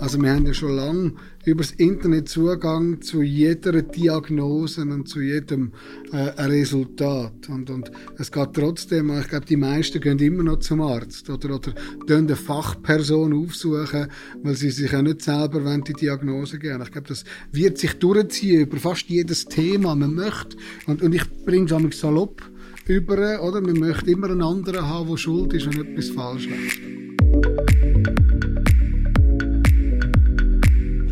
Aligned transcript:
Also 0.00 0.22
wir 0.22 0.32
haben 0.32 0.46
ja 0.46 0.54
schon 0.54 0.76
lange 0.76 1.12
über 1.44 1.62
das 1.62 1.72
Internet 1.72 2.28
Zugang 2.28 3.02
zu 3.02 3.20
jeder 3.20 3.82
Diagnose 3.82 4.82
und 4.82 5.08
zu 5.08 5.20
jedem 5.20 5.72
äh, 6.12 6.16
Resultat. 6.40 7.48
Und, 7.48 7.68
und 7.68 7.90
es 8.16 8.32
geht 8.32 8.54
trotzdem, 8.54 9.10
ich 9.18 9.28
glaube, 9.28 9.46
die 9.46 9.56
meisten 9.56 10.00
gehen 10.00 10.18
immer 10.18 10.44
noch 10.44 10.60
zum 10.60 10.80
Arzt 10.80 11.28
oder, 11.28 11.56
oder 11.56 12.16
eine 12.16 12.36
Fachperson 12.36 13.34
aufsuchen, 13.34 14.06
weil 14.42 14.54
sie 14.54 14.70
sich 14.70 14.94
auch 14.94 15.02
nicht 15.02 15.20
selber 15.22 15.64
wollen, 15.64 15.84
die 15.84 15.94
Diagnose 15.94 16.58
geben. 16.58 16.82
Ich 16.82 16.92
glaube, 16.92 17.08
das 17.08 17.24
wird 17.52 17.76
sich 17.78 17.92
durchziehen 17.94 18.62
über 18.62 18.76
fast 18.78 19.08
jedes 19.08 19.44
Thema. 19.44 19.94
Man 19.94 20.14
möchte, 20.14 20.56
und, 20.86 21.02
und 21.02 21.14
ich 21.14 21.24
bringe 21.44 21.66
es 21.88 22.00
salopp 22.00 22.40
über, 22.88 23.42
oder? 23.42 23.60
Man 23.60 23.78
möchte 23.78 24.10
immer 24.10 24.30
einen 24.30 24.42
anderen 24.42 24.86
haben, 24.86 25.08
der 25.08 25.16
schuld 25.18 25.52
ist, 25.52 25.66
wenn 25.66 25.86
etwas 25.86 26.10
falsch 26.10 26.48
läuft. 26.48 26.78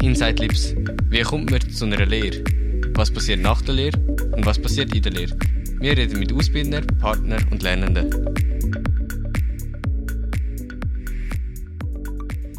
Inside 0.02 0.42
Lips. 0.42 0.74
Wie 1.10 1.20
kommt 1.20 1.50
man 1.50 1.60
zu 1.60 1.84
einer 1.84 2.06
Lehre? 2.06 2.42
Was 2.94 3.10
passiert 3.10 3.40
nach 3.40 3.60
der 3.62 3.74
Lehre 3.74 3.98
und 4.34 4.46
was 4.46 4.58
passiert 4.58 4.94
in 4.94 5.02
der 5.02 5.12
Lehre? 5.12 5.36
Wir 5.80 5.96
reden 5.96 6.18
mit 6.18 6.32
Ausbildern, 6.32 6.86
Partnern 6.98 7.46
und 7.50 7.62
Lernenden. 7.62 8.10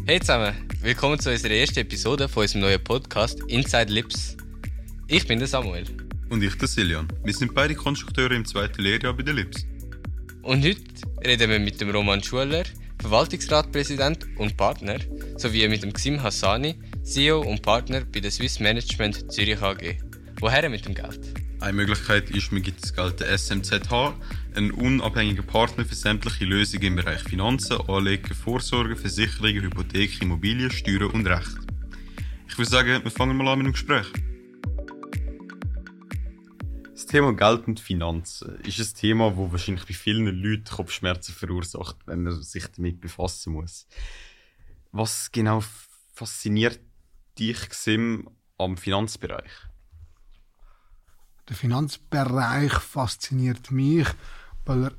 Hey 0.06 0.20
zusammen, 0.20 0.54
willkommen 0.80 1.18
zu 1.18 1.30
unserer 1.30 1.52
ersten 1.52 1.80
Episode 1.80 2.28
von 2.28 2.42
unserem 2.42 2.62
neuen 2.62 2.82
Podcast 2.82 3.40
Inside 3.48 3.92
Lips. 3.92 4.36
Ich 5.08 5.26
bin 5.26 5.38
der 5.38 5.48
Samuel. 5.48 5.84
Und 6.30 6.42
ich 6.42 6.56
der 6.56 6.68
Siljan. 6.68 7.08
Wir 7.24 7.32
sind 7.32 7.54
beide 7.54 7.74
Konstrukteure 7.74 8.32
im 8.32 8.44
zweiten 8.44 8.82
Lehrjahr 8.82 9.14
bei 9.14 9.22
der 9.22 9.34
Lips. 9.34 9.66
Und 10.42 10.62
heute 10.64 10.82
reden 11.24 11.50
wir 11.50 11.58
mit 11.58 11.80
dem 11.80 11.90
Roman 11.90 12.22
Schuler, 12.22 12.64
Verwaltungsratpräsident 13.00 14.26
und 14.36 14.56
Partner, 14.56 14.98
sowie 15.36 15.66
mit 15.68 15.82
dem 15.82 15.92
Xim 15.92 16.22
Hassani, 16.22 16.78
CEO 17.02 17.40
und 17.40 17.62
Partner 17.62 18.02
bei 18.12 18.20
der 18.20 18.30
Swiss 18.30 18.60
Management 18.60 19.32
Zürich 19.32 19.62
AG. 19.62 19.96
Woher 20.40 20.68
mit 20.68 20.84
dem 20.84 20.94
Geld? 20.94 21.20
Eine 21.60 21.72
Möglichkeit 21.72 22.30
ist, 22.30 22.52
man 22.52 22.62
gibt 22.62 22.82
das 22.82 22.94
Geld 22.94 23.20
der 23.20 23.36
SMZH, 23.36 24.14
ein 24.54 24.70
unabhängiger 24.70 25.42
Partner 25.42 25.84
für 25.84 25.94
sämtliche 25.94 26.44
Lösungen 26.44 26.84
im 26.84 26.96
Bereich 26.96 27.22
Finanzen, 27.22 27.80
Anlegen, 27.88 28.34
Vorsorge, 28.34 28.96
Versicherungen, 28.96 29.62
Hypothek, 29.62 30.20
Immobilien, 30.20 30.70
Steuern 30.70 31.10
und 31.10 31.26
Recht. 31.26 31.56
Ich 32.48 32.58
würde 32.58 32.70
sagen, 32.70 33.02
wir 33.02 33.10
fangen 33.10 33.36
mal 33.36 33.48
an 33.48 33.58
mit 33.58 33.66
dem 33.66 33.72
Gespräch. 33.72 34.06
Thema 37.08 37.32
Geld 37.32 37.66
und 37.66 37.80
Finanzen 37.80 38.60
ist 38.60 38.78
ein 38.78 38.94
Thema, 38.94 39.30
das 39.30 39.52
wahrscheinlich 39.52 39.86
bei 39.86 39.94
vielen 39.94 40.26
Leuten 40.26 40.64
Kopfschmerzen 40.64 41.34
verursacht, 41.34 41.96
wenn 42.06 42.22
man 42.22 42.42
sich 42.42 42.66
damit 42.68 43.00
befassen 43.00 43.54
muss. 43.54 43.86
Was 44.92 45.32
genau 45.32 45.62
fasziniert 46.12 46.80
dich 47.38 47.58
Sim 47.72 48.28
am 48.58 48.76
Finanzbereich? 48.76 49.50
Der 51.48 51.56
Finanzbereich 51.56 52.72
fasziniert 52.74 53.70
mich, 53.70 54.06
weil 54.66 54.84
er 54.84 54.92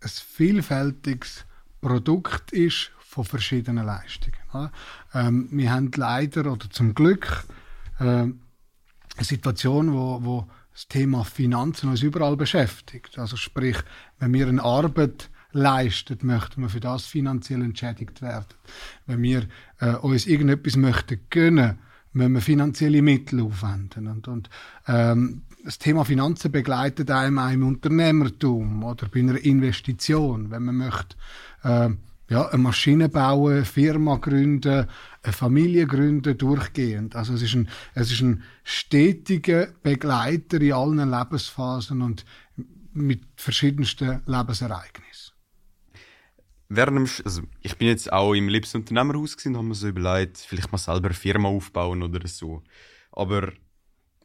ein 0.00 0.08
vielfältiges 0.08 1.46
Produkt 1.80 2.52
ist 2.52 2.92
von 2.98 3.24
verschiedenen 3.24 3.86
Leistungen. 3.86 4.70
Ähm, 5.14 5.48
wir 5.50 5.72
haben 5.72 5.90
leider 5.96 6.52
oder 6.52 6.68
zum 6.68 6.94
Glück 6.94 7.44
äh, 7.98 8.04
eine 8.04 8.34
Situation, 9.18 9.92
wo, 9.92 10.22
wo 10.22 10.48
das 10.78 10.86
Thema 10.86 11.24
Finanzen 11.24 11.90
uns 11.90 12.02
überall 12.02 12.36
beschäftigt. 12.36 13.18
Also 13.18 13.36
sprich, 13.36 13.78
wenn 14.20 14.32
wir 14.32 14.46
eine 14.46 14.62
Arbeit 14.62 15.28
leistet, 15.50 16.22
möchten 16.22 16.62
wir 16.62 16.68
für 16.68 16.78
das 16.78 17.04
finanziell 17.04 17.62
entschädigt 17.62 18.22
werden. 18.22 18.46
Wenn 19.04 19.20
wir 19.20 19.48
äh, 19.80 19.94
uns 19.94 20.28
irgendetwas 20.28 20.76
möchten 20.76 21.18
gönnen, 21.30 21.80
müssen 22.12 22.32
wir 22.32 22.40
finanzielle 22.40 23.02
Mittel 23.02 23.40
aufwenden. 23.40 24.06
Und, 24.06 24.28
und 24.28 24.50
ähm, 24.86 25.42
das 25.64 25.78
Thema 25.78 26.04
Finanzen 26.04 26.52
begleitet 26.52 27.10
einem 27.10 27.40
auch 27.40 27.50
im 27.50 27.66
Unternehmertum 27.66 28.84
oder 28.84 29.08
bei 29.08 29.18
einer 29.18 29.44
Investition, 29.44 30.52
wenn 30.52 30.62
man 30.62 30.76
möchte. 30.76 31.16
Äh, 31.64 31.90
ja, 32.28 32.46
eine 32.48 32.62
Maschine 32.62 33.08
bauen, 33.08 33.54
eine 33.54 33.64
Firma 33.64 34.16
gründen, 34.16 34.86
eine 35.22 35.32
Familie 35.32 35.86
gründen, 35.86 36.36
durchgehend. 36.36 37.16
Also 37.16 37.34
es 37.34 37.42
ist 37.42 37.54
ein, 37.54 37.68
es 37.94 38.12
ist 38.12 38.20
ein 38.20 38.42
stetiger 38.64 39.68
Begleiter 39.82 40.60
in 40.60 40.72
allen 40.72 41.10
Lebensphasen 41.10 42.02
und 42.02 42.24
mit 42.92 43.22
verschiedensten 43.36 44.22
Lebensereignissen 44.26 45.08
während 46.68 47.22
also 47.24 47.42
ich 47.62 47.76
bin 47.76 47.88
jetzt 47.88 48.12
auch 48.12 48.34
im 48.34 48.48
Liebsunternehmerhaus 48.48 49.36
und 49.44 49.56
habe 49.56 49.66
mir 49.66 49.74
so 49.74 49.88
überlegt, 49.88 50.38
vielleicht 50.38 50.70
mal 50.70 50.78
selber 50.78 51.08
eine 51.08 51.14
Firma 51.14 51.48
aufbauen 51.48 52.02
oder 52.02 52.26
so. 52.28 52.62
Aber 53.12 53.52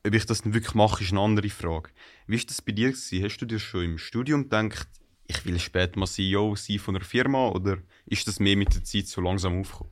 ob 0.06 0.14
ich 0.14 0.26
das 0.26 0.44
wirklich 0.46 0.74
mache, 0.74 1.04
ist 1.04 1.12
eine 1.12 1.22
andere 1.22 1.50
Frage. 1.50 1.90
Wie 2.28 2.36
ist 2.36 2.50
das 2.50 2.62
bei 2.62 2.74
dir 2.74 2.90
gewesen? 2.92 3.24
Hast 3.24 3.38
du 3.38 3.46
dir 3.46 3.60
schon 3.60 3.84
im 3.84 3.98
Studium 3.98 4.44
gedacht, 4.44 4.90
ich 5.28 5.46
will 5.46 5.60
später 5.60 6.00
mal 6.00 6.08
CEO 6.08 6.56
sein 6.56 6.80
von 6.80 6.96
einer 6.96 7.06
Firma 7.06 7.50
oder 7.50 7.78
ist 8.06 8.28
das 8.28 8.40
mehr 8.40 8.58
mit 8.58 8.74
der 8.74 8.84
Zeit 8.84 9.08
so 9.08 9.22
langsam 9.22 9.60
aufgekommen? 9.60 9.92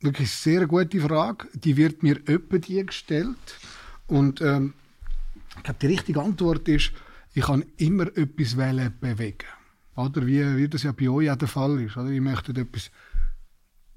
Wirklich 0.00 0.30
sehr 0.30 0.66
gute 0.66 1.00
Frage. 1.00 1.46
Die 1.54 1.76
wird 1.76 2.02
mir 2.02 2.20
öppe 2.26 2.58
die 2.58 2.84
gestellt. 2.84 3.36
Und 4.08 4.40
ähm, 4.40 4.74
ich 5.56 5.62
glaube, 5.62 5.78
die 5.80 5.86
richtige 5.86 6.20
Antwort 6.20 6.68
ist, 6.68 6.92
ich 7.34 7.44
kann 7.44 7.64
immer 7.76 8.08
etwas 8.16 8.56
bewegen. 8.56 9.46
Oder 9.94 10.26
wie, 10.26 10.56
wie 10.56 10.68
das 10.68 10.82
ja 10.82 10.92
bei 10.92 11.08
euch 11.08 11.30
auch 11.30 11.36
der 11.36 11.48
Fall 11.48 11.80
ist. 11.80 11.96
Oder? 11.96 12.10
Ihr 12.10 12.20
möchtet 12.20 12.58
etwas 12.58 12.90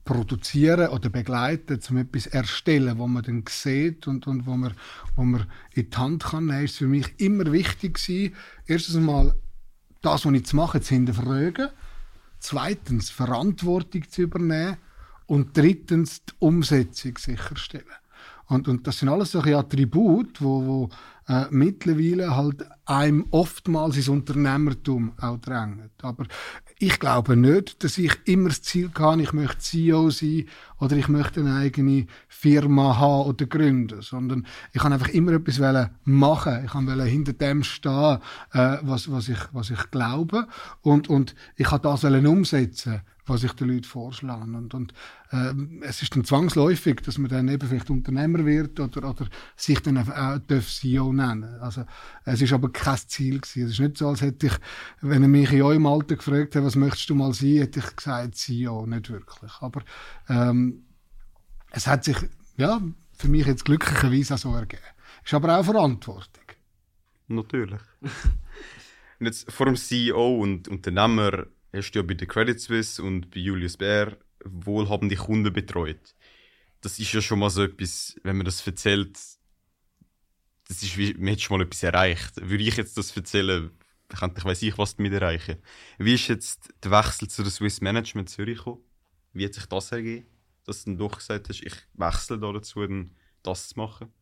produzieren 0.03 0.90
oder 0.90 1.09
begleiten, 1.09 1.80
um 1.90 1.97
etwas 1.97 2.28
erstellen, 2.28 3.00
wo 3.00 3.07
man 3.07 3.24
dann 3.24 3.44
sieht 3.50 4.06
und, 4.06 4.28
und 4.28 4.46
wo, 4.46 4.56
man, 4.56 4.75
wo 5.16 5.24
man 5.24 5.47
in 5.74 5.90
die 5.90 5.97
Hand 5.97 6.24
kann 6.24 6.46
nehmen, 6.46 6.66
ist 6.66 6.78
für 6.78 6.88
mich 6.88 7.19
immer 7.19 7.52
wichtig 7.52 7.96
gewesen, 7.96 8.36
erstens 8.68 8.97
mal 8.97 9.36
das, 10.06 10.26
was 10.26 10.34
ich 10.34 10.46
zu 10.46 10.56
machen, 10.56 10.82
zu 10.82 10.94
hinterfragen, 10.94 11.70
zweitens 12.40 13.10
Verantwortung 13.10 14.10
zu 14.10 14.24
übernehmen 14.24 14.78
und 15.26 15.58
drittens 15.58 16.24
die 16.26 16.34
Umsetzung 16.40 17.18
sicherstellen. 17.18 17.86
Und, 18.48 18.68
und 18.68 18.86
das 18.86 19.00
sind 19.00 19.10
alles 19.10 19.32
solche 19.32 19.58
Attribute, 19.58 20.40
wo, 20.42 20.66
wo 20.66 20.90
äh, 21.28 21.46
mittlerweile 21.50 22.36
halt 22.36 22.64
einem 22.86 23.26
oftmals 23.32 23.98
ins 23.98 24.08
Unternehmertum 24.08 25.14
auch 25.20 25.40
drängen. 25.40 25.90
Aber 26.04 26.26
ich 26.78 27.00
glaube 27.00 27.38
nicht, 27.38 27.84
dass 27.84 27.97
ich 27.97 28.13
immer 28.25 28.50
das 28.50 28.62
Ziel 28.62 28.90
kann, 28.90 29.19
ich 29.22 29.31
möchte 29.31 29.59
CEO 29.59 30.09
sein 30.09 30.46
oder 30.80 30.97
ich 30.97 31.08
möchte 31.08 31.40
eine 31.40 31.56
eigene 31.56 32.08
Firma 32.28 32.97
haben 32.97 33.30
oder 33.30 33.46
gründen, 33.46 34.02
sondern 34.02 34.46
ich 34.74 34.81
kann 34.81 34.91
einfach 34.91 35.08
immer 35.09 35.34
etwas 35.34 35.90
machen. 36.03 36.66
Ich 36.66 36.72
kann 36.72 37.02
hinter 37.02 37.34
dem 37.34 37.63
stehen, 37.63 38.18
äh, 38.52 38.78
was, 38.81 39.09
was, 39.09 39.30
ich, 39.30 39.40
was 39.53 39.69
ich 39.69 39.90
glaube 39.90 40.47
und, 40.81 41.09
und 41.09 41.34
ich 41.56 41.68
kann 41.68 41.81
das 41.81 42.03
umsetzen 42.03 43.02
was 43.25 43.44
ich 43.44 43.53
den 43.53 43.69
Leuten 43.69 43.84
vorschlage. 43.84 44.44
Und, 44.44 44.74
und 44.74 44.94
äh, 45.31 45.53
es 45.81 46.02
ist 46.02 46.16
dann 46.16 46.24
zwangsläufig, 46.24 46.97
dass 47.02 47.18
man 47.18 47.30
dann 47.30 47.47
eben 47.47 47.68
vielleicht 47.68 47.90
Unternehmer 47.90 48.46
wird 48.46 48.80
oder, 48.80 49.09
oder 49.09 49.28
sich 49.56 49.80
dann 49.80 49.97
auch 49.97 50.40
CEO 50.62 51.12
nennen 51.12 51.59
Also 51.59 51.86
es 52.25 52.41
ist 52.41 52.53
aber 52.53 52.72
kein 52.72 52.97
Ziel 52.97 53.40
gewesen. 53.40 53.66
Es 53.66 53.74
ist 53.74 53.80
nicht 53.80 53.97
so, 53.97 54.09
als 54.09 54.22
hätte 54.22 54.47
ich, 54.47 54.53
wenn 55.02 55.24
er 55.24 55.28
mich 55.28 55.52
in 55.52 55.63
eurem 55.63 55.86
Alter 55.86 56.16
gefragt 56.16 56.56
hat, 56.56 56.63
was 56.63 56.75
möchtest 56.75 57.09
du 57.09 57.16
mal 57.16 57.34
sein, 57.34 57.58
hätte 57.58 57.80
ich 57.80 57.96
gesagt 57.96 58.36
CEO, 58.36 58.86
nicht 58.86 59.09
wirklich. 59.09 59.52
Aber 59.59 59.81
ähm, 60.30 60.84
es 61.72 61.88
hat 61.88 62.03
sich, 62.03 62.18
ja, 62.57 62.81
für 63.18 63.28
mich 63.28 63.46
jetzt 63.46 63.66
glücklicherweise 63.66 64.36
auch 64.36 64.40
so 64.40 64.53
ergeben. 64.53 64.84
Ist 65.24 65.34
aber 65.34 65.57
auch 65.57 65.66
Verantwortung. 65.66 66.44
Natürlich. 67.28 67.81
und 69.19 69.25
jetzt 69.25 69.52
vor 69.52 69.66
dem 69.66 69.75
CEO 69.75 70.42
und 70.42 70.68
Unternehmer 70.68 71.46
hast 71.75 71.92
du 71.92 72.00
ja 72.00 72.04
bei 72.04 72.13
der 72.13 72.27
Credit 72.27 72.60
Suisse 72.60 73.01
und 73.04 73.31
bei 73.31 73.39
Julius 73.39 73.77
Baer 73.77 74.18
wohlhabende 74.44 75.16
Kunden 75.16 75.51
betreut. 75.51 76.16
Das 76.81 77.00
ist 77.00 77.12
ja 77.13 77.22
schon 77.22 77.39
mal 77.39 77.50
so 77.50 77.63
etwas, 77.63 78.19
wenn 78.24 78.38
man 78.38 78.45
das 78.45 78.66
erzählt, 78.66 79.18
das 80.68 80.83
ist 80.83 80.98
wie, 80.98 81.13
man 81.16 81.33
hat 81.33 81.42
schon 81.42 81.57
mal 81.57 81.66
etwas 81.66 81.83
erreicht. 81.83 82.33
Würde 82.38 82.63
ich 82.63 82.77
jetzt 82.77 82.98
das 82.98 83.16
erzählen, 83.16 83.72
könnte 84.10 84.39
ich 84.39 84.45
weiß 84.45 84.62
ich 84.62 84.77
was 84.77 84.95
damit 84.95 85.13
erreichen. 85.13 85.57
Wie 85.98 86.13
ist 86.13 86.27
jetzt 86.27 86.74
der 86.83 86.92
Wechsel 86.92 87.27
zu 87.27 87.44
der 87.44 87.51
Swiss 87.51 87.81
Management 87.81 88.30
Zürich 88.30 88.57
gekommen? 88.57 88.81
Wie 89.33 89.45
hat 89.45 89.54
sich 89.54 89.66
das 89.66 89.92
ergeben, 89.92 90.27
dass 90.66 90.83
du 90.83 90.92
dann 90.92 90.98
doch 90.98 91.18
gesagt 91.18 91.50
hast, 91.50 91.62
ich 91.62 91.75
wechsle 91.94 92.39
da 92.39 92.51
dazu, 92.51 92.88
das 93.44 93.69
zu 93.69 93.80
machen? 93.80 94.13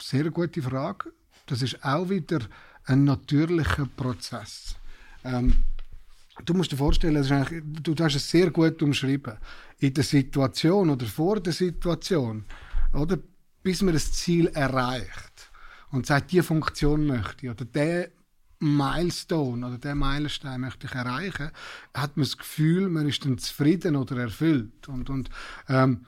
Sehr 0.00 0.30
gute 0.30 0.62
Frage. 0.62 1.12
Das 1.46 1.62
ist 1.62 1.84
auch 1.84 2.08
wieder 2.08 2.40
ein 2.84 3.04
natürlicher 3.04 3.86
Prozess. 3.86 4.79
Ähm, 5.24 5.54
du 6.44 6.54
musst 6.54 6.72
dir 6.72 6.76
vorstellen, 6.76 7.62
du, 7.82 7.94
hast 7.98 8.16
es 8.16 8.30
sehr 8.30 8.50
gut 8.50 8.82
umschrieben. 8.82 9.34
In 9.78 9.94
der 9.94 10.04
Situation 10.04 10.90
oder 10.90 11.06
vor 11.06 11.40
der 11.40 11.52
Situation, 11.52 12.44
oder, 12.92 13.18
bis 13.62 13.82
man 13.82 13.94
das 13.94 14.12
Ziel 14.12 14.48
erreicht 14.48 15.50
und 15.90 16.06
sagt, 16.06 16.32
diese 16.32 16.42
Funktion 16.42 17.06
möchte 17.06 17.46
ich, 17.46 17.50
oder 17.50 17.64
der 17.64 18.10
Milestone 18.60 19.66
oder 19.66 19.78
der 19.78 19.94
Meilenstein 19.94 20.60
möchte 20.60 20.86
ich 20.86 20.92
erreichen, 20.92 21.50
hat 21.94 22.16
man 22.16 22.24
das 22.24 22.36
Gefühl, 22.36 22.88
man 22.90 23.08
ist 23.08 23.24
dann 23.24 23.38
zufrieden 23.38 23.96
oder 23.96 24.18
erfüllt. 24.18 24.86
Und, 24.88 25.08
und 25.08 25.30
ähm, 25.68 26.04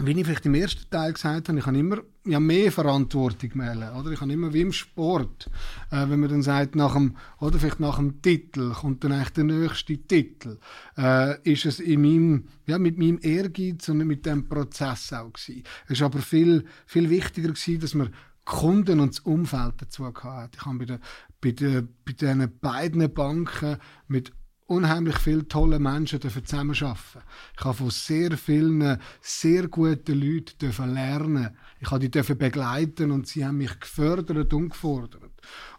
wie 0.00 0.12
ich 0.12 0.24
vielleicht 0.24 0.46
im 0.46 0.54
ersten 0.54 0.88
Teil 0.90 1.12
gesagt 1.12 1.48
habe, 1.48 1.58
ich 1.58 1.66
habe 1.66 1.78
immer 1.78 1.98
ja, 2.26 2.40
mehr 2.40 2.72
Verantwortung 2.72 3.50
melden, 3.54 3.94
oder? 3.96 4.10
Ich 4.10 4.20
habe 4.20 4.32
immer 4.32 4.52
wie 4.52 4.62
im 4.62 4.72
Sport, 4.72 5.50
äh, 5.90 6.08
wenn 6.08 6.20
man 6.20 6.30
dann 6.30 6.42
sagt, 6.42 6.74
nach 6.74 6.94
dem, 6.94 7.16
oder 7.38 7.58
vielleicht 7.58 7.80
nach 7.80 7.96
dem 7.96 8.22
Titel, 8.22 8.72
kommt 8.72 9.04
dann 9.04 9.12
eigentlich 9.12 9.30
der 9.30 9.44
nächste 9.44 9.98
Titel, 9.98 10.58
äh, 10.96 11.40
ist 11.50 11.66
es 11.66 11.80
in 11.80 12.00
meinem, 12.00 12.44
ja, 12.66 12.78
mit 12.78 12.98
meinem 12.98 13.18
Ehrgeiz 13.20 13.88
und 13.88 13.98
mit 13.98 14.24
dem 14.24 14.48
Prozess 14.48 15.12
auch 15.12 15.32
gewesen. 15.32 15.64
Es 15.86 15.92
ist 15.92 16.02
aber 16.02 16.18
viel, 16.20 16.64
viel 16.86 17.10
wichtiger 17.10 17.48
gewesen, 17.48 17.80
dass 17.80 17.94
man 17.94 18.14
Kunden 18.44 19.00
und 19.00 19.14
das 19.14 19.20
Umfeld 19.20 19.74
dazu 19.78 20.10
gehabt. 20.12 20.56
Ich 20.56 20.64
habe 20.64 20.78
bei, 20.78 20.84
der, 20.84 21.00
bei, 21.40 21.52
der, 21.52 21.82
bei 22.04 22.12
diesen 22.12 22.58
beiden 22.60 23.12
Banken 23.12 23.78
mit 24.08 24.32
unheimlich 24.66 25.18
viele 25.18 25.46
tolle 25.46 25.78
Menschen 25.78 26.20
zusammenarbeiten. 26.20 27.20
Ich 27.58 27.64
habe 27.64 27.74
von 27.74 27.90
sehr 27.90 28.36
vielen 28.36 28.98
sehr 29.20 29.68
guten 29.68 30.20
Leuten 30.20 30.94
lernen. 30.94 31.56
Ich 31.80 31.90
habe 31.90 32.08
die 32.08 32.34
begleiten 32.34 33.10
und 33.10 33.26
sie 33.26 33.44
haben 33.44 33.58
mich 33.58 33.78
gefördert 33.78 34.52
und 34.54 34.70
gefordert. 34.70 35.30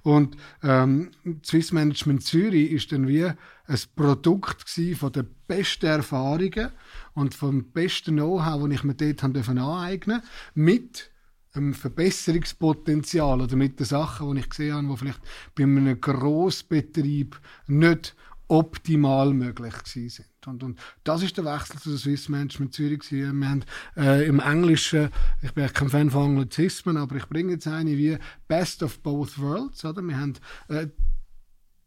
Und 0.03 0.37
ähm, 0.61 1.11
Swiss 1.43 1.71
Management 1.71 2.23
Zürich 2.23 2.71
ist 2.71 2.91
dann 2.91 3.07
wie 3.07 3.25
ein 3.25 3.79
Produkt 3.95 4.69
von 4.69 5.11
den 5.11 5.27
besten 5.47 5.87
Erfahrungen 5.87 6.69
und 7.15 7.33
vom 7.33 7.71
besten 7.71 8.17
Know-how, 8.17 8.67
das 8.67 8.77
ich 8.77 8.83
mir 8.83 8.93
dort 8.93 9.23
aneignen 9.23 10.21
durfte, 10.21 10.29
mit 10.53 11.09
einem 11.53 11.73
Verbesserungspotenzial 11.73 13.41
oder 13.41 13.55
mit 13.55 13.79
den 13.79 13.85
Sachen, 13.85 14.35
die 14.35 14.41
ich 14.41 14.49
gesehen 14.49 14.75
habe, 14.75 14.87
die 14.89 14.97
vielleicht 14.97 15.21
bei 15.55 15.63
einem 15.63 15.99
Grossbetrieb 15.99 17.39
nicht 17.67 18.15
optimal 18.47 19.33
möglich 19.33 19.73
gewesen 19.73 20.09
sind. 20.09 20.47
Und, 20.47 20.63
und 20.63 20.79
das 21.03 21.23
ist 21.23 21.37
der 21.37 21.45
Wechsel 21.45 21.79
zu 21.79 21.89
der 21.89 21.97
Swiss 21.97 22.29
Management 22.29 22.73
Zürich. 22.73 23.11
Wir 23.11 23.27
haben 23.27 23.63
äh, 23.97 24.25
im 24.27 24.39
Englischen, 24.39 25.09
ich 25.41 25.53
bin 25.53 25.71
kein 25.73 25.89
Fan 25.89 26.11
von 26.11 26.37
Anglizismen, 26.37 26.97
aber 26.97 27.15
ich 27.15 27.27
bringe 27.27 27.53
jetzt 27.53 27.67
eine 27.67 27.97
wie 27.97 28.17
Best 28.47 28.83
of 28.83 28.99
Both 28.99 29.39
Worlds, 29.39 29.83
oder? 29.85 30.01
Wir 30.01 30.19
haben 30.19 30.33
äh, 30.69 30.87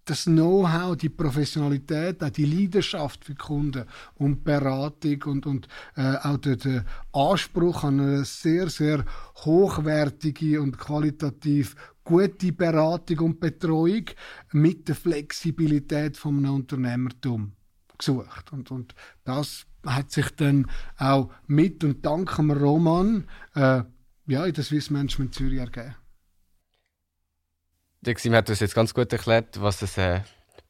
das 0.08 0.24
Know-how, 0.24 0.96
die 0.96 1.10
Professionalität, 1.10 2.22
auch 2.24 2.30
die 2.30 2.46
Leidenschaft 2.46 3.24
für 3.24 3.34
Kunden 3.34 3.84
und 4.14 4.42
Beratung 4.42 5.22
und, 5.24 5.46
und 5.46 5.68
äh, 5.96 6.16
auch 6.16 6.38
der, 6.38 6.56
der 6.56 6.84
Anspruch 7.12 7.84
an 7.84 8.00
eine 8.00 8.24
sehr, 8.24 8.70
sehr 8.70 9.04
hochwertige 9.44 10.62
und 10.62 10.78
qualitativ 10.78 11.76
gute 12.08 12.52
Beratung 12.52 13.18
und 13.18 13.40
Betreuung 13.40 14.06
mit 14.52 14.88
der 14.88 14.94
Flexibilität 14.94 16.16
vom 16.16 16.42
Unternehmertum 16.42 17.52
gesucht. 17.98 18.50
Und, 18.50 18.70
und 18.70 18.94
das 19.24 19.66
hat 19.84 20.10
sich 20.10 20.30
dann 20.30 20.70
auch 20.96 21.30
mit 21.46 21.84
und 21.84 22.04
dank 22.06 22.34
dem 22.36 22.50
Roman 22.50 23.28
äh, 23.54 23.82
ja, 24.26 24.46
in 24.46 24.54
der 24.54 24.64
Swiss 24.64 24.88
Management 24.88 25.34
Zürich 25.34 25.58
ergeben. 25.58 25.96
Der 28.00 28.14
Xim 28.14 28.32
hat 28.32 28.48
uns 28.48 28.60
jetzt 28.60 28.74
ganz 28.74 28.94
gut 28.94 29.12
erklärt, 29.12 29.60
was 29.60 29.82
es 29.82 29.98
äh, 29.98 30.20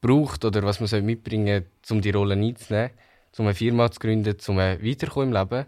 braucht 0.00 0.44
oder 0.44 0.64
was 0.64 0.80
man 0.80 1.06
mitbringen 1.06 1.66
soll, 1.84 1.98
um 1.98 2.02
die 2.02 2.10
Rolle 2.10 2.34
einzunehmen, 2.34 2.90
um 3.36 3.46
eine 3.46 3.54
Firma 3.54 3.90
zu 3.92 4.00
gründen, 4.00 4.36
um 4.48 4.58
äh, 4.58 4.82
weiterzukommen 4.82 5.28
im 5.28 5.34
Leben. 5.34 5.66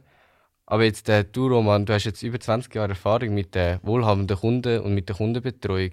Aber 0.71 0.85
jetzt, 0.85 1.09
äh, 1.09 1.25
du 1.25 1.49
Roman, 1.49 1.85
du 1.85 1.93
hast 1.93 2.05
jetzt 2.05 2.23
über 2.23 2.39
20 2.39 2.73
Jahre 2.73 2.91
Erfahrung 2.91 3.35
mit 3.35 3.57
den 3.57 3.81
wohlhabenden 3.83 4.37
Kunden 4.37 4.81
und 4.83 4.95
mit 4.95 5.09
der 5.09 5.17
Kundenbetreuung. 5.17 5.91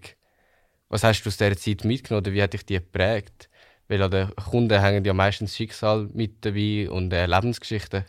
Was 0.88 1.04
hast 1.04 1.24
du 1.24 1.30
aus 1.30 1.38
dieser 1.38 1.58
Zeit 1.58 1.84
mitgenommen 1.84 2.24
oder 2.24 2.32
wie 2.32 2.44
hat 2.44 2.54
dich 2.54 2.64
die 2.64 2.76
geprägt? 2.76 3.50
Weil 3.88 4.04
an 4.04 4.12
den 4.12 4.36
Kunden 4.36 4.80
hängen 4.80 5.04
ja 5.04 5.16
meistens 5.16 5.56
Schicksal 5.56 6.08
mit 6.14 6.46
dabei 6.46 6.92
und 6.92 7.12
äh, 7.12 7.26
Lebensgeschichten. 7.26 8.06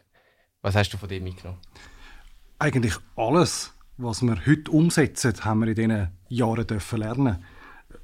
Was 0.60 0.74
hast 0.74 0.90
du 0.90 0.98
von 0.98 1.08
dem 1.08 1.24
mitgenommen? 1.24 1.58
Eigentlich 2.58 2.96
alles, 3.16 3.72
was 3.96 4.20
wir 4.20 4.36
heute 4.46 4.70
umsetzen, 4.70 5.42
haben 5.46 5.60
wir 5.60 5.68
in 5.68 5.74
diesen 5.74 6.08
Jahren 6.28 6.66
dürfen 6.66 6.98
lernen. 6.98 7.42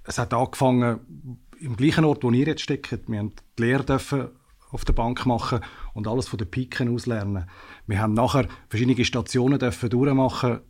Es 0.05 0.17
hat 0.17 0.33
angefangen 0.33 1.37
im 1.61 1.77
gleichen 1.77 2.07
Ort, 2.07 2.25
wo 2.25 2.31
ihr 2.31 2.47
jetzt 2.47 2.63
steckt. 2.63 3.11
Wir 3.11 3.19
haben 3.19 3.35
die 3.59 3.63
Lehre 3.63 3.85
dürfen 3.85 4.31
auf 4.75 4.85
der 4.85 4.93
Bank 4.93 5.25
machen 5.25 5.61
und 5.95 6.09
alles 6.09 6.27
von 6.27 6.39
den 6.39 6.51
Piken 6.51 6.93
aus 6.93 7.07
lernen. 7.07 7.47
Wir 7.87 8.01
haben 8.01 8.13
nachher 8.13 8.49
verschiedene 8.69 9.05
Stationen 9.05 9.59
durchmachen, 9.59 10.61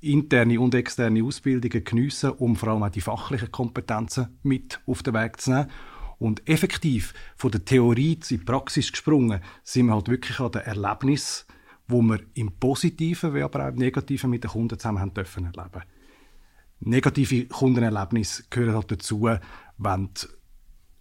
interne 0.00 0.60
und 0.60 0.74
externe 0.74 1.22
Ausbildungen 1.22 1.84
geniessen, 1.84 2.32
um 2.32 2.56
vor 2.56 2.70
allem 2.70 2.82
auch 2.82 2.90
die 2.90 3.00
fachlichen 3.00 3.52
Kompetenzen 3.52 4.38
mit 4.42 4.80
auf 4.86 5.02
den 5.02 5.14
Weg 5.14 5.40
zu 5.40 5.52
nehmen. 5.52 5.70
Und 6.18 6.48
effektiv 6.48 7.14
von 7.36 7.52
der 7.52 7.64
Theorie 7.64 8.18
zur 8.18 8.44
Praxis 8.44 8.90
gesprungen, 8.90 9.40
sind 9.62 9.86
wir 9.86 9.94
halt 9.94 10.08
wirklich 10.08 10.40
an 10.40 10.52
den 10.52 10.62
Erlebnis, 10.62 11.46
wo 11.86 12.02
wir 12.02 12.20
im 12.34 12.52
Positiven, 12.52 13.34
wie 13.34 13.42
aber 13.42 13.64
auch 13.64 13.68
im 13.68 13.76
Negativen 13.76 14.30
mit 14.30 14.42
den 14.42 14.50
Kunden 14.50 14.78
zusammen 14.78 15.00
haben 15.00 15.14
dürfen 15.14 15.44
erleben. 15.44 15.82
Negative 16.80 17.46
Kundenerlebnisse 17.46 18.44
gehören 18.50 18.74
halt 18.74 18.90
dazu, 18.90 19.28
wenn 19.78 20.10
die 20.14 20.26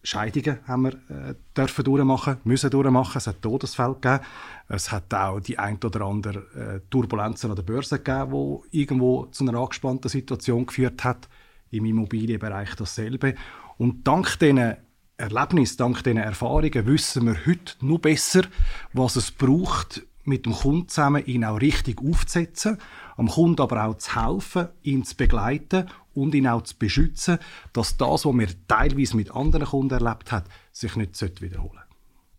Scheidungen 0.03 0.59
haben 0.67 0.83
wir 0.83 0.93
äh, 1.09 1.35
dürfen 1.55 1.85
durchmachen, 1.85 2.37
müssen 2.43 2.69
durchmachen. 2.69 3.17
Es 3.17 3.27
hat 3.27 3.41
Todesfälle 3.41 3.93
gegeben. 3.93 4.19
Es 4.67 4.91
hat 4.91 5.13
auch 5.13 5.39
die 5.39 5.57
ein 5.57 5.79
oder 5.83 6.01
andere 6.01 6.39
äh, 6.55 6.89
Turbulenzen 6.89 7.49
an 7.49 7.55
der 7.55 7.63
Börse 7.63 7.99
gegeben, 7.99 8.31
wo 8.31 8.65
irgendwo 8.71 9.27
zu 9.27 9.47
einer 9.47 9.57
angespannten 9.57 10.09
Situation 10.09 10.65
geführt 10.65 11.03
hat. 11.03 11.29
Im 11.71 11.85
Immobilienbereich 11.85 12.75
dasselbe. 12.75 13.33
Und 13.77 14.07
dank 14.07 14.37
diesen 14.39 14.75
Erlebnissen, 15.17 15.77
dank 15.77 16.03
diesen 16.03 16.17
Erfahrungen 16.17 16.85
wissen 16.85 17.25
wir 17.25 17.45
heute 17.45 17.73
nur 17.81 17.99
besser, 17.99 18.43
was 18.91 19.15
es 19.15 19.31
braucht, 19.31 20.03
mit 20.25 20.45
dem 20.45 20.53
Kunden 20.53 20.87
zusammen 20.87 21.25
ihn 21.25 21.45
auch 21.45 21.59
richtig 21.59 21.99
aufzusetzen, 22.01 22.77
am 23.17 23.27
Kunden 23.27 23.61
aber 23.61 23.85
auch 23.85 23.97
zu 23.97 24.15
helfen, 24.15 24.67
ihn 24.81 25.03
zu 25.03 25.15
begleiten 25.15 25.87
und 26.13 26.35
ihn 26.35 26.47
auch 26.47 26.61
zu 26.63 26.75
beschützen, 26.77 27.39
dass 27.73 27.97
das, 27.97 28.25
was 28.25 28.33
wir 28.33 28.47
teilweise 28.67 29.15
mit 29.15 29.31
anderen 29.31 29.67
Kunden 29.67 29.93
erlebt 29.93 30.31
haben, 30.31 30.45
sich 30.71 30.95
nicht 30.95 31.19
wiederholen 31.41 31.71
sollte. 31.71 31.83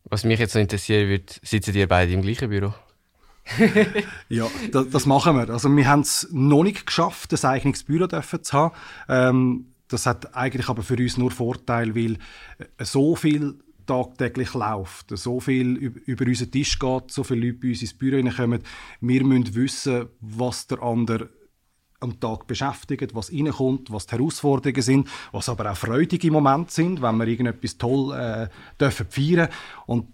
Was 0.04 0.24
mich 0.24 0.38
jetzt 0.38 0.52
so 0.52 0.58
interessieren 0.58 1.08
würde, 1.08 1.32
sitzen 1.42 1.74
ihr 1.74 1.88
beide 1.88 2.12
im 2.12 2.22
gleichen 2.22 2.50
Büro? 2.50 2.74
ja, 4.28 4.46
das, 4.72 4.88
das, 4.90 5.06
machen 5.06 5.36
wir. 5.36 5.50
Also 5.50 5.74
wir 5.74 5.86
haben 5.86 6.00
es 6.00 6.28
noch 6.30 6.62
nicht 6.62 6.86
geschafft, 6.86 7.32
ein 7.32 7.50
eigenes 7.50 7.84
Büro 7.84 8.06
zu 8.06 8.52
haben. 8.52 8.74
Ähm, 9.08 9.66
das 9.88 10.06
hat 10.06 10.34
eigentlich 10.34 10.68
aber 10.68 10.82
für 10.82 10.96
uns 10.96 11.18
nur 11.18 11.30
Vorteil, 11.30 11.94
weil 11.94 12.18
so 12.80 13.16
viel 13.16 13.58
tagtäglich 13.86 14.54
läuft, 14.54 15.16
so 15.16 15.40
viel 15.40 15.76
über 15.76 16.24
unseren 16.24 16.50
Tisch 16.50 16.78
geht, 16.78 17.10
so 17.10 17.22
viele 17.22 17.46
Leute 17.46 17.58
bei 17.58 17.68
uns 17.68 17.82
ins 17.82 17.94
Büro 17.94 18.22
kommen. 18.30 18.62
Wir 19.00 19.24
müssen 19.24 19.54
wissen, 19.54 20.06
was 20.20 20.66
der 20.66 20.82
andere 20.82 21.28
am 22.04 22.20
Tag 22.20 22.46
beschäftigt, 22.46 23.14
was 23.14 23.32
reinkommt, 23.32 23.90
was 23.90 24.06
die 24.06 24.16
Herausforderungen 24.16 24.82
sind, 24.82 25.08
was 25.32 25.48
aber 25.48 25.72
auch 25.72 25.76
freudige 25.76 26.30
Momente 26.30 26.72
sind, 26.72 27.02
wenn 27.02 27.16
wir 27.16 27.26
irgendetwas 27.26 27.78
toll 27.78 28.14
äh, 28.14 28.48
dürfen 28.78 29.06
feiern 29.08 29.48
und 29.86 30.06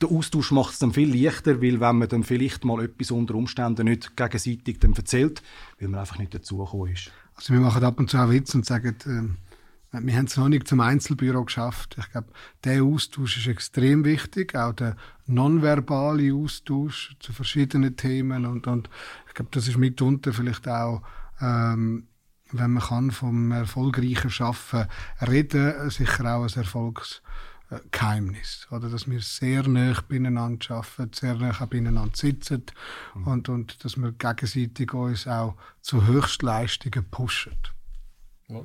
der 0.00 0.10
Austausch 0.10 0.50
macht 0.52 0.72
es 0.72 0.78
dann 0.78 0.92
viel 0.92 1.14
leichter, 1.14 1.60
weil 1.60 1.80
wenn 1.80 1.98
man 1.98 2.08
dann 2.08 2.24
vielleicht 2.24 2.64
mal 2.64 2.82
etwas 2.82 3.10
unter 3.10 3.34
Umständen 3.34 3.84
nicht 3.84 4.16
gegenseitig 4.16 4.78
dann 4.78 4.94
erzählt, 4.94 5.42
weil 5.78 5.88
man 5.88 6.00
einfach 6.00 6.18
nicht 6.18 6.34
dazugekommen 6.34 6.94
ist. 6.94 7.10
Also 7.34 7.52
wir 7.52 7.60
machen 7.60 7.84
ab 7.84 7.98
und 7.98 8.08
zu 8.08 8.16
auch 8.16 8.30
Witz 8.30 8.54
und 8.54 8.64
sagen, 8.64 8.96
äh, 9.04 9.36
wir 9.92 10.16
haben 10.16 10.26
es 10.26 10.36
noch 10.36 10.48
nicht 10.48 10.68
zum 10.68 10.80
Einzelbüro 10.80 11.44
geschafft. 11.44 11.96
Ich 11.98 12.10
glaube, 12.12 12.28
der 12.62 12.84
Austausch 12.84 13.38
ist 13.38 13.48
extrem 13.48 14.04
wichtig, 14.04 14.54
auch 14.54 14.72
der 14.72 14.96
nonverbale 15.26 16.32
Austausch 16.32 17.16
zu 17.18 17.32
verschiedenen 17.32 17.96
Themen 17.96 18.46
und, 18.46 18.66
und 18.68 18.88
ich 19.26 19.34
glaube, 19.34 19.50
das 19.52 19.66
ist 19.68 19.78
mitunter 19.78 20.32
vielleicht 20.32 20.68
auch 20.68 21.02
ähm, 21.40 22.06
wenn 22.52 22.72
man 22.72 22.82
kann 22.82 23.10
vom 23.10 23.52
erfolgreichen 23.52 24.30
Schaffen 24.30 24.86
reden, 25.20 25.90
sicher 25.90 26.36
auch 26.36 26.42
ein 26.42 26.54
Erfolgsgeheimnis. 26.54 28.66
Oder 28.70 28.88
dass 28.88 29.08
wir 29.08 29.20
sehr 29.20 29.68
nah 29.68 29.96
beieinander 30.08 30.76
arbeiten, 30.76 31.12
sehr 31.12 31.34
nah 31.36 31.66
beieinander 31.66 32.10
sitzen 32.14 32.64
mhm. 33.14 33.26
und, 33.26 33.48
und 33.48 33.84
dass 33.84 33.96
wir 33.96 34.12
gegenseitig 34.12 34.92
uns 34.92 35.26
auch 35.26 35.56
zu 35.80 36.06
Höchstleistungen 36.06 37.04
pushen. 37.10 37.56
Ja. 38.48 38.64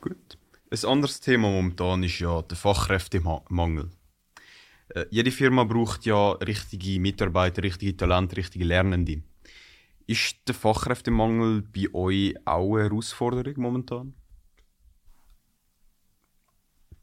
Gut. 0.00 0.38
Ein 0.72 0.84
anderes 0.88 1.20
Thema 1.20 1.48
momentan 1.48 2.04
ist 2.04 2.20
ja 2.20 2.42
der 2.42 2.56
Fachkräftemangel. 2.56 3.90
Äh, 4.94 5.06
jede 5.10 5.32
Firma 5.32 5.64
braucht 5.64 6.06
ja 6.06 6.30
richtige 6.32 7.00
Mitarbeiter, 7.00 7.64
richtige 7.64 7.96
Talente, 7.96 8.36
richtige 8.36 8.64
Lernende. 8.64 9.22
Ist 10.10 10.38
der 10.48 10.56
Fachkräftemangel 10.56 11.62
bei 11.62 11.94
euch 11.94 12.34
auch 12.44 12.74
eine 12.74 12.82
Herausforderung 12.82 13.62
momentan? 13.62 14.14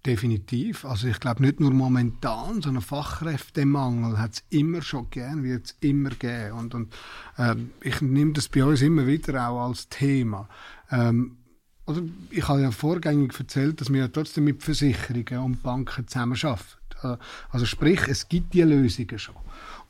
Definitiv. 0.05 0.83
Also 0.83 1.07
ich 1.07 1.17
glaube 1.21 1.41
nicht 1.41 1.61
nur 1.61 1.71
momentan, 1.71 2.61
sondern 2.61 2.83
Fachkräftemangel 2.83 4.19
hat 4.19 4.33
es 4.33 4.43
immer 4.49 4.81
schon 4.81 5.09
gegeben, 5.09 5.45
wird 5.45 5.67
es 5.67 5.77
immer 5.79 6.09
geben. 6.09 6.51
Und, 6.57 6.75
und 6.75 6.93
äh, 7.37 7.55
ich 7.79 8.01
nehme 8.01 8.33
das 8.33 8.49
bei 8.49 8.65
uns 8.65 8.81
immer 8.81 9.07
wieder 9.07 9.47
auch 9.47 9.69
als 9.69 9.87
Thema. 9.87 10.49
Ähm, 10.91 11.37
oder 11.85 12.01
ich 12.29 12.45
habe 12.49 12.61
ja 12.61 12.71
vorgängig 12.71 13.39
erzählt, 13.39 13.79
dass 13.79 13.89
wir 13.89 14.01
ja 14.01 14.07
trotzdem 14.09 14.43
mit 14.43 14.63
Versicherungen 14.63 15.45
und 15.45 15.63
Banken 15.63 16.05
zusammenarbeiten. 16.09 16.87
Äh, 17.04 17.18
also 17.50 17.66
sprich, 17.66 18.01
es 18.08 18.27
gibt 18.27 18.54
die 18.54 18.62
Lösungen 18.62 19.20
schon. 19.20 19.36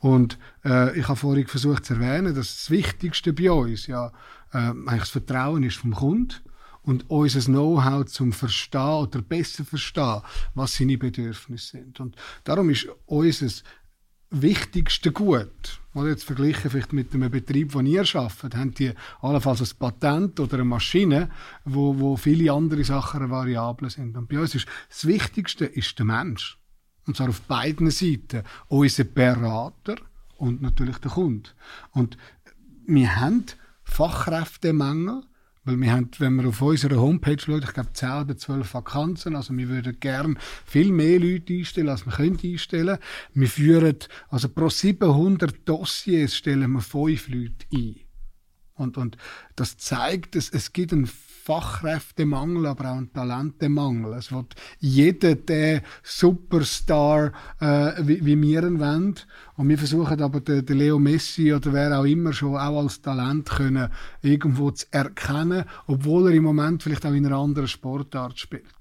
Und 0.00 0.38
äh, 0.64 0.98
ich 0.98 1.08
habe 1.08 1.16
vorhin 1.16 1.46
versucht 1.46 1.84
zu 1.84 1.94
erwähnen, 1.94 2.34
dass 2.34 2.56
das 2.56 2.70
Wichtigste 2.70 3.32
bei 3.32 3.50
uns 3.50 3.86
ja 3.86 4.12
äh, 4.52 4.58
eigentlich 4.58 5.00
das 5.00 5.10
Vertrauen 5.10 5.62
ist 5.62 5.76
vom 5.76 5.94
Kunden 5.94 6.34
und 6.82 7.10
unser 7.10 7.40
Know-how 7.40 8.06
zum 8.06 8.32
Verstehen 8.32 8.80
oder 8.80 9.20
besser 9.20 9.64
verstehen, 9.64 10.22
was 10.54 10.76
seine 10.76 10.96
Bedürfnisse 10.96 11.78
sind. 11.78 12.00
Und 12.00 12.16
darum 12.44 12.70
ist 12.70 12.88
unser 13.06 13.48
wichtigste 14.30 15.10
Gut, 15.10 15.80
oder 15.94 16.10
jetzt 16.10 16.24
verglichen 16.24 16.70
vielleicht 16.70 16.92
mit 16.92 17.12
einem 17.14 17.30
Betrieb, 17.30 17.72
den 17.72 17.86
ihr 17.86 18.04
arbeitet, 18.14 18.56
haben 18.56 18.74
die 18.74 18.92
allenfalls 19.20 19.60
ein 19.60 19.78
Patent 19.78 20.38
oder 20.38 20.54
eine 20.54 20.64
Maschine, 20.64 21.30
wo, 21.64 21.98
wo 21.98 22.16
viele 22.16 22.52
andere 22.52 22.84
Sachen 22.84 23.30
Variablen 23.30 23.90
sind. 23.90 24.16
Und 24.16 24.28
bei 24.28 24.38
uns 24.38 24.54
ist 24.54 24.66
das 24.88 25.06
Wichtigste 25.06 25.64
ist 25.64 25.98
der 25.98 26.06
Mensch. 26.06 26.58
Und 27.08 27.16
zwar 27.16 27.30
auf 27.30 27.40
beiden 27.40 27.90
Seiten. 27.90 28.42
Unser 28.68 29.04
Berater 29.04 29.96
und 30.36 30.60
natürlich 30.60 30.98
der 30.98 31.10
Kunde. 31.10 31.50
Und 31.92 32.18
wir 32.86 33.16
haben 33.16 33.44
Fachkräftemangel, 33.82 35.22
weil 35.64 35.80
wir 35.80 35.90
haben, 35.90 36.10
wenn 36.18 36.36
wir 36.36 36.48
auf 36.48 36.60
unserer 36.60 37.00
Homepage 37.00 37.38
schauen, 37.38 37.62
ich 37.62 37.72
glaube 37.72 37.92
10 37.94 38.10
oder 38.10 38.36
12 38.36 38.74
Vakanzen, 38.74 39.36
also 39.36 39.56
wir 39.56 39.68
würden 39.68 39.98
gerne 40.00 40.34
viel 40.66 40.92
mehr 40.92 41.18
Leute 41.18 41.54
einstellen, 41.54 41.88
als 41.88 42.04
wir 42.04 42.12
können 42.12 42.38
einstellen. 42.42 42.98
Wir 43.32 43.48
führen, 43.48 43.96
also 44.28 44.50
pro 44.50 44.68
700 44.68 45.66
Dossiers 45.66 46.36
stellen 46.36 46.70
wir 46.72 46.82
5 46.82 47.28
Leute 47.28 47.66
ein. 47.72 47.96
Und, 48.74 48.98
und 48.98 49.16
das 49.56 49.78
zeigt, 49.78 50.36
es, 50.36 50.50
es 50.50 50.72
gibt 50.74 50.92
einen 50.92 51.08
Fachkräftemangel, 51.48 52.66
aber 52.66 52.90
auch 52.90 52.96
ein 52.98 53.10
Talentemangel. 53.10 54.12
Es 54.18 54.30
wird 54.30 54.54
jeder 54.80 55.34
der 55.34 55.80
Superstar, 56.02 57.32
äh, 57.58 57.92
wie, 58.02 58.22
wie 58.22 58.42
wir 58.42 58.64
ihn 58.64 58.78
wollen. 58.78 59.14
Und 59.56 59.70
wir 59.70 59.78
versuchen 59.78 60.20
aber 60.20 60.40
den, 60.40 60.66
den 60.66 60.76
Leo 60.76 60.98
Messi 60.98 61.54
oder 61.54 61.72
wer 61.72 61.98
auch 61.98 62.04
immer 62.04 62.34
schon 62.34 62.54
auch 62.54 62.82
als 62.82 63.00
Talent 63.00 63.48
können, 63.48 63.88
irgendwo 64.20 64.72
zu 64.72 64.84
erkennen, 64.90 65.64
obwohl 65.86 66.28
er 66.28 66.34
im 66.34 66.44
Moment 66.44 66.82
vielleicht 66.82 67.06
auch 67.06 67.14
in 67.14 67.24
einer 67.24 67.38
anderen 67.38 67.66
Sportart 67.66 68.38
spielt. 68.38 68.77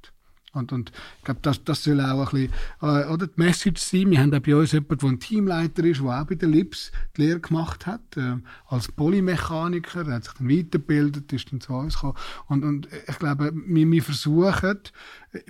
Und, 0.53 0.71
und 0.71 0.91
ich 1.19 1.23
glaube, 1.25 1.39
das, 1.43 1.63
das 1.63 1.83
soll 1.83 1.99
auch 2.01 2.33
ein 2.33 2.49
bisschen 2.49 2.53
äh, 2.81 3.05
oder 3.11 3.27
die 3.27 3.33
Message 3.35 3.81
sein. 3.81 4.09
Wir 4.09 4.21
haben 4.21 4.33
auch 4.33 4.39
bei 4.39 4.55
uns 4.55 4.71
jemanden, 4.71 4.97
der 4.97 5.09
ein 5.09 5.19
Teamleiter 5.19 5.83
ist, 5.83 6.01
der 6.01 6.21
auch 6.21 6.25
bei 6.25 6.35
der 6.35 6.49
Lips 6.49 6.91
die 7.15 7.23
Lehre 7.23 7.39
gemacht 7.39 7.85
hat, 7.85 8.15
äh, 8.15 8.37
als 8.67 8.91
Polymechaniker. 8.91 10.07
Er 10.07 10.15
hat 10.15 10.23
sich 10.23 10.33
dann 10.33 10.49
weitergebildet, 10.49 11.31
ist 11.33 11.51
dann 11.51 11.61
zu 11.61 11.73
uns 11.73 11.95
gekommen. 11.95 12.17
Und, 12.47 12.63
und 12.63 12.87
ich 13.07 13.19
glaube, 13.19 13.51
wir, 13.53 13.91
wir 13.91 14.03
versuchen, 14.03 14.79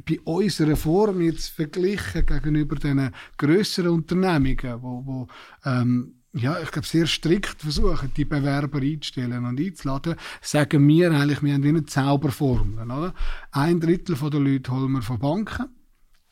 bei 0.06 0.20
unserer 0.24 0.76
Form 0.76 1.22
jetzt 1.22 1.50
verglichen 1.50 2.26
gegenüber 2.26 2.76
den 2.76 3.12
grösseren 3.38 3.92
Unternehmungen, 3.92 4.82
wo, 4.82 5.06
wo 5.06 5.28
ähm, 5.64 6.17
ja, 6.38 6.60
ich 6.62 6.72
glaube, 6.72 6.88
sehr 6.88 7.08
strikt 7.08 7.62
versuchen, 7.62 8.12
die 8.16 8.26
Bewerber 8.26 8.80
einzustellen 8.80 9.46
und 9.46 9.60
einzuladen, 9.60 10.16
sagen 10.42 10.88
wir 10.88 11.12
eigentlich, 11.12 11.44
wir 11.44 11.54
haben 11.54 11.64
wie 11.64 11.70
eine 11.70 11.86
Zauberformel. 11.86 12.86
Oder? 12.86 13.14
Ein 13.52 13.80
Drittel 13.80 14.16
der 14.16 14.40
Leute 14.40 14.72
holen 14.72 14.92
wir 14.92 15.02
von 15.02 15.20
Banken, 15.20 15.68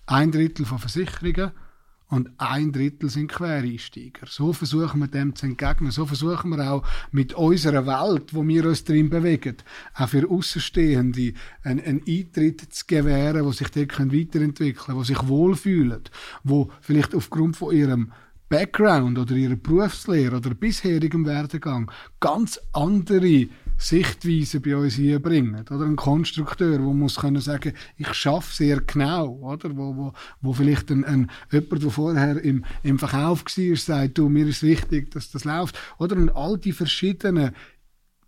ein 0.06 0.32
Drittel 0.32 0.66
von 0.66 0.80
Versicherungen 0.80 1.52
und 2.08 2.30
ein 2.38 2.72
Drittel 2.72 3.10
sind 3.10 3.32
Quereinsteiger. 3.32 4.28
So 4.28 4.54
versuchen 4.54 5.00
wir 5.00 5.08
dem 5.08 5.36
zu 5.36 5.48
entgegnen. 5.48 5.90
So 5.90 6.06
versuchen 6.06 6.52
wir 6.52 6.72
auch 6.72 6.84
mit 7.12 7.34
unserer 7.34 7.88
Welt, 7.88 8.34
wo 8.34 8.48
wir 8.48 8.66
uns 8.66 8.84
drin 8.84 9.10
bewegen, 9.10 9.58
auch 9.96 10.10
für 10.10 10.30
Außenstehende 10.30 11.34
einen, 11.64 11.84
einen 11.84 12.02
Eintritt 12.08 12.62
zu 12.74 12.86
gewähren, 12.86 13.44
wo 13.44 13.52
sich 13.52 13.70
dort 13.70 13.98
weiterentwickeln 14.00 14.76
können, 14.76 14.98
wo 15.00 15.04
sich 15.04 15.28
wohlfühlen, 15.28 16.04
wo 16.44 16.72
vielleicht 16.80 17.16
aufgrund 17.16 17.58
von 17.58 17.76
ihrem 17.76 18.12
Background 18.50 19.18
oder 19.18 19.36
ihrer 19.36 19.56
Berufslehre 19.56 20.38
oder 20.38 20.54
bisherigem 20.54 21.26
Werdegang 21.26 21.92
ganz 22.20 22.60
andere 22.74 23.48
Sichtweisen 23.78 24.62
bei 24.62 24.76
uns 24.76 24.98
einbringen. 24.98 25.66
Oder 25.70 25.86
ein 25.86 25.96
Konstrukteur, 25.96 26.78
der 26.78 26.80
muss 26.80 27.18
können 27.18 27.42
sagen, 27.42 27.74
ich 27.98 28.14
schaffe 28.14 28.54
sehr 28.54 28.82
genau, 28.82 29.30
oder? 29.42 29.76
Wo, 29.76 29.96
wo, 29.96 30.14
wo 30.42 30.54
vielleicht 30.54 30.92
ein, 30.92 31.04
ein, 31.04 31.32
jemand, 31.52 31.84
der 31.84 31.92
vorher 31.92 32.42
im, 32.42 32.64
im 32.84 33.00
Verkauf 33.00 33.44
war, 33.44 33.76
sagt, 33.76 34.18
du, 34.18 34.30
mir 34.30 34.48
ist 34.48 34.64
wichtig, 34.64 35.12
dass 35.12 35.32
das 35.32 35.44
läuft. 35.44 35.78
Oder? 35.98 36.16
Und 36.16 36.30
all 36.30 36.58
die 36.58 36.72
verschiedenen 36.72 37.52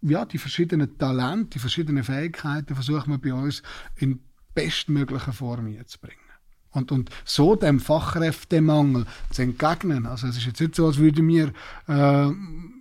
ja, 0.02 0.26
die 0.26 0.38
verschiedenen 0.38 0.98
Talente, 0.98 1.52
die 1.56 1.60
verschiedenen 1.60 2.04
Fähigkeiten 2.04 2.76
versuchen 2.76 3.10
wir 3.10 3.18
bei 3.18 3.34
uns 3.34 3.64
in 3.96 4.20
bestmöglicher 4.54 5.34
Form 5.34 5.66
einzubringen. 5.66 6.27
Und, 6.78 6.92
und 6.92 7.10
so 7.26 7.56
dem 7.56 7.80
Fachkräftemangel 7.80 9.08
zu 9.32 9.42
entgegnen. 9.42 10.06
Also 10.06 10.28
es 10.28 10.38
ist 10.38 10.46
jetzt 10.46 10.62
nicht 10.62 10.76
so, 10.76 10.86
als 10.86 11.00
würden 11.00 11.28
wir, 11.28 11.48
äh, 11.88 12.30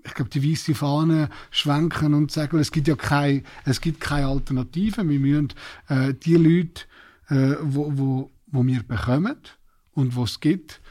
ich 0.05 0.15
glaube, 0.15 0.31
die 0.31 0.53
weiße 0.53 0.75
Fahne 0.75 1.31
schwenken 1.51 2.13
und 2.13 2.31
sagen, 2.31 2.59
es 2.59 2.71
gibt 2.71 2.89
ja 2.89 2.95
keine, 2.95 3.43
es 3.65 3.81
gibt 3.81 4.01
keine 4.01 4.27
Alternative. 4.27 5.09
Wir 5.09 5.19
müssen 5.19 5.55
äh, 5.89 6.13
die 6.13 6.37
Leute, 6.37 6.83
äh, 7.31 7.57
wo, 7.63 7.91
wo, 7.97 8.31
wo 8.49 8.67
wir 8.67 8.83
bekommen 8.83 9.39
und 9.95 10.15
wo 10.15 10.25
es 10.25 10.41
gibt, 10.41 10.83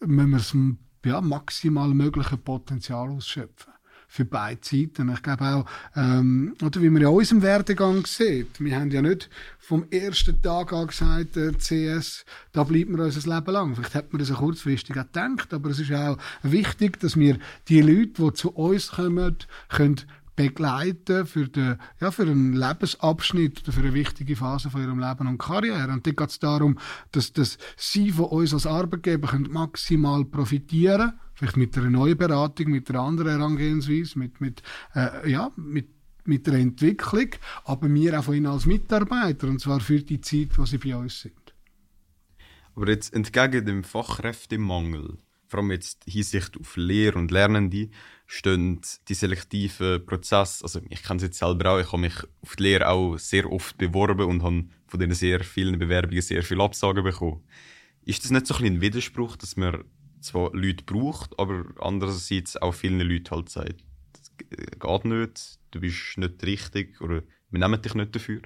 müssen 0.00 0.30
wir 0.30 0.38
das 0.38 0.56
ja, 1.04 1.20
maximal 1.20 1.88
mögliche 1.88 2.38
Potenzial 2.38 3.10
ausschöpfen 3.10 3.73
für 4.14 4.24
beide 4.24 4.60
Seiten. 4.62 5.10
Ich 5.12 5.22
glaube 5.24 5.44
auch, 5.44 5.66
ähm, 5.96 6.54
oder 6.62 6.80
wie 6.80 6.88
man 6.88 7.02
in 7.02 7.08
unserem 7.08 7.42
Werdegang 7.42 8.06
sieht, 8.06 8.60
wir 8.60 8.78
haben 8.78 8.92
ja 8.92 9.02
nicht 9.02 9.28
vom 9.58 9.86
ersten 9.90 10.40
Tag 10.40 10.72
an 10.72 10.86
gesagt, 10.86 11.34
der 11.34 11.54
CS, 11.54 12.24
da 12.52 12.62
bleiben 12.62 12.96
wir 12.96 13.06
unser 13.06 13.28
Leben 13.28 13.52
lang. 13.52 13.74
Vielleicht 13.74 13.96
hat 13.96 14.12
man 14.12 14.20
das 14.20 14.30
auch 14.30 14.38
kurzfristig 14.38 14.96
auch 14.96 15.06
gedacht, 15.06 15.52
aber 15.52 15.70
es 15.70 15.80
ist 15.80 15.92
auch 15.92 16.16
wichtig, 16.44 17.00
dass 17.00 17.18
wir 17.18 17.38
die 17.66 17.80
Leute, 17.80 18.22
die 18.22 18.32
zu 18.34 18.52
uns 18.52 18.92
kommen, 18.92 19.36
können 19.68 20.00
begleiten 20.36 21.26
für, 21.26 21.48
den, 21.48 21.78
ja, 22.00 22.10
für 22.10 22.22
einen 22.22 22.54
Lebensabschnitt 22.54 23.62
oder 23.62 23.72
für 23.72 23.80
eine 23.80 23.94
wichtige 23.94 24.36
Phase 24.36 24.70
von 24.70 24.82
ihrem 24.82 24.98
Leben 24.98 25.26
und 25.26 25.38
Karriere. 25.38 25.92
Und 25.92 26.06
dann 26.06 26.16
geht 26.16 26.30
es 26.30 26.38
darum, 26.38 26.78
dass, 27.12 27.32
dass 27.32 27.58
sie 27.76 28.10
von 28.10 28.26
uns 28.26 28.52
als 28.52 28.66
Arbeitgeber 28.66 29.28
können 29.28 29.52
maximal 29.52 30.24
profitieren 30.24 31.10
können 31.10 31.20
vielleicht 31.34 31.56
mit 31.56 31.76
einer 31.76 31.90
neuen 31.90 32.16
Beratung, 32.16 32.70
mit 32.70 32.88
einer 32.88 33.00
anderen 33.00 33.38
Herangehensweise, 33.38 34.18
mit, 34.18 34.40
mit, 34.40 34.62
äh, 34.94 35.30
ja, 35.30 35.50
mit, 35.56 35.88
mit 36.24 36.46
der 36.46 36.54
Entwicklung, 36.54 37.30
aber 37.64 37.92
wir 37.92 38.18
auch 38.18 38.24
von 38.24 38.34
ihnen 38.34 38.46
als 38.46 38.66
Mitarbeiter, 38.66 39.48
und 39.48 39.60
zwar 39.60 39.80
für 39.80 40.00
die 40.00 40.20
Zeit, 40.20 40.56
wo 40.56 40.64
sie 40.64 40.78
bei 40.78 40.96
uns 40.96 41.20
sind. 41.20 41.34
Aber 42.74 42.88
jetzt 42.88 43.14
entgegen 43.14 43.66
dem 43.66 43.84
Fachkräftemangel, 43.84 45.18
vor 45.48 45.60
allem 45.60 45.70
jetzt 45.72 46.04
Hinsicht 46.06 46.58
auf 46.58 46.76
Lehr- 46.76 47.16
und 47.16 47.30
Lernende, 47.30 47.88
stehen 48.26 48.80
die 49.08 49.14
selektiven 49.14 50.04
Prozesse, 50.04 50.64
also 50.64 50.80
ich 50.88 51.02
kenne 51.02 51.18
es 51.18 51.24
jetzt 51.24 51.38
selber 51.38 51.72
auch, 51.72 51.78
ich 51.78 51.92
habe 51.92 51.98
mich 51.98 52.14
auf 52.40 52.56
die 52.56 52.62
Lehre 52.62 52.88
auch 52.88 53.18
sehr 53.18 53.50
oft 53.50 53.76
beworben 53.76 54.28
und 54.28 54.42
habe 54.42 54.64
von 54.86 55.00
diesen 55.00 55.14
sehr 55.14 55.44
vielen 55.44 55.78
Bewerbungen 55.78 56.22
sehr 56.22 56.42
viele 56.42 56.62
Absagen 56.62 57.04
bekommen. 57.04 57.44
Ist 58.02 58.24
das 58.24 58.30
nicht 58.30 58.46
so 58.46 58.54
ein, 58.54 58.64
ein 58.64 58.80
Widerspruch, 58.80 59.36
dass 59.36 59.56
man 59.56 59.84
zwar 60.20 60.54
Leute 60.54 60.84
braucht, 60.84 61.38
aber 61.38 61.64
andererseits 61.80 62.56
auch 62.56 62.72
vielen 62.72 63.00
Leuten 63.00 63.30
halt 63.30 63.48
sagt, 63.50 63.84
das 64.12 64.32
geht 64.36 65.04
nicht, 65.04 65.58
du 65.70 65.80
bist 65.80 66.16
nicht 66.18 66.42
richtig 66.44 67.00
oder 67.00 67.22
wir 67.50 67.60
nehmen 67.60 67.80
dich 67.80 67.94
nicht 67.94 68.14
dafür? 68.14 68.40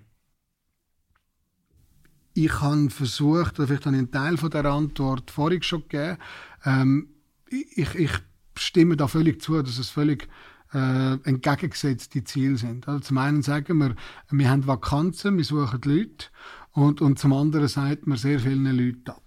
Ich 2.34 2.60
habe 2.60 2.88
versucht, 2.90 3.58
oder 3.58 3.66
vielleicht 3.66 3.86
habe 3.86 3.96
ich 3.96 4.02
einen 4.02 4.12
Teil 4.12 4.36
von 4.36 4.50
der 4.50 4.64
Antwort 4.66 5.30
vorhin 5.30 5.62
schon 5.62 5.82
gegeben. 5.88 6.18
Ähm, 6.64 7.08
ich, 7.50 7.94
ich 7.94 8.10
stimme 8.56 8.96
da 8.96 9.08
völlig 9.08 9.40
zu, 9.40 9.60
dass 9.62 9.78
es 9.78 9.90
völlig 9.90 10.28
äh, 10.74 11.14
entgegengesetzte 11.24 12.24
Ziele 12.24 12.56
sind. 12.56 12.88
Also 12.88 13.00
zum 13.00 13.18
einen 13.18 13.42
sagen 13.42 13.78
wir, 13.78 13.94
wir 14.30 14.50
haben 14.50 14.66
Vakanzen, 14.66 15.36
wir 15.36 15.44
suchen 15.44 15.80
Leute 15.84 16.26
und, 16.72 17.00
und 17.00 17.18
zum 17.18 17.32
anderen 17.32 17.68
sagt 17.68 18.06
man 18.06 18.18
sehr 18.18 18.40
vielen 18.40 18.64
Leuten 18.64 19.10
ab. 19.10 19.22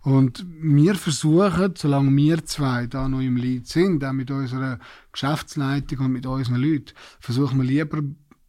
Und 0.00 0.46
wir 0.60 0.94
versuchen, 0.94 1.74
solange 1.76 2.16
wir 2.16 2.44
zwei 2.44 2.86
da 2.86 3.08
noch 3.08 3.20
im 3.20 3.36
Lied 3.36 3.66
sind, 3.66 4.04
auch 4.04 4.12
mit 4.12 4.30
unserer 4.30 4.78
Geschäftsleitung 5.12 5.98
und 5.98 6.12
mit 6.12 6.24
unseren 6.24 6.56
Leuten, 6.56 6.94
versuchen 7.20 7.58
wir 7.58 7.64
lieber 7.64 8.02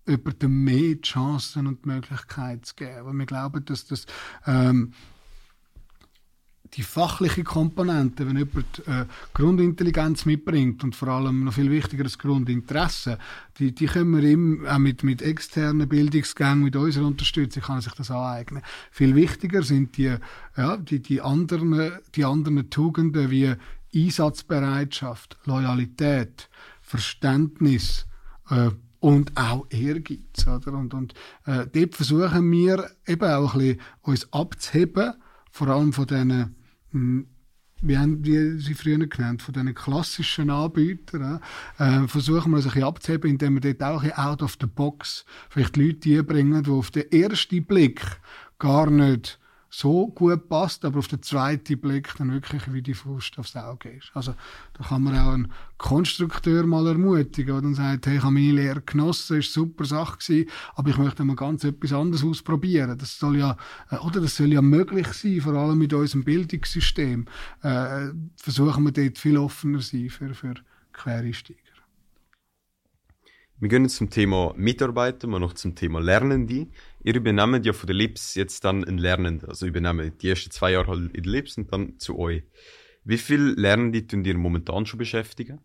über 0.06 0.48
mehr 0.48 1.02
Chancen 1.02 1.68
und 1.68 1.86
Möglichkeiten 1.86 2.64
zu 2.64 2.76
geben. 2.76 3.06
Weil 3.06 3.14
wir 3.14 3.26
glauben, 3.26 3.66
dass 3.66 3.88
das 3.88 4.06
ähm, 4.46 4.94
die 6.74 6.84
fachliche 6.84 7.44
Komponente, 7.44 8.28
wenn 8.28 8.38
jemand 8.38 8.88
äh, 8.88 9.06
Grundintelligenz 9.34 10.26
mitbringt 10.26 10.84
und 10.84 10.96
vor 10.96 11.10
allem 11.10 11.44
noch 11.44 11.54
viel 11.54 11.72
wichtiger 11.72 12.04
das 12.04 12.18
Grundinteresse, 12.18 13.18
die, 13.58 13.74
die 13.74 13.86
können 13.86 14.16
wir 14.16 14.24
ihm 14.24 14.66
auch 14.66 14.78
mit, 14.78 15.04
mit 15.04 15.22
externen 15.22 15.88
Bildungsgängen, 15.88 16.64
mit 16.64 16.76
unserer 16.76 17.06
Unterstützung, 17.06 17.64
kann 17.64 17.82
sich 17.82 17.94
das 17.94 18.12
aneignen. 18.12 18.64
Viel 18.92 19.16
wichtiger 19.16 19.64
sind 19.64 19.98
die, 19.98 20.16
ja, 20.56 20.78
die, 20.78 21.00
die, 21.00 21.22
anderen, 21.22 21.92
die 22.16 22.26
anderen 22.26 22.70
Tugenden 22.70 23.32
wie 23.32 23.54
Einsatzbereitschaft, 23.96 25.38
Loyalität, 25.46 26.50
Verständnis, 26.82 28.06
äh, 28.50 28.72
und 29.00 29.38
auch 29.38 29.68
Ehrgeiz. 29.70 30.48
Oder? 30.48 30.74
Und, 30.74 30.94
und 30.94 31.14
äh, 31.46 31.66
dort 31.72 31.96
versuchen 31.96 32.52
wir 32.52 32.90
eben 33.06 33.30
auch 33.30 33.54
ein 33.54 33.60
bisschen 33.60 33.82
uns 34.02 34.34
abzuheben, 34.34 35.14
vor 35.58 35.68
allem 35.68 35.92
von 35.92 36.08
diesen 36.08 36.56
hm, 36.92 37.28
wie 37.82 37.98
haben 37.98 38.24
wir 38.24 38.60
sie 38.60 38.74
früher 38.74 39.06
genannt, 39.06 39.42
von 39.42 39.54
diesen 39.54 39.76
klassischen 39.76 40.50
Anbietern, 40.50 41.40
äh, 41.78 42.08
versuchen 42.08 42.52
wir 42.52 42.58
uns 42.58 42.76
ein 42.76 42.84
abzuheben, 42.84 43.30
indem 43.30 43.62
wir 43.62 43.74
dort 43.74 43.84
auch 43.84 44.04
ein 44.04 44.14
out 44.14 44.42
of 44.42 44.58
the 44.60 44.68
box 44.68 45.26
vielleicht 45.50 45.78
Leute 45.78 46.20
einbringen, 46.20 46.64
die 46.64 46.72
auf 46.72 46.92
den 46.92 47.12
ersten 47.12 47.66
Blick 47.66 48.02
gar 48.58 48.90
nicht 48.90 49.40
so 49.70 50.08
gut 50.08 50.48
passt, 50.48 50.86
aber 50.86 51.00
auf 51.00 51.08
den 51.08 51.22
zweiten 51.22 51.80
Blick 51.80 52.14
dann 52.18 52.32
wirklich 52.32 52.72
wie 52.72 52.82
die 52.82 52.94
Faust 52.94 53.38
aufs 53.38 53.56
Auge 53.56 53.90
ist. 53.90 54.12
Also 54.14 54.34
da 54.74 54.84
kann 54.86 55.04
man 55.04 55.18
auch 55.18 55.34
einen 55.34 55.52
Konstrukteur 55.78 56.66
mal 56.66 56.88
ermutigen, 56.88 57.54
der 57.54 57.62
dann 57.62 57.76
sagt, 57.76 58.08
hey, 58.08 58.18
ich 58.18 58.24
habe 58.24 58.34
meine 58.34 58.54
Lehre 58.54 58.82
genossen, 58.82 59.40
ist 59.40 59.54
super 59.54 59.86
Sache 59.86 60.18
gewesen, 60.18 60.50
aber 60.76 60.90
ich 60.90 60.98
möchte 60.98 61.24
mal 61.24 61.36
ganz 61.36 61.64
etwas 61.64 61.94
anderes 61.94 62.24
ausprobieren. 62.24 62.98
Das 62.98 63.20
soll 63.20 63.38
ja, 63.38 63.58
äh, 63.92 63.98
oder 63.98 64.22
das 64.22 64.38
soll 64.38 64.54
ja 64.54 64.62
möglich 64.62 65.08
sein, 65.08 65.42
vor 65.42 65.54
allem 65.54 65.78
mit 65.78 65.94
unserem 65.94 66.24
Bildungssystem. 66.24 67.26
Äh, 67.62 68.10
versuchen 68.38 68.86
wir 68.86 68.92
dort 68.92 69.18
viel 69.18 69.38
offener 69.38 69.82
sein 69.82 70.10
für, 70.10 70.34
für 70.34 70.56
Quereinsteiger. 70.94 71.67
Wir 73.60 73.70
gehen 73.70 73.90
zum 73.90 74.12
Thema 74.12 74.54
Mitarbeiter, 74.56 75.28
mal 75.28 75.40
noch 75.40 75.54
zum 75.54 75.74
Thema 75.74 76.00
Lernende. 76.00 76.68
Ihr 77.04 77.16
übernehmt 77.16 77.66
ja 77.66 77.74
von 77.74 77.88
der 77.88 77.96
Lips 77.96 78.36
jetzt 78.36 78.64
dann 78.64 78.84
einen 78.84 79.00
Lernenden. 79.00 79.50
Also 79.50 79.66
übernehmt 79.66 80.22
die 80.22 80.30
ersten 80.30 80.52
zwei 80.52 80.74
Jahre 80.74 80.90
halt 80.90 81.16
in 81.16 81.24
der 81.24 81.32
Lips 81.32 81.58
und 81.58 81.74
dann 81.74 81.98
zu 81.98 82.20
euch. 82.20 82.44
Wie 83.04 83.18
viele 83.18 83.54
Lernende 83.54 84.06
tun 84.06 84.24
ihr 84.26 84.38
momentan 84.38 84.86
schon 84.86 85.00
beschäftigen? 85.00 85.60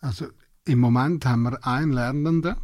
Also 0.00 0.28
im 0.64 0.78
Moment 0.78 1.26
haben 1.26 1.42
wir 1.42 1.66
einen 1.66 1.92
Lernenden. 1.92 2.56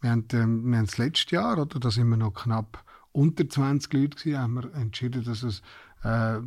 Wir 0.00 0.10
haben, 0.10 0.26
ähm, 0.32 0.70
wir 0.70 0.78
haben 0.78 0.86
das 0.86 0.98
letzte 0.98 1.36
Jahr, 1.36 1.56
oder, 1.58 1.78
da 1.78 1.90
sind 1.92 2.08
wir 2.08 2.16
noch 2.16 2.34
knapp 2.34 2.84
unter 3.12 3.48
20 3.48 3.92
Leute 3.92 4.16
gewesen, 4.16 4.38
haben 4.38 4.54
wir 4.54 4.74
entschieden, 4.74 5.22
dass 5.22 5.44
es 5.44 5.62
äh, 6.04 6.38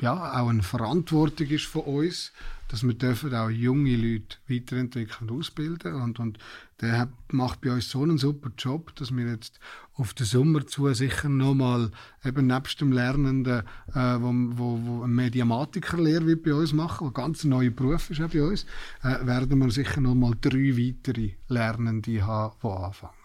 ja, 0.00 0.40
auch 0.40 0.48
eine 0.48 0.62
Verantwortung 0.62 1.48
ist 1.48 1.66
von 1.66 1.82
uns, 1.82 2.32
dass 2.68 2.82
wir 2.82 2.94
dürfen 2.94 3.34
auch 3.34 3.50
junge 3.50 3.96
Leute 3.96 4.38
weiterentwickeln 4.48 5.28
und 5.28 5.38
ausbilden 5.38 5.94
und, 5.94 6.18
und 6.18 6.38
der 6.80 6.98
hat, 6.98 7.10
macht 7.30 7.60
bei 7.60 7.70
uns 7.70 7.90
so 7.90 8.02
einen 8.02 8.16
super 8.16 8.50
Job, 8.56 8.94
dass 8.96 9.14
wir 9.14 9.26
jetzt 9.26 9.60
auf 9.94 10.14
den 10.14 10.24
Sommer 10.24 10.66
zu 10.66 10.92
sicher 10.94 11.28
nochmal 11.28 11.90
eben 12.24 12.46
nebst 12.46 12.80
dem 12.80 12.92
Lernenden, 12.92 13.62
äh, 13.94 14.16
wo, 14.20 14.32
wo, 14.32 14.80
wo 14.82 15.02
ein 15.02 15.14
Mediamatikerlehre 15.14 16.26
wird 16.26 16.44
bei 16.44 16.54
uns 16.54 16.72
machen, 16.72 17.08
ein 17.08 17.12
ganz 17.12 17.44
neuer 17.44 17.70
Beruf 17.70 18.10
ist 18.10 18.22
auch 18.22 18.30
bei 18.30 18.42
uns, 18.42 18.64
äh, 19.02 19.26
werden 19.26 19.58
wir 19.58 19.70
sicher 19.70 20.00
nochmal 20.00 20.34
drei 20.40 20.76
weitere 20.76 21.32
Lernende 21.48 22.26
haben, 22.26 22.56
die 22.62 22.68
anfangen. 22.68 23.16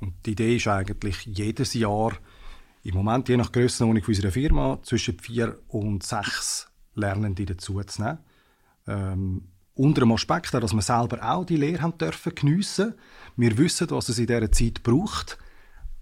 Und 0.00 0.14
die 0.26 0.32
Idee 0.32 0.56
ist 0.56 0.66
eigentlich 0.66 1.26
jedes 1.26 1.74
Jahr 1.74 2.12
im 2.82 2.94
Moment, 2.94 3.28
je 3.28 3.36
nach 3.36 3.52
Grössenordnung 3.52 4.04
unserer 4.06 4.32
Firma, 4.32 4.78
zwischen 4.82 5.18
vier 5.18 5.58
und 5.68 6.02
sechs 6.02 6.68
Lernende 6.94 7.46
dazuzunehmen. 7.46 8.18
Ähm, 8.86 9.42
unter 9.74 10.00
dem 10.00 10.12
Aspekt, 10.12 10.52
dass 10.52 10.74
wir 10.74 10.82
selber 10.82 11.18
auch 11.22 11.44
die 11.44 11.56
Lehre 11.56 11.82
haben 11.82 11.96
dürfen 11.96 12.34
geniessen. 12.34 12.94
Wir 13.36 13.56
wissen, 13.56 13.90
was 13.90 14.08
es 14.08 14.18
in 14.18 14.26
dieser 14.26 14.52
Zeit 14.52 14.82
braucht, 14.82 15.38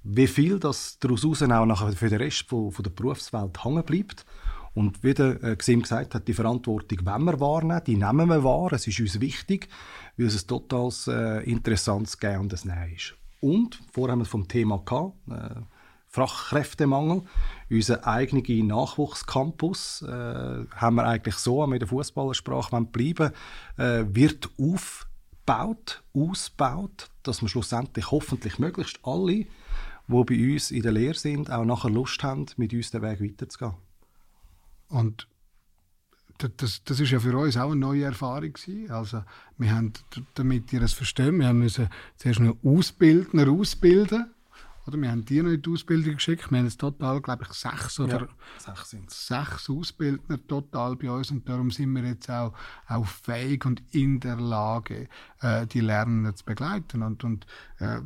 wie 0.02 0.26
viel 0.26 0.58
das 0.58 0.98
daraus 0.98 1.24
auch 1.24 1.66
nachher 1.66 1.92
für 1.92 2.08
den 2.08 2.18
Rest 2.18 2.48
von, 2.48 2.72
von 2.72 2.82
der 2.82 2.90
Berufswelt 2.90 3.64
hängen 3.64 3.84
bleibt. 3.84 4.24
Und 4.72 5.02
wie 5.02 5.14
der 5.14 5.42
äh, 5.42 5.56
Xim 5.56 5.82
gesagt 5.82 6.14
hat, 6.14 6.28
die 6.28 6.32
Verantwortung 6.32 7.00
wenn 7.02 7.24
wir 7.24 7.40
wahrnehmen, 7.40 7.82
die 7.86 7.96
nehmen 7.96 8.28
wir 8.28 8.44
wahr. 8.44 8.72
Es 8.72 8.86
ist 8.86 9.00
uns 9.00 9.20
wichtig, 9.20 9.68
weil 10.16 10.26
es 10.26 10.42
ein 10.42 10.46
total 10.46 10.90
äh, 11.08 11.50
interessantes 11.50 12.18
Gehen 12.18 12.40
und 12.40 12.54
ein 12.54 12.60
Nein 12.64 12.92
ist. 12.94 13.14
Und, 13.40 13.80
vorher 13.92 14.12
haben 14.12 14.20
wir 14.20 14.26
vom 14.26 14.46
Thema 14.46 14.78
gehabt, 14.78 15.14
äh, 15.28 15.60
Fachkräftemangel. 16.10 17.22
Unser 17.70 18.06
eigener 18.06 18.64
Nachwuchscampus 18.64 20.02
äh, 20.02 20.66
haben 20.74 20.96
wir 20.96 21.04
eigentlich 21.04 21.36
so 21.36 21.64
mit 21.68 21.82
der 21.82 21.88
Fußballersprache 21.88 22.80
bleiben, 22.82 23.32
äh, 23.76 24.04
wird 24.08 24.50
aufgebaut, 24.58 26.02
ausgebaut, 26.12 27.10
dass 27.22 27.42
wir 27.42 27.48
schlussendlich 27.48 28.10
hoffentlich 28.10 28.58
möglichst 28.58 28.98
alle, 29.04 29.32
die 29.32 29.46
bei 30.08 30.52
uns 30.52 30.72
in 30.72 30.82
der 30.82 30.92
Lehre 30.92 31.14
sind, 31.14 31.50
auch 31.52 31.64
nachher 31.64 31.90
Lust 31.90 32.24
haben, 32.24 32.46
mit 32.56 32.72
uns 32.72 32.90
den 32.90 33.02
Weg 33.02 33.22
weiterzugehen. 33.22 33.74
Und 34.88 35.28
das, 36.38 36.82
das 36.82 36.98
ist 36.98 37.10
ja 37.12 37.20
für 37.20 37.36
uns 37.36 37.56
auch 37.56 37.70
eine 37.70 37.76
neue 37.76 38.04
Erfahrung 38.04 38.52
gewesen. 38.52 38.90
Also 38.90 39.22
wir 39.58 39.72
haben, 39.72 39.92
damit 40.34 40.72
ihr 40.72 40.82
es 40.82 40.92
verstehen, 40.92 41.38
wir 41.38 41.46
haben 41.46 41.60
müssen 41.60 41.88
zuerst 42.16 42.40
einen 42.40 42.58
Ausbildner 42.64 43.48
ausbilden 43.48 44.34
oder? 44.86 45.00
Wir 45.00 45.10
haben 45.10 45.24
die 45.24 45.42
noch 45.42 45.50
in 45.50 45.62
die 45.62 45.70
Ausbildung 45.70 46.14
geschickt. 46.14 46.50
Wir 46.50 46.58
haben 46.58 46.66
jetzt 46.66 46.80
total, 46.80 47.20
glaube 47.20 47.44
ich, 47.44 47.52
sechs 47.52 48.00
oder 48.00 48.22
ja, 48.22 48.74
sechs, 48.74 48.96
sechs 49.08 49.70
Ausbildner 49.70 50.46
total 50.46 50.96
bei 50.96 51.10
uns. 51.10 51.30
Und 51.30 51.48
darum 51.48 51.70
sind 51.70 51.92
wir 51.94 52.04
jetzt 52.04 52.30
auch, 52.30 52.52
auch 52.88 53.06
fähig 53.06 53.64
und 53.66 53.82
in 53.92 54.20
der 54.20 54.36
Lage, 54.36 55.08
äh, 55.40 55.66
die 55.66 55.80
Lernenden 55.80 56.34
zu 56.34 56.44
begleiten. 56.44 57.02
Und, 57.02 57.24
und 57.24 57.46
äh, 57.78 58.00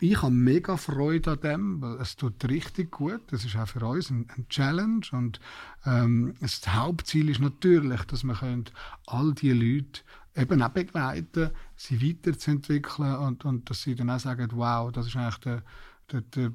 ich 0.00 0.20
habe 0.20 0.34
mega 0.34 0.76
Freude 0.76 1.32
an 1.32 1.40
dem, 1.40 1.80
weil 1.80 2.00
es 2.00 2.16
tut 2.16 2.44
richtig 2.48 2.90
gut. 2.90 3.22
Das 3.28 3.44
ist 3.44 3.56
auch 3.56 3.68
für 3.68 3.84
uns 3.86 4.10
ein, 4.10 4.26
ein 4.36 4.48
Challenge 4.48 5.06
und 5.12 5.40
ähm, 5.86 6.34
das 6.40 6.66
Hauptziel 6.66 7.30
ist 7.30 7.40
natürlich, 7.40 8.02
dass 8.02 8.24
wir 8.24 8.64
all 9.06 9.34
die 9.34 9.52
Leute 9.52 10.02
eben 10.36 10.62
auch 10.62 10.68
begleiten, 10.70 11.50
sie 11.76 12.02
weiterzuentwickeln 12.02 13.16
und, 13.16 13.44
und 13.44 13.70
dass 13.70 13.82
sie 13.82 13.94
dann 13.94 14.10
auch 14.10 14.20
sagen, 14.20 14.50
wow, 14.54 14.90
das 14.90 15.06
ist 15.06 15.16
eigentlich 15.16 15.38
der, 15.38 15.62
der, 16.10 16.20
der, 16.22 16.52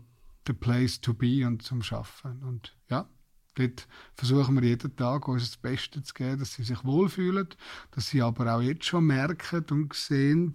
der 0.47 0.53
Place 0.53 0.99
to 1.01 1.13
be 1.13 1.45
und 1.45 1.61
zum 1.61 1.81
Schaffen. 1.81 2.43
Und 2.43 2.75
ja, 2.89 3.07
dort 3.55 3.87
versuchen 4.15 4.55
wir 4.55 4.67
jeden 4.67 4.95
Tag 4.95 5.27
uns 5.27 5.43
das 5.43 5.57
Beste 5.57 6.01
zu 6.03 6.13
geben, 6.13 6.39
dass 6.39 6.53
sie 6.53 6.63
sich 6.63 6.83
wohlfühlen, 6.83 7.47
dass 7.91 8.09
sie 8.09 8.21
aber 8.21 8.53
auch 8.55 8.61
jetzt 8.61 8.85
schon 8.85 9.05
merken 9.05 9.65
und 9.71 9.93
sehen, 9.93 10.53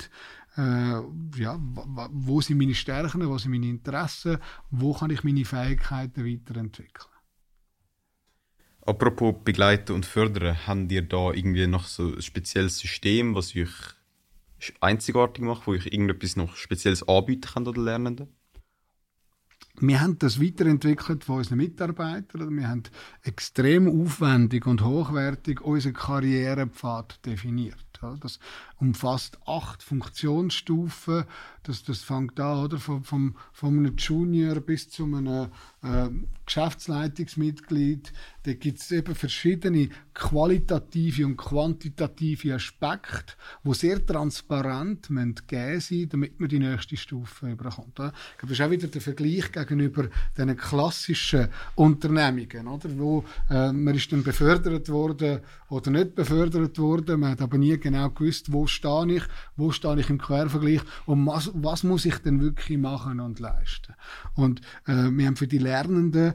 äh, 0.57 1.01
ja, 1.37 1.59
wo 1.61 2.41
sind 2.41 2.59
meine 2.59 2.75
Stärken, 2.75 3.27
wo 3.27 3.39
sind 3.39 3.51
meine 3.51 3.67
Interessen, 3.67 4.39
wo 4.71 4.93
kann 4.93 5.11
ich 5.11 5.25
meine 5.25 5.45
Fähigkeiten 5.45 6.25
weiterentwickeln. 6.25 7.14
Apropos 8.87 9.35
begleiten 9.45 9.93
und 9.93 10.05
fördern, 10.05 10.67
habt 10.67 10.93
ihr 10.93 11.03
da 11.03 11.33
irgendwie 11.33 11.67
noch 11.67 11.87
so 11.87 12.15
ein 12.15 12.23
spezielles 12.23 12.79
System, 12.79 13.35
was 13.35 13.57
euch 13.57 13.71
einzigartig 14.81 15.43
macht, 15.43 15.67
wo 15.67 15.73
euch 15.73 15.87
irgendetwas 15.87 16.37
noch 16.37 16.57
Spezielles 16.57 17.07
anbieten 17.09 17.49
kann 17.53 17.67
oder 17.67 17.81
Lernenden? 17.81 18.29
Wir 19.81 20.01
haben 20.01 20.19
das 20.21 20.41
weiterentwickelt 20.41 21.25
von 21.25 21.39
unseren 21.39 21.59
Mitarbeitern. 21.59 22.57
Wir 22.57 22.69
haben 22.69 22.85
extrem 23.23 23.89
aufwendig 23.89 24.67
und 24.67 24.85
hochwertig 24.85 25.63
unseren 25.63 25.95
Karrierepfad 25.95 27.27
definiert. 27.27 27.77
Das 28.21 28.39
umfasst 28.77 29.39
acht 29.47 29.83
Funktionsstufen. 29.83 31.25
Das, 31.63 31.83
das 31.83 32.03
fängt 32.03 32.39
an 32.39 32.65
oder, 32.65 32.79
vom, 32.79 33.03
von 33.53 33.79
einem 33.79 33.97
Junior 33.97 34.61
bis 34.61 34.91
zu 34.91 35.05
einem 35.05 35.49
äh, 35.85 36.11
Geschäftsleitungsmitglied. 36.47 38.13
Da 38.43 38.53
gibt 38.53 38.81
es 38.81 38.91
eben 38.91 39.15
verschiedene 39.15 39.89
qualitative 40.13 41.25
und 41.25 41.37
quantitative 41.37 42.55
Aspekte, 42.55 43.35
die 43.65 43.75
sehr 43.75 44.05
transparent 44.05 45.09
gegeben 45.09 45.81
sein 45.81 46.09
damit 46.11 46.39
man 46.39 46.49
die 46.49 46.59
nächste 46.59 46.97
Stufe 46.97 47.51
überkommt. 47.51 47.99
Das 47.99 48.13
ist 48.49 48.61
auch 48.61 48.71
wieder 48.71 48.87
der 48.89 49.01
Vergleich 49.01 49.51
gegenüber 49.51 50.09
den 50.37 50.57
klassischen 50.57 51.49
Unternehmungen, 51.75 52.69
oder? 52.69 52.89
wo 52.99 53.25
äh, 53.51 53.73
man 53.73 53.95
ist 53.95 54.13
dann 54.13 54.23
befördert 54.23 54.89
worden 54.89 55.41
oder 55.69 55.91
nicht 55.91 56.15
befördert 56.15 56.79
worden. 56.79 57.21
Man 57.21 57.33
hat 57.33 57.41
aber 57.41 57.59
nie 57.59 57.79
genau 57.79 58.11
gewusst, 58.11 58.53
wo 58.53 58.67
stehe 58.67 59.17
ich, 59.17 59.23
wo 59.57 59.73
stehe 59.73 59.99
ich 59.99 60.11
im 60.11 60.19
Quervergleich 60.19 60.83
und 61.07 61.27
was, 61.27 61.51
was 61.55 61.83
muss 61.83 62.05
ich 62.05 62.19
denn 62.19 62.41
wirklich 62.41 62.79
machen 62.79 63.21
und 63.21 63.41
leisten. 63.41 63.95
Und 64.35 64.61
äh, 64.87 65.11
wir 65.11 65.27
haben 65.27 65.37
für 65.37 65.49
die 65.49 65.59
Lernenden 65.75 66.35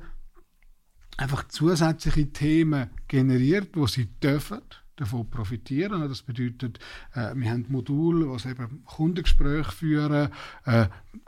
einfach 1.17 1.47
zusätzliche 1.47 2.31
Themen 2.31 2.89
generiert, 3.07 3.69
wo 3.73 3.87
sie 3.87 4.07
dürfen 4.21 4.61
davon 4.97 5.29
profitieren. 5.29 6.09
Das 6.09 6.23
bedeutet, 6.23 6.79
äh, 7.13 7.33
wir 7.35 7.51
haben 7.51 7.65
Module, 7.69 8.35
die 8.37 8.49
eben 8.49 8.83
Kundengespräche 8.83 9.71
führen, 9.71 10.29
äh, 10.65 10.87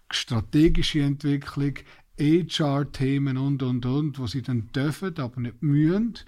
strategische 0.09 1.01
Entwicklung, 1.01 1.75
HR-Themen 2.19 3.37
und, 3.37 3.63
und, 3.63 3.85
und, 3.85 4.19
wo 4.19 4.27
sie 4.27 4.41
dann 4.41 4.69
dürfen, 4.73 5.17
aber 5.17 5.39
nicht 5.39 5.61
müssen. 5.61 6.19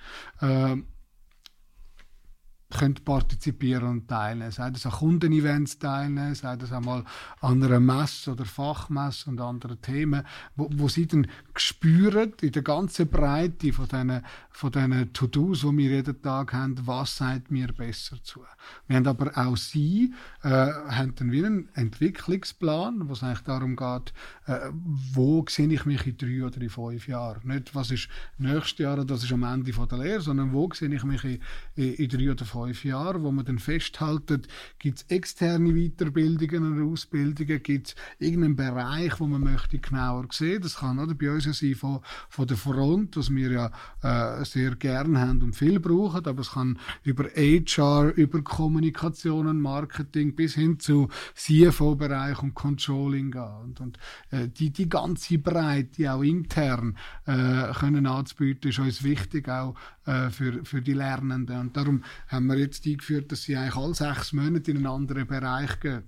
Können 2.74 2.96
partizipieren 2.96 3.88
und 3.88 4.08
teilnehmen. 4.08 4.52
Sei 4.52 4.70
das 4.70 4.86
an 4.86 4.92
Kundenevents 4.94 5.80
teilnehmen, 5.80 6.36
sei 6.36 6.56
das 6.56 6.72
einmal 6.72 7.04
an 7.42 7.64
einer 7.64 7.80
Messe 7.80 8.32
oder 8.32 8.46
Fachmesse 8.46 9.30
und 9.30 9.40
anderen 9.40 9.82
Themen, 9.82 10.24
wo, 10.56 10.70
wo 10.74 10.88
sie 10.88 11.08
dann 11.08 11.28
spüren, 11.56 12.34
in 12.42 12.52
der 12.52 12.62
ganzen 12.64 13.08
Breite 13.08 13.72
von 13.74 13.88
diesen, 13.88 14.22
von 14.50 14.72
diesen 14.72 15.14
To-Dos, 15.14 15.62
die 15.62 15.78
wir 15.78 15.92
jeden 15.92 16.22
Tag 16.22 16.54
haben, 16.54 16.76
was 16.86 17.18
sagt 17.18 17.52
mir 17.52 17.68
besser 17.68 18.18
zu. 18.24 18.42
Wir 18.88 18.98
haben 18.98 19.08
aber 19.08 19.38
auch 19.38 19.58
sie, 19.58 20.14
äh, 20.42 20.50
haben 20.50 21.14
dann 21.16 21.32
wieder 21.32 21.48
einen 21.48 21.70
Entwicklungsplan, 21.76 23.08
wo 23.08 23.14
es 23.14 23.24
eigentlich 23.24 23.42
darum 23.42 23.76
geht, 23.76 24.14
äh, 24.48 24.70
wo 25.14 25.46
sehe 25.48 25.72
ich 25.72 25.86
mich 25.86 26.08
in 26.08 26.18
drei 26.18 26.46
oder 26.46 26.62
in 26.62 26.70
fünf 26.70 27.08
Jahren. 27.08 27.48
Nicht, 27.48 27.76
was 27.76 27.92
ist 27.92 28.10
nächstes 28.38 28.80
Jahr 28.80 29.04
das 29.06 29.24
ist 29.24 29.32
am 29.32 29.44
Ende 29.44 29.74
von 29.74 29.88
der 29.88 30.00
Lehre, 30.00 30.22
sondern 30.22 30.54
wo 30.54 30.70
sehe 30.74 30.94
ich 30.94 31.04
mich 31.04 31.24
in, 31.24 31.40
in, 31.76 31.94
in 31.96 32.10
drei 32.10 32.32
oder 32.32 32.46
fünf 32.46 32.63
Jahren, 32.72 33.24
wo 33.24 33.32
man 33.32 33.46
dann 33.46 33.60
festhaltet, 33.60 34.48
gibt 34.80 35.00
es 35.00 35.06
externe 35.10 35.74
Weiterbildungen 35.74 36.74
oder 36.74 36.92
Ausbildungen, 36.92 37.62
gibt 37.62 37.88
es 37.88 37.96
irgendeinen 38.20 38.56
Bereich, 38.56 39.20
wo 39.20 39.28
man 39.28 39.42
möchte 39.42 39.80
genauer 39.80 40.28
sehen. 40.32 40.62
Das 40.62 40.78
kann 40.78 41.00
oder 41.00 41.14
bei 41.14 41.32
uns 41.32 41.46
ja 41.46 41.54
sein 41.54 41.76
von, 41.76 42.00
von 42.30 42.48
der 42.48 42.58
Front, 42.58 43.18
was 43.18 43.30
wir 43.30 43.52
ja 43.52 44.40
äh, 44.42 44.46
sehr 44.46 44.76
gerne 44.76 45.20
haben 45.20 45.42
und 45.42 45.56
viel 45.56 45.80
brauchen, 45.80 46.26
aber 46.26 46.42
es 46.42 46.52
kann 46.52 46.80
über 47.04 47.26
HR, 47.36 48.14
über 48.16 48.42
Kommunikation 48.42 49.48
und 49.48 49.62
Marketing 49.62 50.36
bis 50.36 50.56
hin 50.56 50.80
zu 50.80 51.10
CFO-Bereich 51.36 52.42
und 52.42 52.54
Controlling 52.54 53.32
gehen. 53.32 53.62
Und, 53.64 53.82
und 53.82 54.00
äh, 54.32 54.48
die, 54.48 54.72
die 54.72 54.90
ganze 54.90 55.38
Breite, 55.38 56.14
auch 56.14 56.22
intern, 56.22 56.98
äh, 57.26 57.74
können 57.74 58.06
anzubieten, 58.06 58.70
ist 58.70 58.80
uns 58.80 59.04
wichtig, 59.04 59.50
auch 59.50 59.76
äh, 60.06 60.30
für, 60.30 60.66
für 60.66 60.82
die 60.82 60.94
Lernenden. 60.94 61.60
Und 61.60 61.78
darum 61.78 62.04
haben 62.28 62.48
wir 62.48 62.58
jetzt 62.58 62.86
eingeführt, 62.86 63.32
dass 63.32 63.44
sie 63.44 63.56
eigentlich 63.56 63.76
alle 63.76 63.94
sechs 63.94 64.34
Monate 64.34 64.72
in 64.72 64.78
einen 64.78 64.88
anderen 64.88 65.28
Bereich 65.28 65.80
gehen 65.80 66.04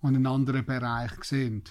und 0.00 0.14
einen 0.14 0.26
anderen 0.26 0.64
Bereich 0.64 1.12
sehen. 1.22 1.62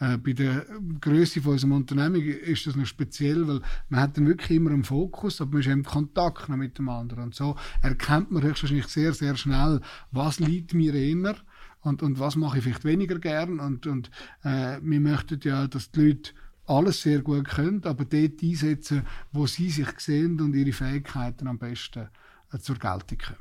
Äh, 0.00 0.18
bei 0.18 0.32
der 0.32 0.66
Größe 1.00 1.40
von 1.40 1.52
unserem 1.52 1.72
Unternehmen 1.72 2.22
ist 2.22 2.66
das 2.66 2.76
noch 2.76 2.86
speziell, 2.86 3.46
weil 3.46 3.60
man 3.88 4.00
hat 4.00 4.16
dann 4.16 4.26
wirklich 4.26 4.56
immer 4.56 4.70
einen 4.70 4.84
Fokus, 4.84 5.40
aber 5.40 5.52
man 5.52 5.60
ist 5.60 5.66
im 5.66 5.84
Kontakt 5.84 6.48
noch 6.48 6.56
mit 6.56 6.78
dem 6.78 6.88
anderen. 6.88 7.24
Und 7.24 7.34
so 7.34 7.56
erkennt 7.82 8.30
man 8.30 8.42
höchstwahrscheinlich 8.42 8.88
sehr, 8.88 9.12
sehr 9.12 9.36
schnell, 9.36 9.80
was 10.10 10.40
liegt 10.40 10.74
mir 10.74 10.94
eher 10.94 11.36
und, 11.80 12.02
und 12.02 12.18
was 12.18 12.36
mache 12.36 12.58
ich 12.58 12.64
vielleicht 12.64 12.84
weniger 12.84 13.18
gern. 13.18 13.60
Und, 13.60 13.86
und 13.86 14.10
äh, 14.42 14.78
wir 14.82 15.00
möchten 15.00 15.40
ja, 15.42 15.66
dass 15.66 15.90
die 15.90 16.00
Leute 16.00 16.32
alles 16.66 17.02
sehr 17.02 17.20
gut 17.20 17.48
können, 17.48 17.84
aber 17.84 18.04
dort 18.04 18.42
einsetzen, 18.42 19.06
wo 19.32 19.46
sie 19.46 19.70
sich 19.70 19.88
sehen 19.98 20.40
und 20.40 20.54
ihre 20.54 20.72
Fähigkeiten 20.72 21.46
am 21.48 21.58
besten 21.58 22.08
äh, 22.52 22.58
zur 22.58 22.76
Geltung 22.76 23.18
kommen. 23.18 23.38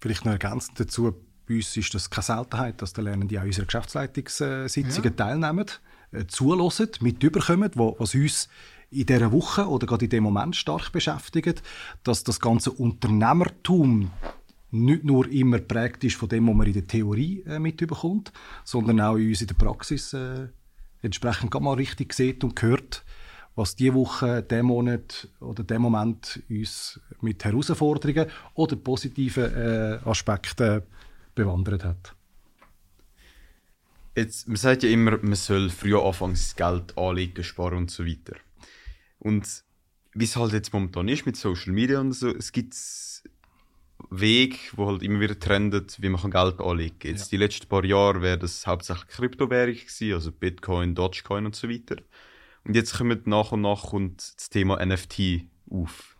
Vielleicht 0.00 0.24
noch 0.24 0.32
ergänzend 0.32 0.80
dazu, 0.80 1.14
bei 1.46 1.56
uns 1.56 1.76
ist 1.76 1.94
das 1.94 2.10
keine 2.10 2.24
Seltenheit, 2.24 2.80
dass 2.80 2.92
die 2.92 3.02
Lernenden 3.02 3.38
an 3.38 3.46
unseren 3.46 3.66
Geschäftsleitungssitzungen 3.66 5.10
ja. 5.10 5.16
teilnehmen, 5.16 5.66
äh, 6.12 6.26
zulassen, 6.26 6.90
mit 7.00 7.22
überkommen, 7.22 7.70
was 7.74 8.14
uns 8.14 8.48
in 8.90 9.06
dieser 9.06 9.32
Woche 9.32 9.68
oder 9.68 9.86
gerade 9.86 10.04
in 10.04 10.10
dem 10.10 10.24
Moment 10.24 10.56
stark 10.56 10.90
beschäftigt, 10.92 11.62
dass 12.02 12.24
das 12.24 12.40
ganze 12.40 12.72
Unternehmertum 12.72 14.10
nicht 14.72 15.04
nur 15.04 15.28
immer 15.28 15.58
prägt 15.58 16.04
ist 16.04 16.16
von 16.16 16.28
dem, 16.28 16.46
was 16.48 16.54
man 16.54 16.66
in 16.66 16.72
der 16.72 16.86
Theorie 16.86 17.42
äh, 17.42 17.58
mitbekommt, 17.58 18.32
sondern 18.64 19.00
auch 19.00 19.16
in 19.16 19.28
uns 19.28 19.40
in 19.40 19.48
der 19.48 19.54
Praxis 19.54 20.12
äh, 20.12 20.48
entsprechend 21.02 21.58
mal 21.60 21.74
richtig 21.74 22.12
sieht 22.12 22.44
und 22.44 22.60
hört, 22.62 23.04
was 23.56 23.76
diese 23.76 23.94
Woche, 23.94 24.42
diesen 24.42 24.66
Monat 24.66 25.28
oder 25.40 25.64
diesen 25.64 25.82
Moment 25.82 26.42
uns 26.48 27.00
mit 27.20 27.44
Herausforderungen 27.44 28.30
oder 28.54 28.76
positiven 28.76 29.54
äh, 29.54 29.98
Aspekten 30.04 30.82
bewandert 31.34 31.84
hat. 31.84 32.14
Jetzt, 34.16 34.48
man 34.48 34.56
sagt 34.56 34.82
ja 34.82 34.90
immer, 34.90 35.18
man 35.22 35.34
soll 35.34 35.70
früher 35.70 36.04
anfangen, 36.04 36.34
das 36.34 36.56
Geld 36.56 36.96
anlegen, 36.98 37.44
sparen 37.44 37.78
und 37.78 37.90
so 37.90 38.04
weiter. 38.04 38.36
Und 39.18 39.46
wie 40.14 40.24
es 40.24 40.36
halt 40.36 40.52
jetzt 40.52 40.72
momentan 40.72 41.08
ist 41.08 41.26
mit 41.26 41.36
Social 41.36 41.72
Media 41.72 42.00
und 42.00 42.12
so, 42.12 42.34
es 42.34 42.52
gibt 42.52 42.74
Weg, 44.10 44.72
wo 44.76 44.88
halt 44.88 45.02
immer 45.02 45.20
wieder 45.20 45.38
trendet, 45.38 46.02
wie 46.02 46.08
man 46.08 46.30
Geld 46.30 46.60
anlegen 46.60 46.98
kann. 46.98 47.10
Jetzt 47.12 47.32
ja. 47.32 47.38
die 47.38 47.44
letzten 47.44 47.68
paar 47.68 47.84
Jahre 47.84 48.22
wäre 48.22 48.38
das 48.38 48.66
hauptsächlich 48.66 49.06
Kryptowährung 49.08 49.74
gewesen, 49.74 50.14
also 50.14 50.32
Bitcoin, 50.32 50.94
Dogecoin 50.94 51.46
und 51.46 51.54
so 51.54 51.68
weiter. 51.68 51.96
Und 52.64 52.74
jetzt 52.74 52.98
kommt 52.98 53.26
nach 53.26 53.52
und 53.52 53.62
nach 53.62 53.90
kommt 53.90 54.34
das 54.36 54.50
Thema 54.50 54.84
NFT 54.84 55.44
auf. 55.70 56.16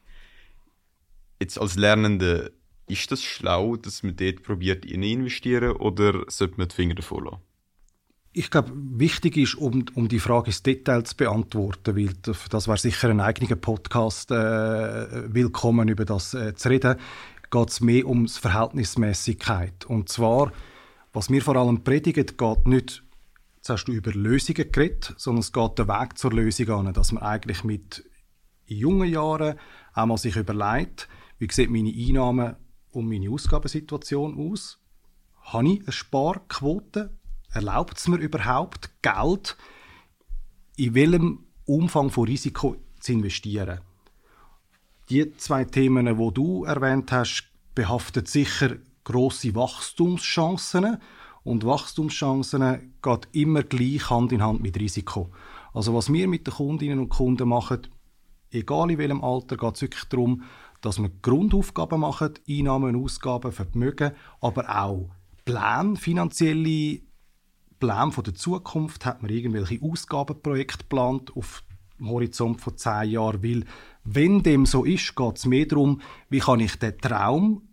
Jetzt 1.40 1.58
als 1.58 1.76
Lernende, 1.76 2.52
ist 2.86 3.10
das 3.10 3.22
schlau, 3.22 3.76
dass 3.76 4.02
man 4.02 4.16
dort 4.16 4.42
probiert, 4.42 4.84
in 4.84 5.02
investieren 5.02 5.72
oder 5.72 6.24
sollte 6.28 6.58
man 6.58 6.68
die 6.68 6.74
Finger 6.74 6.94
davon 6.94 7.24
lassen? 7.24 7.38
Ich 8.32 8.50
glaube, 8.50 8.70
wichtig 8.74 9.36
ist, 9.36 9.56
um, 9.56 9.84
um 9.94 10.06
die 10.06 10.20
Frage 10.20 10.48
ins 10.48 10.62
Detail 10.62 11.02
zu 11.02 11.16
beantworten, 11.16 11.96
weil 11.96 12.14
das 12.22 12.68
wäre 12.68 12.78
sicher 12.78 13.08
ein 13.08 13.20
eigener 13.20 13.56
Podcast 13.56 14.30
äh, 14.30 15.34
willkommen, 15.34 15.88
über 15.88 16.04
das 16.04 16.34
äh, 16.34 16.54
zu 16.54 16.68
reden, 16.68 16.96
geht 17.50 17.70
es 17.70 17.80
mehr 17.80 18.06
um 18.06 18.28
Verhältnismäßigkeit. 18.28 19.84
Und 19.86 20.08
zwar, 20.08 20.52
was 21.12 21.30
mir 21.30 21.42
vor 21.42 21.56
allem 21.56 21.82
predigen, 21.82 22.26
geht 22.26 22.66
nicht, 22.66 23.02
jetzt 23.68 23.88
über 23.88 24.12
Lösungen 24.12 24.70
geredet, 24.70 25.14
sondern 25.16 25.40
es 25.40 25.52
geht 25.52 25.78
der 25.78 25.88
Weg 25.88 26.16
zur 26.16 26.32
Lösung 26.32 26.70
an, 26.70 26.94
dass 26.94 27.12
man 27.12 27.22
eigentlich 27.22 27.64
mit 27.64 28.04
jungen 28.66 29.08
Jahren 29.08 29.58
einmal 29.92 30.18
sich 30.18 30.36
überlegt, 30.36 31.08
wie 31.38 31.48
sieht 31.50 31.70
meine 31.70 31.92
Einnahmen 31.92 32.56
und 32.92 33.08
meine 33.08 33.30
Ausgabensituation 33.30 34.38
aus? 34.38 34.78
Habe 35.42 35.68
ich 35.68 35.80
eine 35.80 35.92
Sparquote? 35.92 37.10
Erlaubt 37.52 37.98
es 37.98 38.08
mir 38.08 38.18
überhaupt, 38.18 38.90
Geld 39.02 39.56
in 40.76 40.94
welchem 40.94 41.44
Umfang 41.64 42.10
von 42.10 42.24
Risiko 42.24 42.76
zu 43.00 43.12
investieren? 43.12 43.80
Die 45.10 45.36
zwei 45.38 45.64
Themen, 45.64 46.18
wo 46.18 46.30
du 46.30 46.62
erwähnt 46.62 47.10
hast, 47.10 47.50
behaftet 47.74 48.28
sicher 48.28 48.76
große 49.02 49.56
Wachstumschancen 49.56 50.98
und 51.42 51.66
Wachstumschancen 51.66 52.92
geht 53.02 53.28
immer 53.32 53.64
gleich 53.64 54.08
Hand 54.08 54.30
in 54.30 54.40
Hand 54.40 54.62
mit 54.62 54.78
Risiko. 54.78 55.32
Also 55.74 55.94
was 55.94 56.12
wir 56.12 56.28
mit 56.28 56.46
den 56.46 56.54
Kundinnen 56.54 57.00
und 57.00 57.08
Kunden 57.08 57.48
machen, 57.48 57.88
egal 58.52 58.88
in 58.92 58.98
welchem 58.98 59.24
Alter, 59.24 59.56
geht 59.56 59.74
es 59.74 59.82
wirklich 59.82 60.04
darum, 60.04 60.44
dass 60.80 61.00
wir 61.00 61.10
Grundaufgaben 61.22 61.98
machen, 61.98 62.34
Einnahmen, 62.48 62.94
Ausgaben, 62.94 63.50
Vermögen, 63.50 64.12
aber 64.40 64.80
auch 64.80 65.10
Pläne, 65.44 65.96
finanzielle 65.96 67.00
Pläne 67.80 68.12
von 68.12 68.22
der 68.22 68.36
Zukunft. 68.36 69.04
Hat 69.06 69.22
man 69.22 69.32
irgendwelche 69.32 69.82
Ausgabenprojekte 69.82 70.78
geplant 70.78 71.36
auf 71.36 71.64
dem 71.98 72.10
Horizont 72.10 72.60
von 72.60 72.76
zehn 72.76 73.10
Jahren? 73.10 73.42
Weil 73.42 73.64
wenn 74.04 74.42
dem 74.42 74.66
so 74.66 74.84
ist, 74.84 75.14
geht 75.14 75.36
es 75.36 75.46
mehr 75.46 75.66
darum, 75.66 76.00
wie 76.28 76.40
kann 76.40 76.60
ich 76.60 76.76
den 76.76 76.98
Traum, 76.98 77.68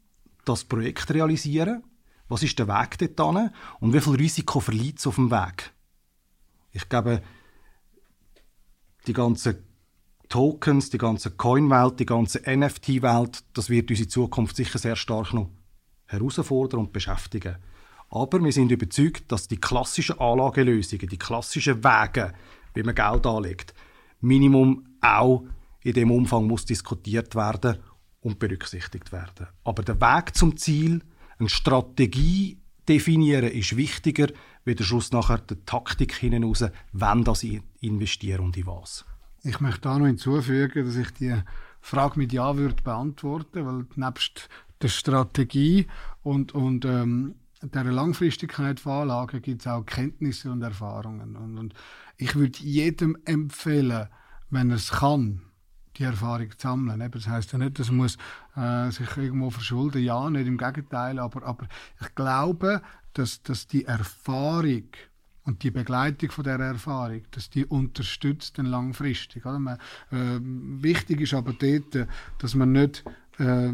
das 0.46 0.63
Projekt 0.63 1.12
realisieren? 1.13 1.84
Was 2.30 2.44
ist 2.44 2.60
der 2.60 2.68
Weg 2.68 3.16
dorthin? 3.16 3.52
Und 3.80 3.94
wie 3.94 4.02
viel 4.02 4.16
Risiko 4.16 4.60
verliert 4.60 5.00
es 5.00 5.08
auf 5.08 5.16
dem 5.16 5.32
Weg? 5.32 5.72
Ich 6.72 6.90
glaube, 6.90 7.22
die 9.08 9.13
ganze 9.13 9.63
Tokens, 10.30 10.90
die 10.90 10.98
ganze 10.98 11.32
Coin-Welt, 11.32 12.00
die 12.00 12.06
ganze 12.06 12.42
NFT-Welt, 12.46 13.44
das 13.54 13.70
wird 13.70 13.90
unsere 13.90 14.10
Zukunft 14.10 14.58
sicher 14.58 14.78
sehr 14.78 14.98
stark 14.98 15.34
noch 15.34 15.50
herausfordern 16.06 16.82
und 16.82 16.94
beschäftigen. 16.94 17.58
Aber 18.10 18.44
wir 18.44 18.52
sind 18.52 18.72
überzeugt, 18.72 19.32
dass 19.32 19.48
die 19.48 19.60
klassischen 19.60 20.20
Anlagelösungen, 20.20 21.08
die 21.08 21.18
klassischen 21.18 21.84
Wege, 21.84 22.34
wie 22.74 22.84
man 22.84 22.96
Geld 22.96 23.26
anlegt, 23.26 23.74
Minimum 24.20 24.86
auch 25.02 25.44
in 25.88 25.93
dem 25.93 26.12
Umfang 26.12 26.47
muss 26.47 26.65
diskutiert 26.65 27.34
werden 27.34 27.78
und 28.19 28.39
berücksichtigt 28.39 29.13
werden. 29.13 29.47
Aber 29.63 29.84
der 29.84 30.00
Weg 30.02 30.36
zum 30.36 30.58
Ziel, 30.58 31.02
eine 31.39 31.47
Strategie 31.47 32.60
definieren, 32.89 33.50
ist 33.50 33.78
wichtiger, 33.78 34.28
wie 34.65 34.76
der 34.76 34.84
Schluss 34.84 35.13
nachher 35.13 35.38
die 35.38 35.56
Taktik 35.65 36.13
hinaus, 36.13 36.65
wenn 36.91 37.23
das 37.23 37.45
investieren 37.80 38.41
und 38.41 38.58
in 38.58 38.67
was. 38.67 39.06
Ich 39.43 39.62
möchte 39.62 39.82
da 39.82 39.97
noch 39.97 40.08
hinzufügen, 40.08 40.86
dass 40.86 40.97
ich 40.97 41.12
die 41.12 41.41
Frage 41.80 42.19
mit 42.19 42.34
Ja 42.34 42.58
würde 42.58 42.84
beantworten, 42.84 43.65
weil 43.65 43.86
nebst 43.95 44.50
der 44.82 44.89
Strategie 44.89 45.88
und, 46.21 46.54
und 46.54 46.84
ähm, 46.84 47.36
der 47.62 47.86
Langfristigkeit 47.86 48.82
von 48.82 49.04
Anlagen 49.04 49.41
gibt 49.41 49.62
es 49.62 49.67
auch 49.67 49.86
Kenntnisse 49.86 50.52
und 50.52 50.62
Erfahrungen. 50.62 51.38
Und, 51.38 51.58
und 51.58 51.73
ich 52.17 52.36
würde 52.36 52.60
jedem 52.60 53.17
empfehlen, 53.23 54.10
wenn 54.50 54.69
er 54.69 54.76
es 54.76 54.91
kann, 54.91 55.46
die 55.97 56.03
Erfahrung 56.03 56.51
zu 56.51 56.57
sammeln. 56.60 57.12
Das 57.12 57.27
heißt 57.27 57.51
ja 57.53 57.60
nicht, 57.60 57.79
dass 57.79 57.91
man 57.91 58.10
äh, 58.55 58.91
sich 58.91 59.17
irgendwo 59.17 59.49
verschulden 59.49 60.03
Ja, 60.03 60.29
nicht 60.29 60.47
im 60.47 60.57
Gegenteil. 60.57 61.19
Aber, 61.19 61.43
aber 61.43 61.67
ich 62.01 62.15
glaube, 62.15 62.81
dass, 63.13 63.41
dass 63.43 63.67
die 63.67 63.86
Erfahrung 63.86 64.89
und 65.43 65.63
die 65.63 65.71
Begleitung 65.71 66.29
von 66.29 66.43
der 66.43 66.60
Erfahrung, 66.60 67.21
dass 67.31 67.49
die 67.49 67.65
unterstützt 67.65 68.57
dann 68.57 68.65
langfristig. 68.65 69.45
Oder? 69.45 69.60
Man, 69.60 69.77
äh, 70.12 70.39
wichtig 70.41 71.21
ist 71.21 71.33
aber 71.33 71.53
dort, 71.53 72.07
dass 72.39 72.53
man 72.53 72.73
nicht 72.73 73.03
äh, 73.38 73.71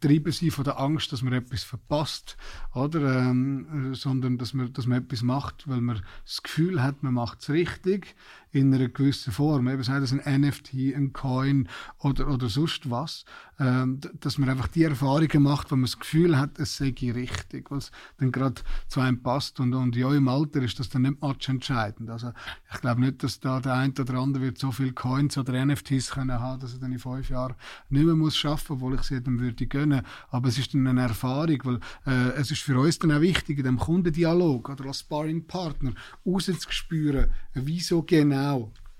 treiben 0.00 0.32
sein 0.32 0.50
von 0.50 0.64
der 0.64 0.80
Angst, 0.80 1.12
dass 1.12 1.22
man 1.22 1.32
etwas 1.32 1.62
verpasst, 1.62 2.36
oder? 2.74 3.20
Ähm, 3.20 3.94
sondern 3.94 4.38
dass 4.38 4.52
man, 4.52 4.72
dass 4.72 4.86
man 4.86 5.02
etwas 5.02 5.22
macht, 5.22 5.68
weil 5.68 5.80
man 5.80 6.02
das 6.24 6.42
Gefühl 6.42 6.82
hat, 6.82 7.02
man 7.02 7.14
macht 7.14 7.40
es 7.42 7.50
richtig 7.50 8.16
in 8.52 8.74
einer 8.74 8.88
gewissen 8.88 9.32
Form. 9.32 9.68
Eben 9.68 9.82
sei 9.82 10.00
das 10.00 10.12
ein 10.12 10.40
NFT, 10.40 10.74
ein 10.94 11.12
Coin 11.12 11.68
oder, 11.98 12.28
oder 12.28 12.48
sonst 12.48 12.90
was. 12.90 13.24
Ähm, 13.58 14.00
dass 14.20 14.38
man 14.38 14.48
einfach 14.48 14.68
die 14.68 14.84
Erfahrungen 14.84 15.42
macht, 15.42 15.70
wo 15.70 15.76
man 15.76 15.84
das 15.84 15.98
Gefühl 15.98 16.38
hat, 16.38 16.58
es 16.58 16.78
sei 16.78 16.94
richtig, 16.98 17.70
was 17.70 17.90
dann 18.18 18.32
gerade 18.32 18.62
zu 18.88 19.00
einem 19.00 19.22
passt. 19.22 19.60
Und, 19.60 19.74
und 19.74 19.94
ja, 19.96 20.12
im 20.14 20.28
Alter 20.28 20.62
ist 20.62 20.80
das 20.80 20.88
dann 20.88 21.02
nicht 21.02 21.20
much 21.20 21.48
entscheidend. 21.48 22.08
Also 22.10 22.32
ich 22.72 22.80
glaube 22.80 23.02
nicht, 23.02 23.22
dass 23.22 23.38
da 23.38 23.60
der 23.60 23.74
eine 23.74 23.92
oder 23.92 24.14
andere 24.14 24.44
wird 24.44 24.58
so 24.58 24.72
viele 24.72 24.92
Coins 24.92 25.36
oder 25.36 25.64
NFTs 25.64 26.10
können 26.12 26.40
haben, 26.40 26.60
dass 26.60 26.72
er 26.72 26.80
dann 26.80 26.92
in 26.92 26.98
fünf 26.98 27.28
Jahren 27.28 27.54
nicht 27.90 28.04
mehr 28.04 28.14
muss 28.14 28.36
schaffen, 28.36 28.74
obwohl 28.74 28.94
ich 28.94 29.02
sie 29.02 29.14
jedem 29.14 29.38
würde 29.38 29.66
gönnen. 29.66 30.02
Aber 30.30 30.48
es 30.48 30.58
ist 30.58 30.72
dann 30.72 30.86
eine 30.86 31.02
Erfahrung, 31.02 31.58
weil 31.64 31.80
äh, 32.06 32.30
es 32.36 32.50
ist 32.50 32.62
für 32.62 32.78
uns 32.78 32.98
dann 32.98 33.12
auch 33.12 33.20
wichtig, 33.20 33.58
in 33.58 33.64
dem 33.64 33.78
Kundendialog 33.78 34.70
oder 34.70 34.86
als 34.86 35.00
Sparring-Partner 35.00 35.92
rauszuspüren, 36.24 37.26
wieso 37.54 38.02
genau 38.02 38.39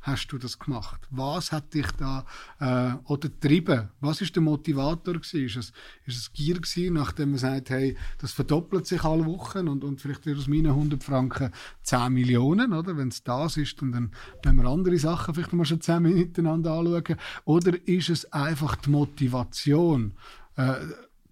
hast 0.03 0.29
du 0.29 0.39
das 0.39 0.59
gemacht? 0.59 1.01
Was 1.11 1.53
hat 1.53 1.75
dich 1.75 1.87
da 1.93 2.25
äh, 2.59 2.95
oder 3.05 3.29
getrieben? 3.29 3.91
Was 4.01 4.21
ist 4.21 4.35
der 4.35 4.43
Motivator 4.43 5.15
gewesen? 5.15 5.45
Ist 5.45 5.57
es, 5.57 5.73
ist 6.07 6.17
es 6.17 6.33
Gier 6.33 6.55
gewesen, 6.55 6.95
nachdem 6.95 7.31
man 7.31 7.39
sagt, 7.39 7.71
hey, 7.71 7.97
das 8.19 8.33
verdoppelt 8.33 8.87
sich 8.87 9.05
alle 9.05 9.27
Wochen 9.27 9.69
und, 9.69 9.85
und 9.85 10.01
vielleicht 10.01 10.27
wird 10.27 10.39
aus 10.39 10.49
meinen 10.49 10.69
100 10.69 11.03
Franken 11.03 11.51
10 11.83 12.13
Millionen, 12.13 12.73
oder? 12.73 12.97
Wenn 12.97 13.09
es 13.09 13.23
das 13.23 13.57
ist, 13.57 13.83
und 13.83 13.93
dann 13.93 14.11
wenn 14.43 14.57
wir 14.57 14.65
andere 14.65 14.99
Sachen 14.99 15.35
vielleicht 15.35 15.53
mal 15.53 15.65
schon 15.65 15.81
10 15.81 16.03
Minuten 16.03 16.47
anschauen. 16.47 17.17
Oder 17.45 17.87
ist 17.87 18.09
es 18.09 18.33
einfach 18.33 18.77
die 18.77 18.91
Motivation? 18.91 20.15
Äh, 20.57 20.77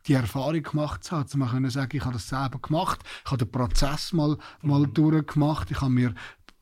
die 0.06 0.14
Erfahrung 0.14 0.62
gemacht 0.62 1.04
zu 1.04 1.16
haben, 1.16 1.28
zu 1.28 1.38
können 1.38 1.70
sagen, 1.70 1.96
ich 1.96 2.02
habe 2.02 2.14
das 2.14 2.28
selber 2.28 2.58
gemacht, 2.58 3.00
ich 3.24 3.30
habe 3.30 3.44
den 3.44 3.52
Prozess 3.52 4.14
mal, 4.14 4.38
mal 4.62 4.80
mhm. 4.80 4.94
durchgemacht, 4.94 5.70
ich 5.70 5.80
habe 5.82 5.90
mir 5.90 6.14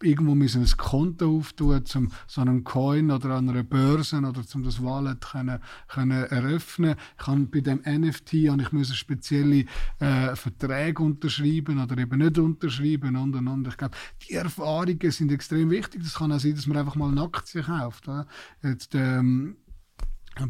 irgendwo 0.02 0.34
müssen 0.34 0.62
ein 0.62 0.76
Konto 0.76 1.38
auftun, 1.38 1.82
um 1.94 2.12
so 2.26 2.40
einen 2.40 2.64
Coin 2.64 3.10
oder 3.10 3.30
an 3.30 3.48
einer 3.48 3.62
Börse 3.62 4.18
oder 4.18 4.42
um 4.54 4.62
das 4.62 4.82
Wallet 4.82 5.20
können, 5.20 5.58
können 5.88 6.24
eröffnen. 6.24 6.96
Ich 7.18 7.26
habe 7.26 7.40
bei 7.46 7.60
dem 7.60 7.80
NFT 7.84 8.48
habe 8.50 8.62
ich 8.62 8.72
müssen 8.72 8.94
spezielle 8.94 9.64
äh, 9.98 10.36
Verträge 10.36 11.02
unterschreiben 11.02 11.82
oder 11.82 11.96
eben 11.98 12.18
nicht 12.18 12.38
unterschreiben 12.38 13.16
und 13.16 13.34
und 13.34 13.48
und. 13.48 13.68
Ich 13.68 13.76
glaube, 13.76 13.96
die 14.28 14.34
Erfahrungen 14.34 15.10
sind 15.10 15.32
extrem 15.32 15.70
wichtig. 15.70 16.02
Das 16.02 16.14
kann 16.14 16.32
auch 16.32 16.40
sein, 16.40 16.54
dass 16.54 16.66
man 16.66 16.76
einfach 16.76 16.96
mal 16.96 17.10
eine 17.10 17.22
Aktie 17.22 17.62
kauft. 17.62 18.08
Oder? 18.08 18.26
Jetzt 18.62 18.94
ähm, 18.94 19.56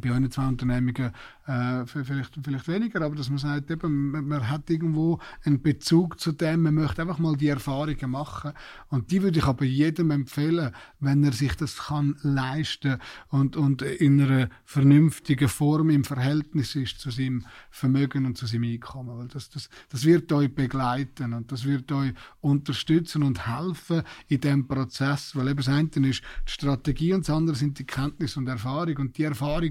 bei 0.01 0.13
einer 0.13 0.31
zwei 0.31 0.49
Unternehmungen 0.49 1.13
äh, 1.47 1.87
vielleicht, 1.87 2.39
vielleicht 2.43 2.69
weniger, 2.69 3.03
aber 3.03 3.15
dass 3.15 3.31
man 3.31 3.39
sagt, 3.39 3.71
eben, 3.71 4.11
man, 4.11 4.51
hat 4.51 4.69
irgendwo 4.69 5.21
einen 5.45 5.63
Bezug 5.63 6.19
zu 6.19 6.33
dem, 6.33 6.63
man 6.63 6.75
möchte 6.75 7.03
einfach 7.03 7.19
mal 7.19 7.37
die 7.37 7.49
Erfahrungen 7.49 8.11
machen. 8.11 8.53
Und 8.89 9.11
die 9.11 9.23
würde 9.23 9.39
ich 9.39 9.45
aber 9.45 9.65
jedem 9.65 10.11
empfehlen, 10.11 10.73
wenn 10.99 11.23
er 11.23 11.33
sich 11.33 11.55
das 11.55 11.77
kann 11.77 12.17
leisten 12.23 12.99
und, 13.29 13.57
und 13.57 13.83
in 13.83 14.21
einer 14.21 14.49
vernünftigen 14.65 15.49
Form 15.49 15.91
im 15.91 16.05
Verhältnis 16.05 16.75
ist 16.75 16.99
zu 16.99 17.11
seinem 17.11 17.47
Vermögen 17.71 18.27
und 18.27 18.37
zu 18.37 18.47
seinem 18.47 18.65
Einkommen. 18.65 19.17
Weil 19.17 19.29
das, 19.29 19.49
das, 19.51 19.69
das 19.89 20.05
wird 20.05 20.33
euch 20.33 20.53
begleiten 20.53 21.33
und 21.33 21.53
das 21.53 21.65
wird 21.65 21.93
euch 21.93 22.13
unterstützen 22.41 23.23
und 23.23 23.47
helfen 23.47 24.03
in 24.27 24.41
dem 24.41 24.67
Prozess, 24.67 25.37
weil 25.37 25.49
eben 25.49 25.59
das 25.59 25.69
eine 25.69 25.87
ist 26.09 26.23
die 26.47 26.51
Strategie 26.53 27.13
und 27.13 27.29
das 27.29 27.35
andere 27.35 27.57
sind 27.57 27.79
die 27.79 27.85
Kenntnis 27.85 28.37
und 28.37 28.49
Erfahrung 28.49 28.97
und 28.97 29.19
die 29.19 29.25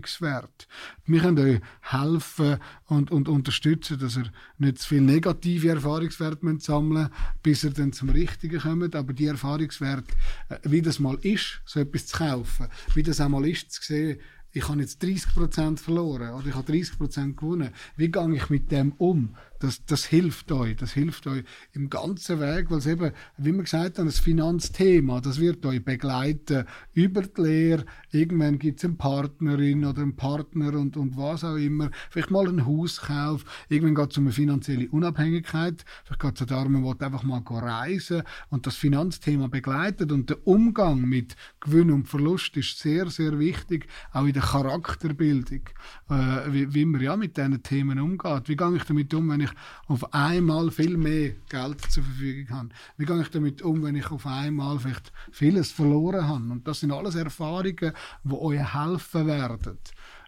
Erfahrungswerte. 0.06 0.66
Wir 1.06 1.22
können 1.22 1.40
euch 1.40 1.62
helfen 1.82 2.58
und, 2.88 3.12
und 3.12 3.28
unterstützen, 3.28 4.00
dass 4.00 4.18
er 4.18 4.26
nicht 4.58 4.80
zu 4.80 4.90
viel 4.90 5.02
negative 5.02 5.70
Erfahrungswerte 5.70 6.60
sammeln 6.60 7.10
bis 7.44 7.64
er 7.64 7.72
dann 7.72 7.94
zum 7.94 8.10
Richtigen 8.10 8.60
kommt. 8.60 8.96
Aber 8.96 9.14
die 9.14 9.26
Erfahrungswerte, 9.26 10.14
äh, 10.50 10.58
wie 10.64 10.82
das 10.82 11.00
mal 11.00 11.18
ist, 11.22 11.62
so 11.66 11.80
etwas 11.80 12.08
zu 12.08 12.18
kaufen, 12.18 12.68
wie 12.94 13.04
das 13.04 13.22
auch 13.22 13.30
mal 13.30 13.48
ist, 13.48 13.72
zu 13.72 13.82
sehen, 13.84 14.20
ich 14.52 14.70
habe 14.70 14.80
jetzt 14.80 15.04
30% 15.04 15.80
verloren 15.80 16.34
oder 16.34 16.48
ich 16.48 16.56
habe 16.56 16.72
30% 16.72 17.36
gewonnen. 17.36 17.72
Wie 17.98 18.10
gehe 18.10 18.36
ich 18.36 18.50
mit 18.50 18.72
dem 18.72 18.94
um? 18.94 19.36
Das, 19.60 19.86
das 19.86 20.06
hilft 20.06 20.52
euch. 20.52 20.76
Das 20.76 20.92
hilft 20.92 21.28
euch 21.28 21.44
im 21.74 21.90
ganzen 21.90 22.40
Weg, 22.40 22.70
weil 22.70 22.80
es 22.80 22.88
eben, 22.88 23.12
wie 23.38 23.54
wir 23.54 23.64
gesagt 23.64 24.00
haben, 24.00 24.06
das 24.06 24.20
Finanzthema, 24.20 25.22
das 25.22 25.40
wird 25.40 25.66
euch 25.66 25.84
begleiten 25.84 26.66
über 26.94 27.22
die 27.22 27.42
Lehre. 27.42 27.86
Irgendwann 28.12 28.60
gibt 28.60 28.80
es 28.80 28.86
eine 28.86 28.96
Partnerin 28.96 29.86
oder 29.86 30.02
einen 30.02 30.16
Partner 30.16 30.74
und, 30.74 30.98
und 30.98 31.18
was 31.18 31.44
auch 31.44 31.56
immer. 31.56 31.90
Vielleicht 32.10 32.32
mal 32.32 32.48
einen 32.48 32.66
Hauskauf. 32.66 33.46
Irgendwann 33.70 33.96
geht 33.96 34.12
es 34.12 34.18
um 34.18 34.26
eine 34.26 34.34
finanzielle 34.34 34.90
Unabhängigkeit. 34.90 35.86
Vielleicht 36.04 36.22
geht 36.22 36.42
es 36.42 36.48
darum, 36.48 36.74
man 36.74 36.84
will 36.84 36.96
einfach 37.00 37.24
mal 37.24 37.42
reisen 37.46 38.24
und 38.50 38.68
das 38.68 38.76
Finanzthema 38.76 39.48
begleitet. 39.48 40.12
Und 40.12 40.30
der 40.30 40.46
Umgang 40.48 41.02
mit 41.02 41.36
Gewinn 41.60 41.92
und 41.92 42.08
Verlust 42.08 42.58
ist 42.58 42.80
sehr, 42.80 43.10
sehr 43.10 43.40
wichtig, 43.40 43.88
auch 44.12 44.26
in 44.26 44.34
der 44.34 44.44
Charakterbildung, 44.44 45.62
äh, 46.10 46.14
wie, 46.50 46.74
wie 46.74 46.86
man 46.86 47.02
ja 47.02 47.16
mit 47.18 47.38
diesen 47.38 47.64
Themen 47.64 48.00
umgeht. 48.00 48.48
Wie 48.48 48.56
gehe 48.56 48.76
ich 48.76 48.84
damit 48.84 49.14
um, 49.14 49.30
wenn 49.30 49.42
ich 49.42 49.45
auf 49.88 50.14
einmal 50.14 50.72
viel 50.72 50.98
mehr 50.98 51.34
Geld 51.50 51.82
zur 51.92 52.04
Verfügung 52.04 52.56
habe? 52.56 52.70
Wie 52.98 53.06
gehe 53.06 53.22
ich 53.22 53.30
damit 53.30 53.62
um, 53.62 53.84
wenn 53.84 53.96
ich 53.96 54.12
auf 54.12 54.26
einmal 54.26 54.80
vielleicht 54.80 55.12
vieles 55.32 55.72
verloren 55.72 56.28
habe? 56.28 56.52
Und 56.52 56.68
das 56.68 56.80
sind 56.80 56.92
alles 56.92 57.16
Erfahrungen, 57.16 57.94
die 58.24 58.34
euch 58.34 58.74
helfen 58.74 59.28
werden. 59.28 59.78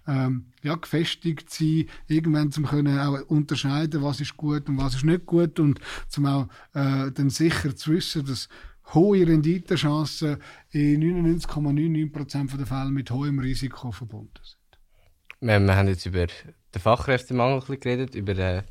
Ähm, 0.08 0.46
ja, 0.64 0.76
gefestigt 0.76 1.50
sein, 1.50 1.86
irgendwann 2.08 2.52
zum 2.52 2.66
können 2.66 2.98
auch 2.98 3.20
unterscheiden, 3.28 4.02
was 4.02 4.22
ist 4.22 4.38
gut 4.38 4.70
und 4.70 4.78
was 4.78 4.96
ist 4.96 5.04
nicht 5.04 5.26
gut 5.26 5.60
und 5.60 5.82
zum 6.08 6.26
auch 6.26 6.48
äh, 6.74 7.12
dann 7.12 7.30
sicher 7.30 7.76
zu 7.76 7.92
wissen, 7.92 8.26
dass 8.26 8.48
hohe 8.94 9.28
Renditechancen 9.28 10.38
in 10.72 11.02
99,99% 11.42 12.58
der 12.58 12.66
Fälle 12.66 12.92
mit 12.92 13.12
hohem 13.12 13.40
Risiko 13.40 13.92
verbunden 13.92 14.40
sind. 14.44 14.58
Wir, 15.40 15.60
wir 15.60 15.76
haben 15.76 15.88
jetzt 15.88 16.06
über 16.06 16.28
den 16.28 16.82
Fachkräftemangel 16.82 17.78
geredet, 17.78 18.16
über 18.16 18.38
äh, 18.38 18.64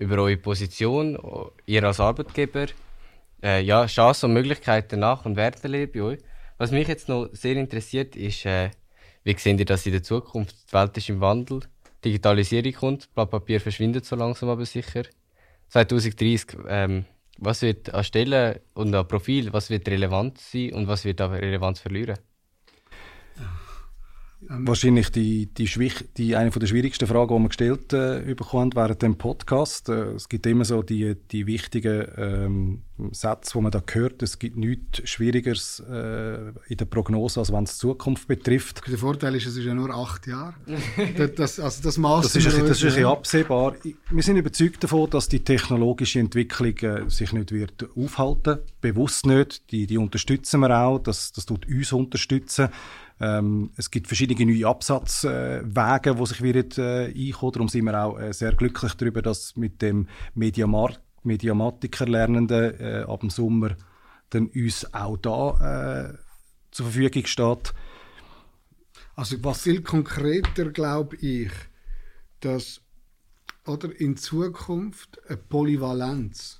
über 0.00 0.16
eure 0.16 0.36
Position, 0.38 1.18
ihr 1.66 1.84
als 1.84 2.00
Arbeitgeber, 2.00 2.66
äh, 3.42 3.62
ja, 3.62 3.86
Chancen 3.86 4.26
und 4.26 4.32
Möglichkeiten 4.34 5.00
nach 5.00 5.24
und 5.26 5.36
Lehre 5.36 5.86
bei 5.86 6.02
euch. 6.02 6.18
Was 6.58 6.70
mich 6.70 6.88
jetzt 6.88 7.08
noch 7.08 7.28
sehr 7.32 7.56
interessiert, 7.56 8.16
ist, 8.16 8.46
äh, 8.46 8.70
wie 9.24 9.36
seht 9.38 9.60
ihr 9.60 9.66
das 9.66 9.84
in 9.86 9.92
der 9.92 10.02
Zukunft? 10.02 10.56
Die 10.68 10.72
Welt 10.72 10.96
ist 10.96 11.08
im 11.10 11.20
Wandel, 11.20 11.60
Digitalisierung 12.04 12.72
kommt, 12.72 13.14
Blatt 13.14 13.30
Papier 13.30 13.60
verschwindet 13.60 14.06
so 14.06 14.16
langsam 14.16 14.48
aber 14.48 14.64
sicher. 14.64 15.02
2030, 15.68 16.58
ähm, 16.68 17.04
was 17.38 17.62
wird 17.62 17.92
an 17.92 18.04
Stellen 18.04 18.58
und 18.74 18.94
an 18.94 19.06
Profil, 19.06 19.52
was 19.52 19.68
wird 19.68 19.86
relevant 19.88 20.38
sein 20.38 20.72
und 20.72 20.88
was 20.88 21.04
wird 21.04 21.20
an 21.20 21.32
Relevanz 21.32 21.80
verlieren? 21.80 22.18
Ähm, 24.48 24.66
Wahrscheinlich 24.66 25.10
die, 25.10 25.46
die, 25.46 25.68
die, 26.16 26.36
eine 26.36 26.50
der 26.50 26.66
schwierigsten 26.66 27.06
Fragen, 27.06 27.36
die 27.36 27.42
wir 27.42 27.48
gestellt 27.48 27.92
äh, 27.92 28.34
bekommen 28.34 28.70
während 28.74 29.02
dem 29.02 29.16
Podcast. 29.16 29.90
Äh, 29.90 30.12
es 30.12 30.28
gibt 30.28 30.46
immer 30.46 30.64
so 30.64 30.82
die, 30.82 31.14
die 31.30 31.46
wichtigen 31.46 32.06
ähm, 32.16 32.82
Sätze, 33.12 33.52
die 33.54 33.60
man 33.60 33.70
da 33.70 33.82
hört. 33.92 34.22
Es 34.22 34.38
gibt 34.38 34.56
nichts 34.56 35.08
Schwierigeres 35.08 35.80
äh, 35.80 36.52
in 36.68 36.76
der 36.78 36.86
Prognose, 36.86 37.40
als 37.40 37.52
wenn 37.52 37.64
es 37.64 37.72
die 37.72 37.80
Zukunft 37.80 38.28
betrifft. 38.28 38.82
Der 38.88 38.96
Vorteil 38.96 39.34
ist, 39.34 39.46
es 39.46 39.56
ist 39.56 39.64
ja 39.64 39.74
nur 39.74 39.90
acht 39.90 40.26
Jahre. 40.26 40.54
das, 41.36 41.60
also 41.60 41.82
das, 41.82 41.96
das 41.96 42.36
ist, 42.36 42.54
ein, 42.54 42.66
das 42.66 42.82
ist 42.82 42.96
ein 42.96 43.04
absehbar. 43.04 43.74
Wir 44.08 44.22
sind 44.22 44.38
überzeugt 44.38 44.82
davon, 44.82 45.10
dass 45.10 45.28
die 45.28 45.40
technologische 45.40 46.18
Entwicklung 46.18 46.76
äh, 46.78 47.10
sich 47.10 47.34
nicht 47.34 47.52
wird 47.52 47.88
aufhalten 47.94 48.60
Bewusst 48.80 49.26
nicht. 49.26 49.70
Die, 49.70 49.86
die 49.86 49.98
unterstützen 49.98 50.60
wir 50.60 50.78
auch. 50.78 50.98
Das, 50.98 51.32
das 51.32 51.44
tut 51.44 51.68
uns 51.68 51.92
unterstützen. 51.92 52.70
Ähm, 53.20 53.70
es 53.76 53.90
gibt 53.90 54.06
verschiedene 54.06 54.50
neue 54.50 54.66
Absatzwege, 54.66 56.10
äh, 56.10 56.14
die 56.14 56.26
sich 56.26 56.42
wieder 56.42 56.64
äh, 56.78 57.12
einkommen. 57.14 57.52
Darum 57.52 57.68
sind 57.68 57.84
wir 57.84 58.02
auch 58.02 58.18
äh, 58.18 58.32
sehr 58.32 58.54
glücklich 58.54 58.94
darüber, 58.94 59.20
dass 59.20 59.56
mit 59.56 59.82
dem 59.82 60.08
Mediamatiker-Lernenden 60.34 62.80
äh, 62.80 63.04
ab 63.06 63.20
dem 63.20 63.28
Sommer 63.28 63.76
dann 64.30 64.46
uns 64.46 64.94
auch 64.94 65.18
da 65.18 66.10
äh, 66.10 66.14
zur 66.70 66.86
Verfügung 66.86 67.26
steht. 67.26 67.74
Also 69.16 69.44
was 69.44 69.60
viel 69.62 69.82
konkreter 69.82 70.70
glaube 70.70 71.16
ich, 71.16 71.50
dass 72.40 72.80
oder 73.66 73.90
in 74.00 74.16
Zukunft 74.16 75.20
eine 75.28 75.36
Polyvalenz 75.36 76.59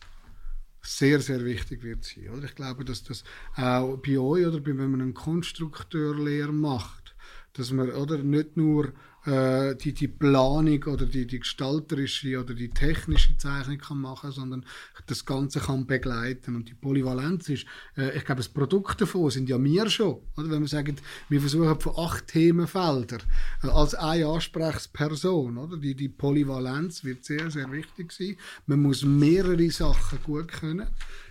sehr, 0.82 1.20
sehr 1.20 1.44
wichtig 1.44 1.82
wird 1.82 2.04
sein. 2.04 2.30
Oder? 2.30 2.44
Ich 2.44 2.54
glaube, 2.54 2.84
dass 2.84 3.02
das 3.02 3.24
auch 3.56 3.96
bei 3.98 4.18
euch 4.18 4.46
oder 4.46 4.64
wenn 4.64 4.76
man 4.90 5.00
eine 5.00 5.12
Konstrukteurlehre 5.12 6.52
macht, 6.52 7.14
dass 7.52 7.72
man 7.72 7.90
oder 7.90 8.18
nicht 8.18 8.56
nur 8.56 8.92
äh, 9.26 9.74
die, 9.76 9.92
die 9.92 10.09
Planung 10.09 10.83
oder 10.85 11.06
die, 11.06 11.26
die 11.26 11.40
gestalterische 11.40 12.40
oder 12.40 12.54
die 12.54 12.70
technische 12.70 13.37
Zeichnung 13.37 13.78
kann 13.78 14.00
machen, 14.00 14.33
sondern 14.33 14.64
das 15.06 15.24
Ganze 15.24 15.61
kann 15.61 15.87
begleiten. 15.87 16.56
Und 16.56 16.68
die 16.68 16.74
Polyvalenz 16.74 17.48
ist, 17.48 17.66
äh, 17.96 18.16
ich 18.16 18.24
glaube, 18.24 18.40
das 18.40 18.48
Produkt 18.48 19.00
davon 19.00 19.30
sind 19.30 19.48
ja 19.48 19.62
wir 19.62 19.90
schon. 19.90 20.20
Oder? 20.37 20.50
Wenn 20.50 20.62
wir 20.62 20.68
sagen, 20.68 20.96
wir 21.28 21.40
versuchen 21.40 21.80
von 21.80 21.94
acht 21.96 22.28
Themenfeldern 22.28 23.22
äh, 23.62 23.68
als 23.68 23.94
eine 23.94 24.26
Ansprechperson, 24.26 25.59
oder? 25.59 25.76
Die, 25.76 25.94
die 25.94 26.09
Polyvalenz 26.09 27.04
wird 27.04 27.24
sehr, 27.24 27.50
sehr 27.50 27.70
wichtig 27.72 28.12
sein. 28.12 28.37
Man 28.66 28.80
muss 28.83 29.04
mehrere 29.04 29.70
Sachen 29.70 30.22
gut 30.22 30.48
können. 30.48 30.88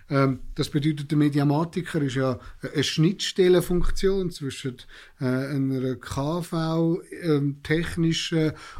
Ähm, 0.10 0.39
das 0.56 0.69
bedeutet, 0.69 1.12
der 1.12 1.17
Mediamatiker 1.17 2.02
ist 2.02 2.15
ja 2.15 2.39
eine 2.62 2.84
Schnittstellenfunktion 2.84 4.32
zwischen 4.32 4.78
äh, 5.19 5.26
einer 5.26 5.95
KV, 5.95 7.02
ähm, 7.22 7.58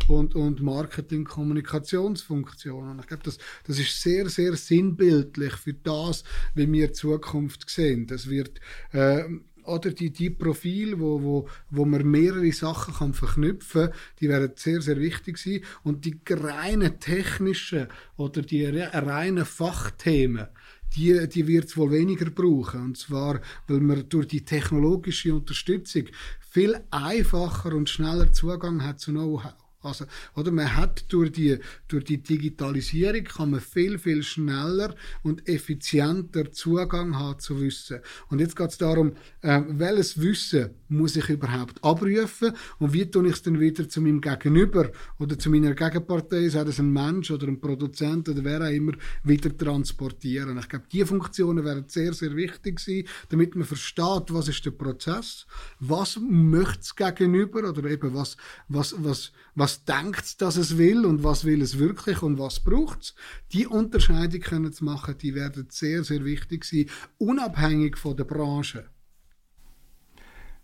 und, 0.08 0.36
und 0.36 0.62
Marketing-Kommunikationsfunktion. 0.62 2.90
Und 2.90 3.02
ich 3.02 3.08
glaube, 3.08 3.24
das, 3.24 3.38
das 3.66 3.80
ist 3.80 4.02
sehr, 4.02 4.30
sehr 4.30 4.56
sinnbildlich 4.56 5.54
für 5.54 5.74
das, 5.74 6.24
wie 6.56 6.72
wir 6.72 6.94
Zukunft 6.94 7.70
sehen. 7.70 8.08
Das 8.08 8.30
wird 8.30 8.62
äh, 8.92 9.26
oder 9.70 9.92
die, 9.92 10.12
die 10.12 10.30
Profile, 10.30 11.00
wo, 11.00 11.22
wo, 11.22 11.48
wo 11.70 11.86
man 11.86 12.10
mehrere 12.10 12.52
Sachen 12.52 12.94
kann 12.96 13.14
verknüpfen 13.14 13.90
kann, 13.90 14.00
die 14.20 14.30
werden 14.30 14.52
sehr, 14.56 14.82
sehr 14.82 15.00
wichtig 15.00 15.38
sein. 15.38 15.62
Und 15.84 16.06
die 16.06 16.20
reinen 16.30 17.00
technischen 17.00 17.88
oder 18.18 18.42
die 18.42 18.66
reinen 18.66 19.46
Fachthemen, 19.46 20.48
die, 20.96 21.28
die 21.30 21.48
wird 21.48 21.66
es 21.66 21.78
wohl 21.78 21.92
weniger 21.92 22.30
brauchen. 22.30 22.82
Und 22.82 22.98
zwar, 22.98 23.42
weil 23.68 23.80
man 23.80 24.08
durch 24.10 24.28
die 24.28 24.44
technologische 24.44 25.34
Unterstützung 25.34 26.06
viel 26.40 26.80
einfacher 26.92 27.74
und 27.74 27.90
schneller 27.90 28.32
Zugang 28.32 28.84
hat 28.84 29.00
zu 29.00 29.12
Know-how. 29.12 29.69
Also, 29.82 30.06
oder 30.36 30.52
man 30.52 30.76
hat 30.76 31.06
durch 31.08 31.32
die, 31.32 31.58
durch 31.88 32.04
die 32.04 32.22
Digitalisierung 32.22 33.24
kann 33.24 33.52
man 33.52 33.62
viel, 33.62 33.98
viel 33.98 34.24
schneller 34.24 34.94
und 35.24 35.48
effizienter 35.48 36.52
Zugang 36.52 37.18
haben 37.18 37.40
zu 37.40 37.62
Wissen. 37.62 38.00
Und 38.28 38.40
jetzt 38.40 38.58
geht 38.58 38.72
es 38.72 38.78
darum, 38.78 39.14
äh, 39.42 39.62
welches 39.70 40.20
Wissen 40.22 40.72
muss 40.90 41.16
ich 41.16 41.30
überhaupt 41.30 41.82
abrufen 41.82 42.54
und 42.80 42.92
wie 42.92 43.10
tue 43.10 43.28
ich 43.28 43.36
es 43.36 43.42
dann 43.42 43.60
wieder 43.60 43.88
zu 43.88 44.02
meinem 44.02 44.20
Gegenüber 44.20 44.92
oder 45.18 45.40
zu 45.40 45.50
meiner 45.50 45.74
Gegenpartei, 45.74 46.50
sei 46.50 46.66
das 46.66 46.80
ein 46.80 46.92
Mensch 46.92 47.32
oder 47.32 47.48
ein 47.48 47.62
Produzent 47.62 48.28
oder 48.28 48.44
wer 48.44 48.62
auch 48.62 48.72
immer, 48.72 48.94
wieder 49.24 49.56
transportieren. 49.56 50.58
Ich 50.58 50.68
glaube, 50.68 50.86
diese 50.92 51.06
Funktionen 51.06 51.64
werden 51.64 51.86
sehr, 51.88 52.12
sehr 52.14 52.36
wichtig 52.36 52.82
sein, 52.82 53.06
damit 53.30 53.56
man 53.56 53.66
versteht, 53.66 54.34
was 54.34 54.50
ist 54.50 54.66
der 54.66 54.72
Prozess, 54.72 55.46
was 55.80 56.20
möchte 56.20 56.82
es 56.82 56.96
Gegenüber 56.96 57.70
oder 57.70 57.90
eben 57.90 58.14
was, 58.14 58.36
was, 58.68 58.94
was, 58.98 59.32
was 59.56 59.69
denkt 59.78 60.24
es, 60.24 60.38
dass 60.38 60.56
es 60.56 60.78
will 60.78 61.06
und 61.06 61.24
was 61.24 61.46
will 61.46 61.62
es 61.62 61.80
wirklich 61.80 62.22
und 62.22 62.38
was 62.38 62.60
braucht 62.60 63.02
es. 63.02 63.16
Die 63.52 63.68
Unterscheidung 63.68 64.42
können 64.42 64.74
zu 64.74 64.86
machen, 64.86 65.18
die 65.18 65.36
werden 65.36 65.68
sehr, 65.70 66.04
sehr 66.04 66.24
wichtig 66.26 66.66
sein, 66.66 66.90
unabhängig 67.18 67.98
von 67.98 68.16
der 68.18 68.26
Branche. 68.26 68.90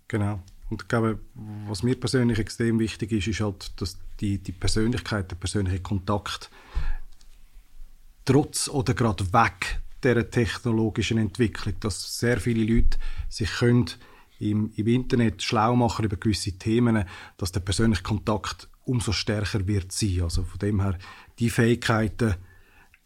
Genau. 0.07 0.41
Und 0.69 0.81
ich 0.81 0.87
glaube, 0.87 1.19
was 1.67 1.83
mir 1.83 1.99
persönlich 1.99 2.39
extrem 2.39 2.79
wichtig 2.79 3.11
ist, 3.11 3.27
ist 3.27 3.41
halt, 3.41 3.79
dass 3.79 3.97
die, 4.19 4.39
die 4.39 4.51
Persönlichkeit, 4.51 5.29
der 5.29 5.35
persönliche 5.35 5.79
Kontakt 5.79 6.49
trotz 8.25 8.67
oder 8.67 8.93
gerade 8.93 9.31
weg 9.31 9.81
der 10.01 10.29
technologischen 10.29 11.17
Entwicklung, 11.17 11.75
dass 11.79 12.19
sehr 12.19 12.39
viele 12.39 12.63
Leute 12.63 12.97
sich 13.29 13.51
können 13.57 13.89
im, 14.39 14.71
im 14.75 14.87
Internet 14.87 15.41
schlau 15.41 15.75
machen 15.75 16.05
über 16.05 16.17
gewisse 16.17 16.53
Themen, 16.53 17.05
dass 17.37 17.51
der 17.51 17.61
persönliche 17.61 18.03
Kontakt 18.03 18.67
umso 18.85 19.11
stärker 19.11 19.67
wird 19.67 19.91
sein. 19.91 20.21
Also 20.21 20.43
von 20.43 20.59
dem 20.59 20.81
her, 20.81 20.97
die 21.39 21.49
Fähigkeiten, 21.49 22.35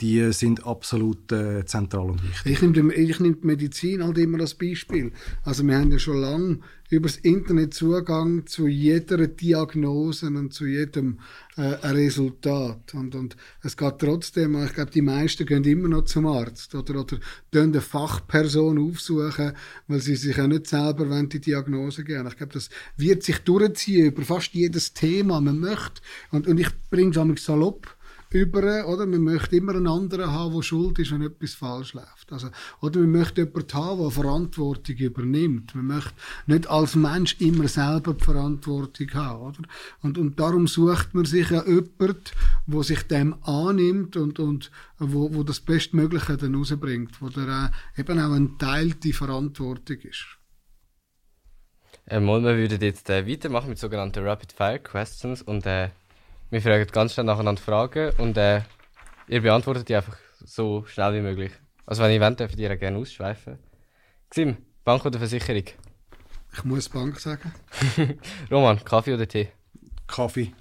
die 0.02 0.32
sind 0.32 0.66
absolut 0.66 1.32
äh, 1.32 1.66
zentral 1.66 2.12
und 2.12 2.24
wichtig. 2.24 2.54
Ich 2.54 2.62
nehme, 2.62 2.94
ich 2.94 3.20
nehme 3.20 3.36
die 3.36 3.48
Medizin 3.48 4.04
halt 4.04 4.18
immer 4.18 4.40
als 4.40 4.56
Beispiel. 4.56 5.12
Also 5.44 5.64
wir 5.66 5.78
haben 5.78 5.92
ja 5.92 6.00
schon 6.00 6.22
lange 6.22 6.60
über 6.90 7.08
das 7.08 7.18
Internet 7.18 7.74
Zugang 7.74 8.48
zu 8.48 8.68
jeder 8.68 9.28
Diagnose 9.28 10.28
und 10.28 10.54
zu 10.54 10.66
jedem 10.66 11.20
äh, 11.58 11.62
Resultat. 11.62 12.94
Und, 12.94 13.14
und 13.14 13.36
es 13.62 13.76
geht 13.76 14.00
trotzdem, 14.00 14.64
ich 14.64 14.74
glaube, 14.74 14.92
die 14.92 15.02
meisten 15.02 15.46
gehen 15.46 15.66
immer 15.66 15.90
noch 15.90 16.06
zum 16.06 16.26
Arzt 16.26 16.74
oder, 16.74 17.02
oder 17.02 17.20
eine 17.54 17.82
Fachperson 17.82 18.80
aufsuchen, 18.80 19.54
weil 19.88 20.00
sie 20.00 20.16
sich 20.16 20.40
auch 20.40 20.48
nicht 20.48 20.68
selber 20.68 21.22
die 21.24 21.42
Diagnose 21.42 22.04
geben. 22.06 22.28
Ich 22.28 22.38
glaube, 22.38 22.54
das 22.54 22.70
wird 22.96 23.24
sich 23.24 23.40
durchziehen 23.40 24.08
über 24.08 24.24
fast 24.24 24.54
jedes 24.54 24.94
Thema. 24.94 25.42
Man 25.42 25.60
möchte, 25.60 26.02
und, 26.32 26.48
und 26.48 26.60
ich 26.60 26.70
bringe 26.90 27.34
es 27.34 27.46
salopp, 27.46 27.99
über, 28.32 28.88
oder? 28.88 29.06
Man 29.06 29.22
möchte 29.22 29.56
immer 29.56 29.76
einen 29.76 29.88
anderen 29.88 30.32
haben, 30.32 30.54
der 30.54 30.62
schuld 30.62 31.00
ist, 31.00 31.12
wenn 31.12 31.22
etwas 31.22 31.54
falsch 31.54 31.94
läuft. 31.94 32.32
Also, 32.32 32.50
oder 32.82 33.00
man 33.00 33.12
möchte 33.12 33.42
jemanden 33.42 33.74
haben, 33.74 34.02
der 34.02 34.12
Verantwortung 34.12 34.96
übernimmt. 34.96 35.76
Man 35.76 35.88
möchte 35.88 36.14
nicht 36.48 36.70
als 36.70 36.96
Mensch 36.96 37.36
immer 37.40 37.68
selber 37.68 38.14
die 38.14 38.24
Verantwortung 38.24 39.14
haben, 39.14 39.42
oder? 39.42 39.60
Und, 40.02 40.18
und 40.18 40.40
darum 40.40 40.68
sucht 40.68 41.14
man 41.14 41.26
sich 41.26 41.50
ja 41.50 41.66
jemanden, 41.66 42.18
der 42.68 42.84
sich 42.84 43.04
dem 43.04 43.36
annimmt 43.44 44.16
und, 44.16 44.40
und 44.40 44.72
wo, 45.00 45.34
wo 45.34 45.44
das 45.44 45.60
Bestmögliche 45.60 46.38
dann 46.38 46.56
rausbringt, 46.56 47.22
wo 47.22 47.30
der 47.30 47.72
äh, 47.96 48.02
eben 48.02 48.20
auch 48.20 48.32
eine 48.32 48.58
teilte 48.58 49.14
Verantwortung 49.14 49.98
ist. 49.98 50.26
Ähm, 52.08 52.26
wir 52.26 52.44
würden 52.44 52.82
jetzt 52.82 53.10
äh, 53.10 53.28
weitermachen 53.28 53.70
mit 53.70 53.78
sogenannten 53.78 54.26
Rapid 54.26 54.52
Fire 54.52 54.80
Questions 54.80 55.42
und 55.44 55.66
äh, 55.66 55.90
wir 56.50 56.62
fragen 56.62 56.88
ganz 56.92 57.14
schnell 57.14 57.26
nacheinander 57.26 57.62
Fragen 57.62 58.12
und 58.18 58.38
äh, 58.38 58.62
ihr 59.28 59.42
beantwortet 59.42 59.88
die 59.88 59.96
einfach 59.96 60.18
so 60.40 60.86
schnell 60.86 61.14
wie 61.14 61.22
möglich. 61.22 61.52
Also 61.86 62.04
wenn 62.04 62.12
ihr 62.12 62.22
wollt, 62.22 62.40
dürft 62.40 62.58
ihr 62.58 62.76
gerne 62.76 62.98
ausschweifen. 62.98 63.60
Xim, 64.30 64.58
Bank 64.84 65.06
oder 65.06 65.20
Versicherung? 65.20 65.66
Ich 66.54 66.64
muss 66.64 66.90
Bank 66.90 67.20
sagen. 67.20 67.54
Roman, 68.52 68.84
Kaffee 68.84 69.14
oder 69.14 69.28
Tee? 69.28 69.50
Kaffee. 70.08 70.54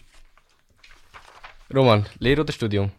Roman, 1.74 2.06
Lehre 2.18 2.42
oder 2.42 2.52
Studium? 2.52 2.92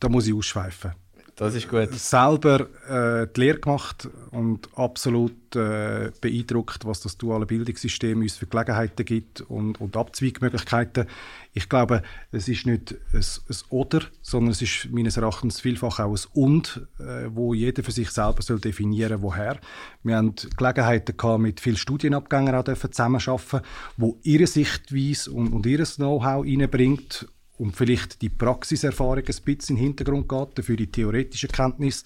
Da 0.00 0.08
muss 0.08 0.26
ich 0.26 0.34
ausschweifen. 0.34 0.94
Das 1.36 1.54
ist 1.54 1.68
gut. 1.68 1.92
Selber 1.92 2.60
äh, 2.88 3.28
die 3.30 3.40
Lehre 3.40 3.58
gemacht 3.58 4.08
und 4.30 4.70
absolut 4.74 5.54
äh, 5.54 6.10
beeindruckt, 6.18 6.86
was 6.86 7.02
das 7.02 7.18
duale 7.18 7.44
Bildungssystem 7.44 8.22
uns 8.22 8.38
für 8.38 8.46
Gelegenheiten 8.46 9.04
gibt 9.04 9.42
und, 9.42 9.78
und 9.78 9.98
Abzweigmöglichkeiten. 9.98 11.04
Ich 11.52 11.68
glaube, 11.68 12.02
es 12.32 12.48
ist 12.48 12.64
nicht 12.64 12.94
ein, 13.12 13.20
ein 13.20 13.56
Oder, 13.68 14.00
sondern 14.22 14.52
es 14.52 14.62
ist 14.62 14.88
meines 14.90 15.18
Erachtens 15.18 15.60
vielfach 15.60 16.00
auch 16.00 16.16
ein 16.16 16.24
Und, 16.32 16.88
äh, 17.00 17.28
wo 17.28 17.52
jeder 17.52 17.84
für 17.84 17.92
sich 17.92 18.08
selber 18.08 18.40
soll 18.40 18.58
definieren 18.58 19.20
woher. 19.20 19.60
Wir 20.02 20.16
haben 20.16 20.36
Gelegenheiten 20.56 21.18
gehabt, 21.18 21.42
mit 21.42 21.60
vielen 21.60 21.76
Studienabgängern 21.76 22.54
auch 22.54 22.64
zusammenarbeiten, 22.64 23.60
wo 23.98 24.18
ihre 24.22 24.46
Sichtweise 24.46 25.32
und, 25.32 25.52
und 25.52 25.66
ihr 25.66 25.84
Know-how 25.84 26.46
reinbringt 26.46 27.26
und 27.58 27.76
vielleicht 27.76 28.22
die 28.22 28.28
Praxiserfahrung 28.28 29.18
ein 29.18 29.24
bisschen 29.24 29.76
in 29.76 29.82
den 29.82 29.86
Hintergrund 29.86 30.28
geht, 30.28 30.58
dafür 30.58 30.76
die 30.76 30.90
theoretische 30.90 31.48
Kenntnis. 31.48 32.04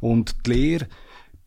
Und 0.00 0.46
die 0.46 0.52
Lehre 0.52 0.88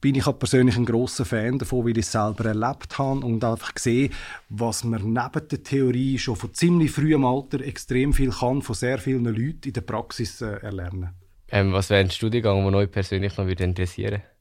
bin 0.01 0.15
ich 0.15 0.27
auch 0.27 0.37
persönlich 0.37 0.75
ein 0.77 0.85
großer 0.85 1.25
Fan 1.25 1.57
davon, 1.57 1.85
weil 1.85 1.97
ich 1.97 2.05
es 2.05 2.11
selber 2.11 2.45
erlebt 2.45 2.97
habe 2.99 3.25
und 3.25 3.43
einfach 3.43 3.73
gesehen, 3.73 4.13
was 4.49 4.83
man 4.83 5.01
neben 5.01 5.47
der 5.47 5.63
Theorie 5.63 6.19
schon 6.19 6.35
von 6.35 6.53
ziemlich 6.53 6.91
frühem 6.91 7.25
Alter 7.25 7.61
extrem 7.61 8.13
viel 8.13 8.29
kann, 8.29 8.61
von 8.61 8.75
sehr 8.75 8.99
vielen 8.99 9.25
Leuten 9.25 9.61
in 9.65 9.73
der 9.73 9.81
Praxis 9.81 10.41
äh, 10.41 10.57
erlernen. 10.61 11.09
Ähm, 11.49 11.73
was 11.73 11.89
wäre 11.89 12.01
ein 12.01 12.11
Studiengang, 12.11 12.63
der 12.65 12.79
euch 12.79 12.91
persönlich 12.91 13.35
noch 13.37 13.47
interessieren 13.47 14.11
würde? 14.11 14.34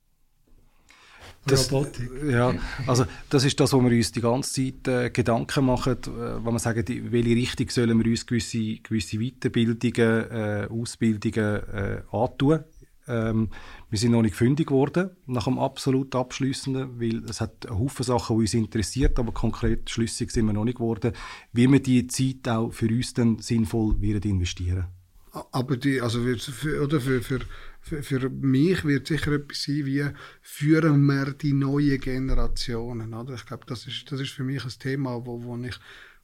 Das, 1.47 1.71
Robotik. 1.71 2.11
Ja, 2.27 2.55
also 2.87 3.05
das 3.29 3.45
ist 3.45 3.61
das, 3.61 3.73
wo 3.73 3.81
wir 3.83 3.91
uns 3.91 4.13
die 4.13 4.21
ganze 4.21 4.73
Zeit 4.73 4.89
äh, 4.89 5.11
Gedanken 5.11 5.67
machen, 5.67 5.99
äh, 6.03 6.45
wenn 6.45 6.53
wir 6.53 6.59
sagen, 6.59 6.85
in 6.87 7.13
welche 7.13 7.37
Richtung 7.37 7.69
sollen 7.69 8.03
wir 8.03 8.11
uns 8.11 8.27
gewisse, 8.27 8.77
gewisse 8.77 9.19
Weiterbildungen, 9.19 10.31
äh, 10.31 10.69
Ausbildungen 10.71 11.63
äh, 11.73 12.03
antun. 12.11 12.65
Ähm, 13.07 13.51
wir 13.91 13.99
sind 13.99 14.13
noch 14.13 14.23
nicht 14.23 14.35
fündig 14.35 14.69
geworden 14.69 15.11
nach 15.27 15.45
dem 15.45 15.59
absolut 15.59 16.15
Abschließenden, 16.15 16.99
weil 16.99 17.23
es 17.29 17.43
hat 17.43 17.67
Haufen 17.69 18.05
Sachen, 18.05 18.37
die 18.37 18.43
uns 18.43 18.55
interessiert, 18.55 19.19
aber 19.19 19.33
konkret 19.33 19.91
schlüssig 19.91 20.31
sind 20.31 20.47
wir 20.47 20.55
noch 20.55 20.65
nicht 20.65 20.79
geworden, 20.79 21.13
wie 21.53 21.71
wir 21.71 21.81
die 21.81 22.07
Zeit 22.07 22.49
auch 22.49 22.71
für 22.73 22.89
uns 22.89 23.13
dann 23.13 23.39
sinnvoll 23.41 24.01
werden 24.01 24.31
investieren. 24.31 24.87
Aber 25.53 25.77
die, 25.77 26.01
also 26.01 26.23
für, 26.23 26.83
oder 26.83 27.01
für, 27.01 27.21
für 27.21 27.41
für, 27.85 28.03
für 28.03 28.31
mich 28.31 28.85
wird 28.85 29.07
sicher 29.07 29.33
etwas 29.33 29.63
sein, 29.63 29.85
wie 29.85 30.07
führen 30.41 31.05
wir 31.05 31.33
die 31.33 31.53
neuen 31.53 32.01
Generationen. 32.01 33.13
Oder? 33.13 33.35
Ich 33.35 33.45
glaube, 33.45 33.65
das 33.67 33.87
ist, 33.87 34.11
das 34.11 34.21
ist 34.21 34.31
für 34.31 34.43
mich 34.43 34.65
ein 34.65 34.73
Thema, 34.79 35.25
wo, 35.27 35.45
wo 35.45 35.57
ich 35.59 35.79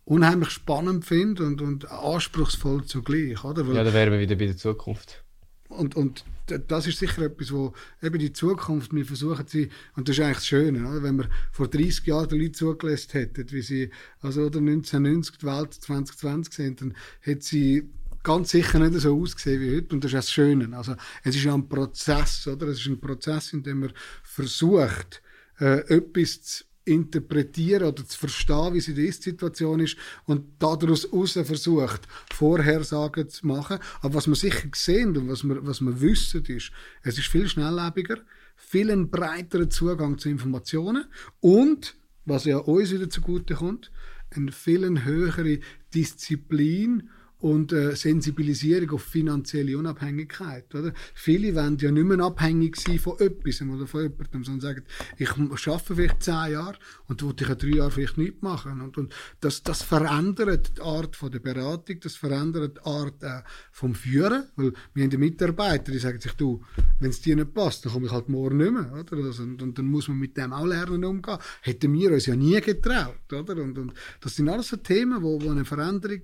unheimlich 0.04 0.50
spannend 0.50 1.04
finde 1.04 1.44
und, 1.44 1.60
und 1.60 1.90
anspruchsvoll 1.90 2.84
zugleich. 2.84 3.44
Oder? 3.44 3.68
Weil, 3.68 3.76
ja, 3.76 3.84
da 3.84 3.92
wären 3.92 4.12
wir 4.12 4.20
wieder 4.20 4.36
bei 4.36 4.46
der 4.46 4.56
Zukunft. 4.56 5.22
und, 5.68 5.96
und 5.96 6.24
das 6.66 6.86
ist 6.88 6.98
sicher 6.98 7.22
etwas, 7.22 7.52
wo 7.52 7.74
eben 8.02 8.18
die 8.18 8.32
Zukunft, 8.32 8.92
wir 8.92 9.04
versuchen 9.04 9.46
sie, 9.46 9.68
und 9.94 10.08
das 10.08 10.18
ist 10.18 10.24
eigentlich 10.24 10.38
das 10.38 10.46
Schöne, 10.46 10.88
oder? 10.88 11.02
wenn 11.02 11.16
wir 11.16 11.28
vor 11.52 11.68
30 11.68 12.06
Jahren 12.06 12.28
die 12.28 12.38
Leute 12.38 12.52
zugelassen 12.52 13.12
hätten, 13.12 13.52
wie 13.52 13.62
sie, 13.62 13.90
also 14.20 14.40
oder 14.46 14.58
1990 14.58 15.38
die 15.38 15.46
Welt 15.46 15.74
2020 15.74 16.54
sind, 16.54 16.80
dann 16.80 16.96
hätte 17.20 17.44
sie 17.44 17.88
ganz 18.22 18.50
sicher 18.50 18.78
nicht 18.78 19.00
so 19.00 19.20
ausgesehen 19.20 19.60
wie 19.60 19.76
heute. 19.76 19.94
Und 19.94 20.04
das 20.04 20.10
ist 20.10 20.16
das 20.16 20.32
Schöne. 20.32 20.76
Also, 20.76 20.94
es 21.22 21.36
ist 21.36 21.44
ja 21.44 21.54
ein 21.54 21.68
Prozess, 21.68 22.46
oder? 22.46 22.68
Es 22.68 22.80
ist 22.80 22.86
ein 22.86 23.00
Prozess, 23.00 23.52
in 23.52 23.62
dem 23.62 23.80
man 23.80 23.92
versucht, 24.22 25.22
äh, 25.58 25.80
etwas 25.94 26.42
zu 26.42 26.64
interpretieren 26.84 27.88
oder 27.88 28.04
zu 28.04 28.18
verstehen, 28.18 28.74
wie 28.74 28.80
sie 28.80 28.94
die 28.94 29.06
Ist-Situation 29.06 29.80
ist 29.80 29.96
und 30.24 30.44
daraus 30.58 31.04
heraus 31.04 31.32
versucht, 31.32 32.00
Vorhersagen 32.32 33.28
zu 33.28 33.46
machen. 33.46 33.78
Aber 34.00 34.14
was 34.14 34.26
wir 34.26 34.34
sicher 34.34 34.68
sehen 34.74 35.16
und 35.16 35.28
was 35.28 35.44
wir, 35.44 35.64
was 35.66 35.80
wir 35.80 36.00
wissen, 36.00 36.44
ist, 36.46 36.72
es 37.02 37.18
ist 37.18 37.28
viel 37.28 37.48
schnelllebiger, 37.48 38.18
viel 38.56 38.90
ein 38.90 39.10
breiterer 39.10 39.70
Zugang 39.70 40.18
zu 40.18 40.28
Informationen 40.28 41.04
und, 41.40 41.96
was 42.24 42.44
ja 42.44 42.58
uns 42.58 42.90
wieder 42.90 43.08
zugute 43.08 43.54
kommt, 43.54 43.90
eine 44.30 44.52
viel 44.52 45.04
höhere 45.04 45.58
Disziplin 45.94 47.10
und 47.40 47.72
äh, 47.72 47.96
Sensibilisierung 47.96 48.90
auf 48.90 49.02
finanzielle 49.02 49.76
Unabhängigkeit. 49.76 50.74
Oder? 50.74 50.92
Viele 51.14 51.54
wollen 51.54 51.78
ja 51.78 51.90
nicht 51.90 52.04
mehr 52.04 52.20
abhängig 52.20 52.76
sein 52.76 52.98
von 52.98 53.18
etwas 53.18 53.62
oder 53.62 53.86
von 53.86 54.02
jemandem, 54.02 54.44
sondern 54.44 54.60
sagen, 54.60 54.84
ich 55.16 55.30
arbeite 55.30 55.94
vielleicht 55.94 56.22
zehn 56.22 56.52
Jahre 56.52 56.76
und 57.08 57.22
dann 57.22 57.34
ich 57.38 57.48
ja 57.48 57.54
drei 57.54 57.68
Jahre 57.68 57.90
vielleicht 57.90 58.18
nichts 58.18 58.42
machen. 58.42 58.80
Und, 58.80 58.98
und 58.98 59.14
das, 59.40 59.62
das 59.62 59.82
verändert 59.82 60.76
die 60.76 60.82
Art 60.82 61.16
von 61.16 61.30
der 61.30 61.38
Beratung, 61.38 61.98
das 62.00 62.16
verändert 62.16 62.76
die 62.76 62.86
Art 62.86 63.22
äh, 63.22 63.42
vom 63.72 63.94
Führen, 63.94 64.44
weil 64.56 64.72
wir 64.94 65.04
haben 65.04 65.10
die 65.10 65.16
Mitarbeiter, 65.16 65.92
die 65.92 65.98
sagen 65.98 66.20
sich, 66.20 66.32
du, 66.32 66.62
wenn 66.98 67.10
es 67.10 67.22
dir 67.22 67.36
nicht 67.36 67.54
passt, 67.54 67.84
dann 67.84 67.92
komme 67.92 68.06
ich 68.06 68.12
halt 68.12 68.28
morgen 68.28 68.58
nicht 68.58 68.72
mehr. 68.72 68.92
Oder? 68.92 69.24
Also, 69.24 69.42
und, 69.44 69.62
und, 69.62 69.78
dann 69.78 69.86
muss 69.86 70.08
man 70.08 70.18
mit 70.18 70.36
dem 70.36 70.52
auch 70.52 70.66
lernen 70.66 71.04
umgehen. 71.04 71.38
Hätten 71.62 71.92
wir 71.92 72.12
uns 72.12 72.26
ja 72.26 72.36
nie 72.36 72.60
getraut. 72.60 73.32
Oder? 73.32 73.62
Und, 73.62 73.78
und 73.78 73.94
das 74.20 74.36
sind 74.36 74.48
alles 74.48 74.68
so 74.68 74.76
Themen, 74.76 75.22
wo, 75.22 75.40
wo 75.40 75.50
eine 75.50 75.64
Veränderung 75.64 76.20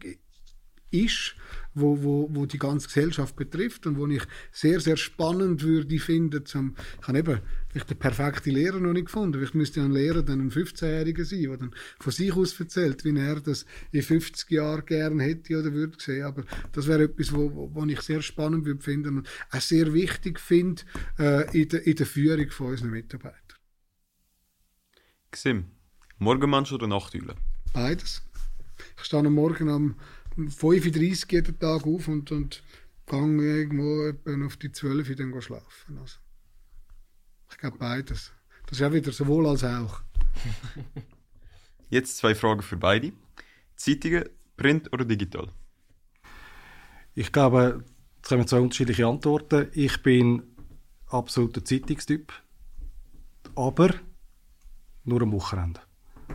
ist, 0.90 1.34
wo, 1.74 2.02
wo, 2.02 2.28
wo 2.32 2.46
die 2.46 2.58
ganze 2.58 2.86
Gesellschaft 2.86 3.36
betrifft 3.36 3.86
und 3.86 3.98
wo 3.98 4.06
ich 4.06 4.22
sehr, 4.50 4.80
sehr 4.80 4.96
spannend 4.96 5.62
würde 5.62 5.98
finden. 5.98 6.44
Zum, 6.46 6.74
ich 7.00 7.08
habe 7.08 7.18
eben 7.18 7.40
vielleicht 7.68 7.90
den 7.90 7.98
perfekten 7.98 8.50
Lehrer 8.50 8.80
noch 8.80 8.92
nicht 8.92 9.06
gefunden. 9.06 9.34
Vielleicht 9.34 9.54
müsste 9.54 9.82
ein 9.82 9.92
Lehrer 9.92 10.22
dann 10.22 10.40
ein 10.40 10.50
15-Jähriger 10.50 11.24
sein, 11.24 11.42
der 11.42 11.56
dann 11.58 11.74
von 12.00 12.12
sich 12.12 12.34
aus 12.34 12.58
erzählt, 12.58 13.04
wie 13.04 13.18
er 13.18 13.40
das 13.40 13.66
in 13.92 14.02
50 14.02 14.50
Jahren 14.50 14.86
gerne 14.86 15.22
hätte 15.22 15.58
oder 15.58 15.72
würde 15.72 15.96
sehen. 16.00 16.24
Aber 16.24 16.44
das 16.72 16.86
wäre 16.86 17.04
etwas, 17.04 17.32
wo, 17.34 17.54
wo, 17.54 17.74
wo 17.74 17.84
ich 17.84 18.00
sehr 18.00 18.22
spannend 18.22 18.64
würde 18.64 18.82
finden 18.82 19.18
und 19.18 19.28
auch 19.50 19.60
sehr 19.60 19.92
wichtig 19.92 20.40
finde 20.40 20.82
äh, 21.18 21.60
in, 21.60 21.68
der, 21.68 21.86
in 21.86 21.96
der 21.96 22.06
Führung 22.06 22.50
von 22.50 22.68
unseren 22.68 22.90
Mitarbeitern. 22.90 23.40
Xim, 25.30 25.66
Morgenmensch 26.18 26.72
oder 26.72 26.86
Nachtüle? 26.86 27.34
Beides. 27.74 28.22
Ich 28.98 29.04
stehe 29.04 29.24
am 29.24 29.34
Morgen 29.34 29.96
um 30.36 30.50
35 30.50 31.30
jeden 31.32 31.58
Tag 31.58 31.86
auf 31.86 32.08
und, 32.08 32.30
und 32.30 32.62
gehe 33.06 33.18
irgendwo 33.18 34.12
auf 34.46 34.56
die 34.56 34.72
12 34.72 35.10
Uhr 35.10 35.16
dann 35.16 35.42
schlafen. 35.42 35.98
Also, 35.98 36.18
ich 37.50 37.58
glaube 37.58 37.78
beides. 37.78 38.32
Das 38.66 38.80
ist 38.80 38.84
auch 38.84 38.92
wieder 38.92 39.12
sowohl 39.12 39.46
als 39.46 39.64
auch. 39.64 40.02
Jetzt 41.88 42.16
zwei 42.16 42.34
Fragen 42.34 42.62
für 42.62 42.76
beide. 42.76 43.12
Zeitungen, 43.76 44.24
Print 44.56 44.92
oder 44.92 45.04
digital? 45.04 45.48
Ich 47.14 47.30
glaube, 47.30 47.84
es 48.22 48.28
kommen 48.28 48.46
zwei 48.46 48.58
unterschiedliche 48.58 49.06
Antworten. 49.06 49.68
Ich 49.72 50.02
bin 50.02 50.42
absoluter 51.06 51.64
Zeitungstyp, 51.64 52.32
aber 53.54 53.94
nur 55.04 55.22
am 55.22 55.32
Wochenende. 55.32 55.80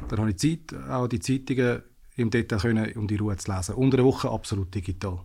Dann 0.07 0.19
habe 0.19 0.31
ich 0.31 0.37
Zeit, 0.37 0.73
auch 0.89 1.07
die 1.07 1.19
Zeitungen 1.19 1.83
im 2.15 2.29
Detail 2.29 2.59
können, 2.59 2.93
um 2.93 3.07
die 3.07 3.15
Ruhe 3.15 3.37
zu 3.37 3.51
lesen. 3.51 3.75
Unter 3.75 3.97
der 3.97 4.05
Woche 4.05 4.29
absolut 4.29 4.73
digital. 4.73 5.19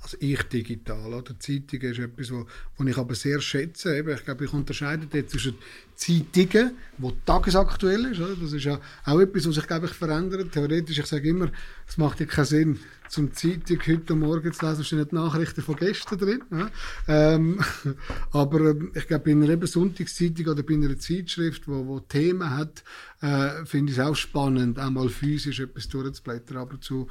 Also 0.00 0.16
ich 0.20 0.42
digital, 0.44 1.12
oder? 1.12 1.38
Zeitung 1.38 1.80
ist 1.80 1.98
etwas, 1.98 2.30
was 2.30 2.86
ich 2.86 2.96
aber 2.96 3.14
sehr 3.14 3.40
schätze. 3.40 3.98
ich 3.98 4.24
glaube, 4.24 4.44
ich 4.44 4.52
unterscheide 4.52 5.08
jetzt 5.12 5.32
zwischen 5.32 5.56
Zeitungen, 5.96 6.76
die 6.98 7.12
tagesaktuell 7.26 8.04
ist, 8.06 8.20
oder? 8.20 8.36
das 8.40 8.52
ist 8.52 8.64
ja 8.64 8.80
auch 9.04 9.18
etwas, 9.18 9.48
was 9.48 9.56
sich, 9.56 9.66
glaube 9.66 9.86
ich, 9.86 9.92
verändert. 9.92 10.52
Theoretisch, 10.52 10.98
ich 10.98 11.06
sage 11.06 11.28
immer, 11.28 11.50
es 11.88 11.98
macht 11.98 12.20
ja 12.20 12.26
keinen 12.26 12.44
Sinn, 12.44 12.78
zum 13.08 13.32
Zeitung 13.32 13.80
heute 13.86 14.14
Morgen 14.14 14.52
zu 14.52 14.66
lesen, 14.66 14.84
stehen 14.84 15.08
die 15.10 15.14
Nachrichten 15.14 15.62
von 15.62 15.76
gestern 15.76 16.18
drin. 16.18 16.42
Ja? 16.52 16.70
Ähm, 17.08 17.60
aber 18.32 18.70
ähm, 18.70 18.92
ich 18.94 19.08
glaube, 19.08 19.24
bei 19.24 19.30
einer 19.32 19.48
eben 19.48 19.66
Sonntagszeitung 19.66 20.46
oder 20.46 20.62
bei 20.62 20.74
einer 20.74 20.96
Zeitschrift, 20.98 21.66
wo, 21.66 21.86
wo 21.86 22.00
Themen 22.00 22.56
hat, 22.56 22.84
äh, 23.20 23.64
finde 23.64 23.92
ich 23.92 23.98
es 23.98 24.04
auch 24.04 24.14
spannend, 24.14 24.78
auch 24.78 24.90
mal 24.90 25.08
physisch 25.08 25.58
etwas 25.60 25.88
durchzublättern. 25.88 26.58
Aber 26.58 26.80
zu 26.80 27.08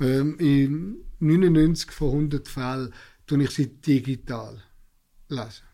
ähm, 0.00 0.38
in 0.38 1.04
99 1.20 1.90
von 1.90 2.08
100 2.10 2.48
Fällen 2.48 2.92
tue 3.26 3.42
ich 3.42 3.50
sie 3.50 3.68
digital 3.80 4.62
lesen. 5.28 5.64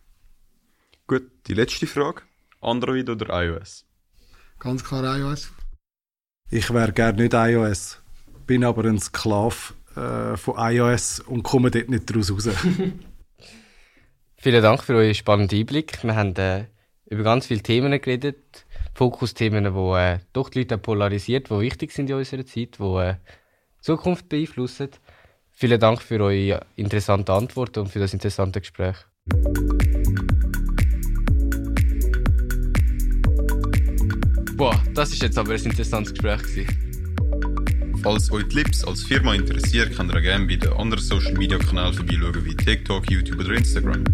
Gut, 1.06 1.30
die 1.46 1.54
letzte 1.54 1.86
Frage. 1.86 2.22
Android 2.60 3.10
oder 3.10 3.42
iOS? 3.42 3.84
Ganz 4.58 4.84
klar 4.84 5.18
iOS. 5.18 5.52
Ich 6.50 6.72
wäre 6.72 6.92
gerne 6.92 7.22
nicht 7.22 7.34
iOS, 7.34 8.00
bin 8.46 8.64
aber 8.64 8.84
ein 8.84 9.00
Sklave 9.00 9.74
äh, 9.96 10.36
von 10.36 10.54
iOS 10.56 11.20
und 11.20 11.42
komme 11.42 11.70
dort 11.70 11.88
nicht 11.88 12.08
daraus 12.08 12.30
raus. 12.30 12.48
Vielen 14.36 14.62
Dank 14.62 14.82
für 14.82 14.94
euren 14.94 15.14
spannenden 15.14 15.58
Einblick. 15.60 16.02
Wir 16.02 16.14
haben 16.14 16.34
äh, 16.36 16.66
über 17.06 17.22
ganz 17.22 17.46
viele 17.46 17.62
Themen 17.62 17.92
geredet. 17.92 18.66
Fokusthemen, 18.94 19.64
die 19.64 19.98
äh, 19.98 20.18
doch 20.32 20.50
die 20.50 20.60
Leute 20.60 20.78
polarisiert, 20.78 21.48
die 21.50 21.60
wichtig 21.60 21.92
sind 21.92 22.10
in 22.10 22.16
unserer 22.16 22.44
Zeit, 22.44 22.78
die 22.78 22.82
äh, 22.82 23.14
Zukunft 23.82 24.28
beeinflussen. 24.28 24.88
Vielen 25.50 25.80
Dank 25.80 26.00
für 26.00 26.20
eure 26.20 26.64
interessanten 26.76 27.32
Antworten 27.32 27.80
und 27.80 27.88
für 27.88 27.98
das 27.98 28.14
interessante 28.14 28.60
Gespräch. 28.60 28.96
Boah, 34.56 34.80
das 34.94 35.12
ist 35.12 35.22
jetzt 35.22 35.36
aber 35.36 35.52
ein 35.52 35.62
interessantes 35.62 36.14
Gespräch. 36.14 36.42
Gewesen. 36.42 36.92
Falls 38.02 38.30
euch 38.32 38.48
die 38.48 38.56
Lips 38.56 38.84
als 38.84 39.02
Firma 39.02 39.34
interessiert, 39.34 39.96
könnt 39.96 40.12
ihr 40.12 40.20
gerne 40.20 40.46
bei 40.46 40.56
den 40.56 40.72
anderen 40.72 41.02
Social 41.02 41.34
Media 41.34 41.58
Kanälen 41.58 41.92
vorbeischauen 41.92 42.44
wie 42.44 42.56
TikTok, 42.56 43.10
YouTube 43.10 43.40
oder 43.40 43.52
Instagram. 43.52 44.04